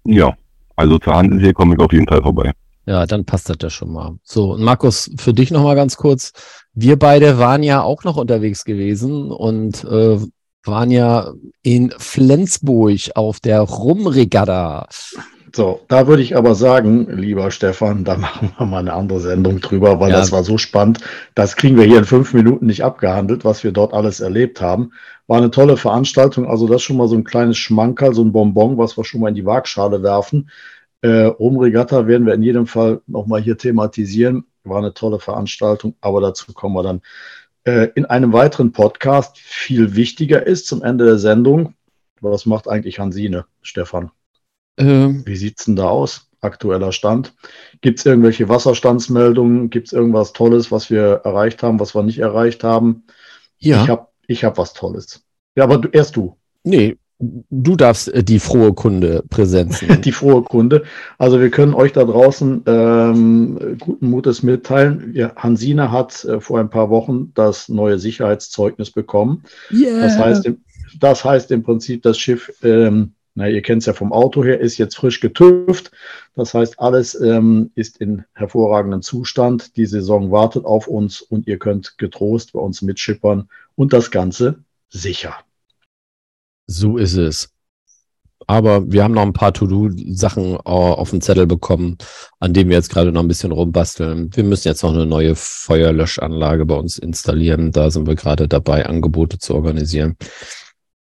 Ja, 0.05 0.35
also 0.77 0.99
zur 0.99 1.15
Hansesee 1.15 1.51
komme 1.51 1.75
ich 1.75 1.81
auf 1.81 1.91
jeden 1.91 2.07
Fall 2.07 2.21
vorbei. 2.21 2.53
Ja, 2.85 3.05
dann 3.05 3.25
passt 3.25 3.49
das 3.49 3.57
ja 3.61 3.69
schon 3.69 3.91
mal. 3.91 4.17
So, 4.23 4.57
Markus, 4.57 5.11
für 5.17 5.33
dich 5.33 5.51
noch 5.51 5.63
mal 5.63 5.75
ganz 5.75 5.97
kurz. 5.97 6.31
Wir 6.73 6.97
beide 6.97 7.37
waren 7.37 7.61
ja 7.61 7.81
auch 7.81 8.03
noch 8.03 8.15
unterwegs 8.15 8.63
gewesen 8.63 9.31
und 9.31 9.83
äh, 9.83 10.17
waren 10.65 10.91
ja 10.91 11.33
in 11.63 11.91
Flensburg 11.97 12.99
auf 13.15 13.39
der 13.39 13.61
Rumregatta. 13.61 14.87
So, 15.55 15.81
da 15.87 16.05
würde 16.07 16.21
ich 16.21 16.37
aber 16.37 16.53
sagen, 16.53 17.07
lieber 17.17 17.49
Stefan, 17.49 18.03
da 18.03 18.15
machen 18.17 18.51
wir 18.57 18.65
mal 18.67 18.79
eine 18.79 18.93
andere 18.93 19.19
Sendung 19.19 19.59
drüber, 19.61 19.99
weil 19.99 20.11
Ja. 20.11 20.17
das 20.17 20.31
war 20.31 20.43
so 20.43 20.57
spannend. 20.59 20.99
Das 21.33 21.55
kriegen 21.55 21.75
wir 21.75 21.85
hier 21.85 21.97
in 21.99 22.05
fünf 22.05 22.33
Minuten 22.33 22.67
nicht 22.67 22.83
abgehandelt, 22.83 23.45
was 23.45 23.63
wir 23.63 23.71
dort 23.71 23.93
alles 23.93 24.19
erlebt 24.19 24.61
haben. 24.61 24.91
War 25.27 25.37
eine 25.37 25.49
tolle 25.49 25.77
Veranstaltung. 25.77 26.45
Also 26.47 26.67
das 26.67 26.83
schon 26.83 26.97
mal 26.97 27.07
so 27.07 27.15
ein 27.15 27.23
kleines 27.23 27.57
Schmankerl, 27.57 28.13
so 28.13 28.23
ein 28.23 28.31
Bonbon, 28.31 28.77
was 28.77 28.95
wir 28.97 29.03
schon 29.05 29.21
mal 29.21 29.29
in 29.29 29.35
die 29.35 29.45
Waagschale 29.45 30.03
werfen. 30.03 30.49
Äh, 31.01 31.23
Rumregatta 31.25 32.05
werden 32.07 32.27
wir 32.27 32.33
in 32.35 32.43
jedem 32.43 32.67
Fall 32.67 33.01
nochmal 33.07 33.41
hier 33.41 33.57
thematisieren. 33.57 34.45
War 34.63 34.79
eine 34.79 34.93
tolle 34.93 35.19
Veranstaltung, 35.19 35.95
aber 36.01 36.21
dazu 36.21 36.53
kommen 36.53 36.75
wir 36.75 36.83
dann 36.83 37.01
in 37.95 38.05
einem 38.05 38.33
weiteren 38.33 38.71
Podcast. 38.71 39.37
Viel 39.37 39.95
wichtiger 39.95 40.45
ist 40.45 40.67
zum 40.67 40.83
Ende 40.83 41.05
der 41.05 41.19
Sendung, 41.19 41.75
was 42.21 42.45
macht 42.45 42.67
eigentlich 42.67 42.99
Hansine, 42.99 43.45
Stefan? 43.61 44.11
Ähm, 44.77 45.23
Wie 45.25 45.35
sieht's 45.35 45.65
denn 45.65 45.75
da 45.75 45.89
aus? 45.89 46.29
Aktueller 46.41 46.91
Stand. 46.91 47.33
Gibt 47.81 47.99
es 47.99 48.05
irgendwelche 48.05 48.47
Wasserstandsmeldungen? 48.47 49.69
Gibt 49.69 49.87
es 49.87 49.93
irgendwas 49.93 50.31
Tolles, 50.33 50.71
was 50.71 50.89
wir 50.89 51.21
erreicht 51.25 51.63
haben, 51.63 51.79
was 51.79 51.95
wir 51.95 52.03
nicht 52.03 52.19
erreicht 52.19 52.63
haben? 52.63 53.03
ja. 53.57 53.83
Ich 53.83 53.89
habe 53.89 54.07
ich 54.27 54.43
hab 54.43 54.57
was 54.57 54.73
Tolles. 54.73 55.25
Ja, 55.55 55.63
aber 55.65 55.79
du, 55.79 55.89
erst 55.89 56.15
du, 56.15 56.37
Nee, 56.63 56.97
du 57.19 57.75
darfst 57.75 58.07
äh, 58.13 58.23
die 58.23 58.39
frohe 58.39 58.73
Kunde 58.73 59.23
präsenzen. 59.29 60.01
die 60.03 60.11
frohe 60.11 60.43
Kunde. 60.43 60.83
Also 61.17 61.39
wir 61.39 61.49
können 61.49 61.73
euch 61.73 61.91
da 61.91 62.03
draußen 62.03 62.63
ähm, 62.65 63.77
guten 63.79 64.09
Mutes 64.09 64.41
mitteilen. 64.41 65.13
Wir, 65.13 65.33
Hansine 65.35 65.91
hat 65.91 66.23
äh, 66.25 66.39
vor 66.39 66.59
ein 66.59 66.69
paar 66.69 66.89
Wochen 66.89 67.31
das 67.35 67.69
neue 67.69 67.99
Sicherheitszeugnis 67.99 68.91
bekommen. 68.91 69.43
yeah. 69.71 70.01
Das 70.01 70.17
heißt, 70.17 70.45
im, 70.45 70.61
das 70.99 71.25
heißt 71.25 71.51
im 71.51 71.63
Prinzip, 71.63 72.03
das 72.03 72.17
Schiff, 72.17 72.51
ähm, 72.63 73.13
na, 73.35 73.47
ihr 73.47 73.61
kennt 73.61 73.81
es 73.81 73.85
ja 73.85 73.93
vom 73.93 74.11
Auto 74.11 74.43
her, 74.43 74.59
ist 74.59 74.77
jetzt 74.77 74.95
frisch 74.95 75.19
getüft. 75.19 75.91
Das 76.35 76.53
heißt, 76.53 76.79
alles 76.79 77.19
ähm, 77.19 77.71
ist 77.75 77.97
in 77.97 78.23
hervorragendem 78.33 79.01
Zustand. 79.01 79.77
Die 79.77 79.85
Saison 79.85 80.31
wartet 80.31 80.65
auf 80.65 80.87
uns 80.87 81.21
und 81.21 81.47
ihr 81.47 81.59
könnt 81.59 81.97
getrost 81.97 82.53
bei 82.53 82.59
uns 82.59 82.81
mitschippern 82.81 83.49
und 83.75 83.93
das 83.93 84.09
Ganze 84.11 84.59
sicher. 84.89 85.35
So 86.71 86.97
ist 86.97 87.17
es. 87.17 87.49
Aber 88.45 88.91
wir 88.91 89.03
haben 89.03 89.15
noch 89.15 89.23
ein 89.23 89.33
paar 89.33 89.53
To-Do-Sachen 89.53 90.57
auf 90.57 91.09
dem 91.09 91.19
Zettel 91.19 91.47
bekommen, 91.47 91.97
an 92.39 92.53
denen 92.53 92.69
wir 92.69 92.77
jetzt 92.77 92.91
gerade 92.91 93.11
noch 93.11 93.21
ein 93.21 93.27
bisschen 93.27 93.51
rumbasteln. 93.51 94.29
Wir 94.35 94.43
müssen 94.43 94.67
jetzt 94.67 94.83
noch 94.83 94.93
eine 94.93 95.07
neue 95.07 95.33
Feuerlöschanlage 95.35 96.65
bei 96.67 96.75
uns 96.75 96.99
installieren. 96.99 97.71
Da 97.71 97.89
sind 97.89 98.05
wir 98.05 98.13
gerade 98.13 98.47
dabei, 98.47 98.85
Angebote 98.85 99.39
zu 99.39 99.55
organisieren. 99.55 100.15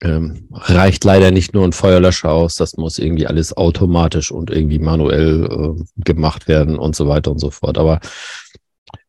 Ähm, 0.02 0.48
reicht 0.50 1.04
leider 1.04 1.30
nicht 1.30 1.54
nur 1.54 1.64
ein 1.64 1.72
Feuerlöscher 1.72 2.32
aus, 2.32 2.56
das 2.56 2.76
muss 2.76 2.98
irgendwie 2.98 3.28
alles 3.28 3.56
automatisch 3.56 4.32
und 4.32 4.50
irgendwie 4.50 4.80
manuell 4.80 5.44
äh, 5.44 6.02
gemacht 6.02 6.48
werden 6.48 6.76
und 6.76 6.96
so 6.96 7.06
weiter 7.06 7.30
und 7.30 7.38
so 7.38 7.52
fort. 7.52 7.78
Aber 7.78 8.00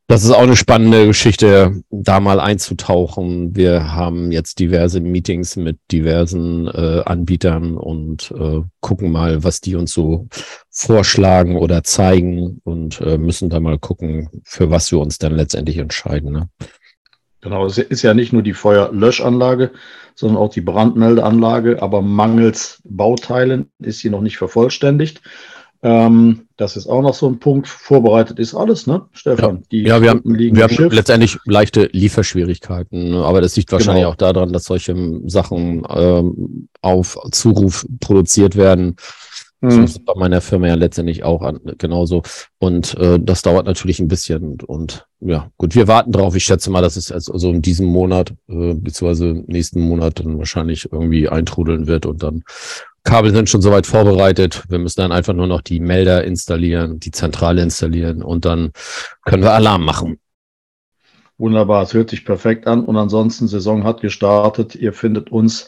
das 0.08 0.24
ist 0.24 0.32
auch 0.32 0.42
eine 0.42 0.56
spannende 0.56 1.08
Geschichte, 1.08 1.82
da 1.90 2.20
mal 2.20 2.40
einzutauchen. 2.40 3.56
Wir 3.56 3.94
haben 3.94 4.32
jetzt 4.32 4.60
diverse 4.60 5.00
Meetings 5.00 5.56
mit 5.56 5.80
diversen 5.92 6.68
äh, 6.68 7.04
Anbietern 7.06 7.78
und 7.78 8.32
äh, 8.38 8.62
gucken 8.82 9.12
mal, 9.12 9.44
was 9.44 9.62
die 9.62 9.76
uns 9.76 9.94
so 9.94 10.28
vorschlagen 10.70 11.58
oder 11.58 11.84
zeigen 11.84 12.60
und 12.64 13.00
äh, 13.00 13.18
müssen 13.18 13.50
da 13.50 13.60
mal 13.62 13.80
gucken, 13.80 14.30
für 14.44 14.70
was 14.70 14.92
wir 14.92 15.00
uns 15.00 15.20
dann 15.20 15.36
letztendlich 15.36 15.78
entscheiden. 15.78 16.34
Ne? 16.34 16.50
Genau, 17.40 17.66
es 17.66 17.78
ist 17.78 18.04
ja 18.04 18.14
nicht 18.14 18.34
nur 18.34 18.42
die 18.42 18.54
Feuerlöschanlage, 18.54 19.72
sondern 20.16 20.38
auch 20.38 20.50
die 20.50 20.62
Brandmeldeanlage, 20.62 21.82
aber 21.82 22.02
mangels 22.02 22.82
Bauteilen 22.86 23.72
ist 23.80 24.00
sie 24.00 24.10
noch 24.10 24.22
nicht 24.22 24.38
vervollständigt. 24.38 25.22
Ähm, 25.84 26.48
das 26.56 26.78
ist 26.78 26.88
auch 26.88 27.02
noch 27.02 27.14
so 27.14 27.28
ein 27.28 27.40
Punkt. 27.40 27.68
Vorbereitet 27.68 28.40
ist 28.40 28.56
alles, 28.56 28.88
ne, 28.88 29.06
Stefan? 29.12 29.64
Die 29.70 29.82
Ja, 29.84 30.02
wir 30.02 30.12
haben, 30.12 30.22
wir 30.24 30.64
haben 30.64 30.90
letztendlich 30.92 31.38
leichte 31.46 31.90
Lieferschwierigkeiten, 31.92 33.10
ne? 33.10 33.26
aber 33.26 33.42
das 33.42 33.58
liegt 33.58 33.72
wahrscheinlich 33.72 34.04
Genau. 34.04 34.12
auch 34.12 34.16
daran, 34.16 34.54
dass 34.54 34.64
solche 34.64 34.96
Sachen 35.26 35.86
ähm, 35.90 36.70
auf 36.82 37.18
Zuruf 37.32 37.86
produziert 38.00 38.56
werden. 38.56 38.96
Mhm. 39.64 39.86
ist 39.86 39.92
es 39.92 40.00
bei 40.00 40.14
meiner 40.16 40.42
Firma 40.42 40.68
ja 40.68 40.76
letztendlich 40.76 41.24
auch 41.24 41.42
an, 41.42 41.60
genauso. 41.78 42.22
Und 42.60 42.96
äh, 42.98 43.18
das 43.18 43.44
dauert 43.44 43.66
natürlich 43.66 44.00
ein 44.02 44.10
bisschen. 44.10 44.44
Und, 44.44 44.64
und 44.66 45.08
ja, 45.22 45.50
gut, 45.58 45.74
wir 45.74 45.88
warten 45.88 46.12
drauf. 46.12 46.36
Ich 46.36 46.44
schätze 46.44 46.70
mal, 46.70 46.82
dass 46.82 46.98
es 46.98 47.14
also 47.14 47.38
so 47.38 47.50
in 47.50 47.62
diesem 47.62 47.88
Monat, 47.88 48.32
äh, 48.50 48.74
beziehungsweise 48.74 49.42
nächsten 49.48 49.80
Monat 49.80 50.20
dann 50.20 50.38
wahrscheinlich 50.38 50.92
irgendwie 50.92 51.30
eintrudeln 51.30 51.88
wird 51.88 52.06
und 52.06 52.24
dann 52.24 52.44
Kabel 53.04 53.34
sind 53.34 53.50
schon 53.50 53.62
soweit 53.62 53.86
vorbereitet. 53.86 54.64
Wir 54.70 54.80
müssen 54.80 55.02
dann 55.02 55.12
einfach 55.12 55.34
nur 55.34 55.48
noch 55.48 55.62
die 55.62 55.80
Melder 55.80 56.24
installieren, 56.24 57.00
die 57.00 57.12
Zentrale 57.12 57.62
installieren 57.62 58.24
und 58.24 58.46
dann 58.46 58.72
können 59.24 59.44
wir 59.44 59.54
Alarm 59.54 59.84
machen. 59.84 60.20
Wunderbar, 61.38 61.84
es 61.84 61.94
hört 61.94 62.12
sich 62.12 62.26
perfekt 62.26 62.68
an. 62.68 62.86
Und 62.86 62.96
ansonsten, 62.96 63.48
Saison 63.48 63.84
hat 63.84 64.02
gestartet. 64.02 64.76
Ihr 64.76 64.94
findet 64.94 65.32
uns, 65.32 65.68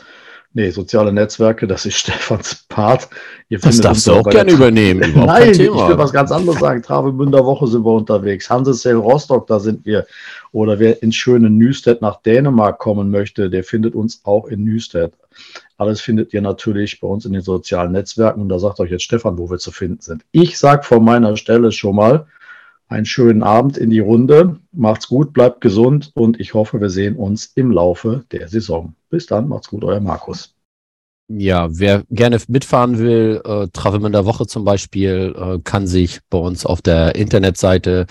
nee, 0.55 0.71
soziale 0.71 1.13
Netzwerke, 1.13 1.67
das 1.67 1.85
ist 1.85 1.97
Stefans 1.99 2.65
Part. 2.67 3.07
Ihr 3.49 3.59
Das 3.59 3.79
darfst 3.79 4.07
du 4.07 4.13
auch 4.13 4.23
gerne 4.23 4.51
übernehmen. 4.51 5.03
Überhaupt 5.11 5.27
Nein, 5.27 5.51
ich 5.51 5.59
will 5.59 5.97
was 5.97 6.11
ganz 6.11 6.31
anderes 6.31 6.59
sagen. 6.59 6.81
Travemünder 6.81 7.45
Woche 7.45 7.67
sind 7.67 7.85
wir 7.85 7.93
unterwegs. 7.93 8.49
Hansesel 8.49 8.95
Rostock, 8.95 9.45
da 9.45 9.59
sind 9.59 9.85
wir. 9.85 10.07
Oder 10.51 10.79
wer 10.79 11.03
ins 11.03 11.15
schöne 11.15 11.49
Nüstedt 11.49 12.01
nach 12.01 12.21
Dänemark 12.21 12.79
kommen 12.79 13.11
möchte, 13.11 13.49
der 13.49 13.63
findet 13.63 13.93
uns 13.93 14.21
auch 14.23 14.47
in 14.47 14.63
Nüstedt. 14.63 15.13
Alles 15.77 15.99
findet 15.99 16.33
ihr 16.33 16.41
natürlich 16.41 16.99
bei 17.01 17.07
uns 17.07 17.25
in 17.25 17.33
den 17.33 17.41
sozialen 17.41 17.91
Netzwerken. 17.91 18.41
Und 18.41 18.49
da 18.49 18.57
sagt 18.57 18.79
euch 18.79 18.89
jetzt 18.89 19.03
Stefan, 19.03 19.37
wo 19.37 19.49
wir 19.49 19.59
zu 19.59 19.71
finden 19.71 20.01
sind. 20.01 20.23
Ich 20.31 20.57
sage 20.57 20.83
von 20.83 21.03
meiner 21.03 21.35
Stelle 21.35 21.71
schon 21.71 21.97
mal 21.97 22.25
einen 22.87 23.05
schönen 23.05 23.43
Abend 23.43 23.77
in 23.77 23.89
die 23.89 23.99
Runde. 23.99 24.59
Macht's 24.71 25.07
gut, 25.07 25.33
bleibt 25.33 25.61
gesund 25.61 26.11
und 26.13 26.39
ich 26.39 26.53
hoffe, 26.53 26.79
wir 26.79 26.89
sehen 26.89 27.15
uns 27.15 27.51
im 27.55 27.71
Laufe 27.71 28.25
der 28.31 28.47
Saison. 28.47 28.95
Bis 29.09 29.25
dann, 29.25 29.47
macht's 29.47 29.69
gut, 29.69 29.83
euer 29.83 29.99
Markus. 29.99 30.53
Ja, 31.27 31.67
wer 31.71 32.03
gerne 32.11 32.39
mitfahren 32.47 32.99
will, 32.99 33.41
äh, 33.43 33.67
Travemünder 33.73 34.25
Woche 34.25 34.45
zum 34.45 34.63
Beispiel, 34.63 35.35
äh, 35.35 35.59
kann 35.63 35.87
sich 35.87 36.19
bei 36.29 36.37
uns 36.37 36.67
auf 36.67 36.83
der 36.83 37.15
Internetseite 37.15 38.05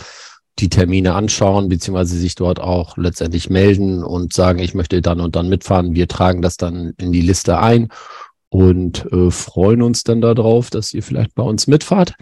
die 0.59 0.69
Termine 0.69 1.15
anschauen, 1.15 1.69
beziehungsweise 1.69 2.17
sich 2.17 2.35
dort 2.35 2.61
auch 2.61 2.97
letztendlich 2.97 3.51
melden 3.51 4.03
und 4.03 4.33
sagen, 4.33 4.59
ich 4.59 4.75
möchte 4.75 5.01
dann 5.01 5.21
und 5.21 5.37
dann 5.37 5.49
mitfahren. 5.49 5.95
Wir 5.95 6.09
tragen 6.09 6.43
das 6.43 6.57
dann 6.57 6.95
in 6.99 7.13
die 7.13 7.21
Liste 7.21 7.59
ein 7.59 7.89
und 8.49 9.07
äh, 9.13 9.31
freuen 9.31 9.83
uns 9.83 10.05
dann 10.05 10.21
darauf, 10.21 10.71
dass 10.71 10.93
ihr 10.93 11.03
vielleicht 11.03 11.35
bei 11.35 11.43
uns 11.43 11.67
mitfahrt. 11.67 12.15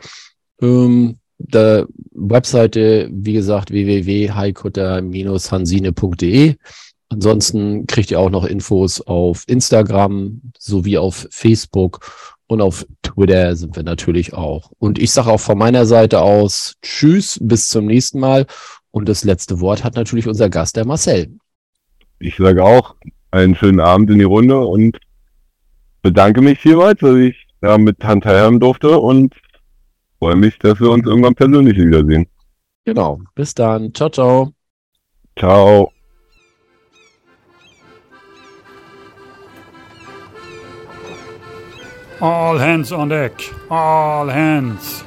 Ähm, 0.61 1.18
der 1.49 1.86
Webseite, 2.12 3.09
wie 3.12 3.32
gesagt, 3.32 3.70
www.heikutter-hansine.de. 3.70 6.57
Ansonsten 7.09 7.86
kriegt 7.86 8.11
ihr 8.11 8.20
auch 8.20 8.30
noch 8.30 8.45
Infos 8.45 9.01
auf 9.03 9.45
Instagram 9.47 10.40
sowie 10.59 10.97
auf 10.97 11.26
Facebook 11.30 12.01
und 12.47 12.61
auf 12.61 12.86
Twitter 13.03 13.57
sind 13.57 13.76
wir 13.76 13.82
natürlich 13.82 14.34
auch. 14.34 14.70
Und 14.78 14.99
ich 14.99 15.11
sage 15.11 15.30
auch 15.30 15.40
von 15.40 15.59
meiner 15.59 15.86
Seite 15.86 16.20
aus 16.20 16.74
Tschüss, 16.82 17.38
bis 17.43 17.68
zum 17.68 17.86
nächsten 17.86 18.20
Mal. 18.20 18.47
Und 18.90 19.09
das 19.09 19.24
letzte 19.24 19.61
Wort 19.61 19.84
hat 19.84 19.95
natürlich 19.95 20.26
unser 20.26 20.51
Gast, 20.51 20.76
der 20.76 20.86
Marcel. 20.86 21.30
Ich 22.18 22.36
sage 22.36 22.64
auch 22.64 22.95
einen 23.30 23.57
schönen 23.57 23.80
Abend 23.80 24.11
in 24.11 24.18
die 24.18 24.24
Runde 24.24 24.59
und 24.59 24.99
bedanke 26.03 26.40
mich 26.40 26.59
vielmals, 26.59 27.01
dass 27.01 27.16
ich 27.16 27.47
da 27.61 27.78
mit 27.78 28.03
Hand 28.05 28.24
teilhaben 28.24 28.61
durfte 28.61 28.99
und 28.99 29.34
freue 30.22 30.36
mich, 30.36 30.56
dass 30.60 30.78
wir 30.78 30.88
uns 30.88 31.04
irgendwann 31.04 31.34
persönlich 31.34 31.76
wiedersehen. 31.76 32.28
Genau. 32.84 33.18
Bis 33.34 33.54
dann. 33.54 33.92
Ciao, 33.92 34.08
ciao. 34.08 34.52
Ciao. 35.36 35.90
All 42.20 42.60
hands 42.60 42.92
on 42.92 43.08
deck. 43.08 43.32
All 43.68 44.32
hands. 44.32 45.04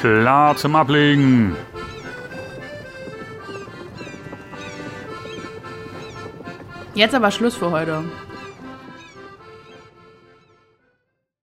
Klar 0.00 0.56
zum 0.56 0.76
Ablegen. 0.76 1.56
Jetzt 6.94 7.16
aber 7.16 7.32
Schluss 7.32 7.56
für 7.56 7.72
heute. 7.72 8.04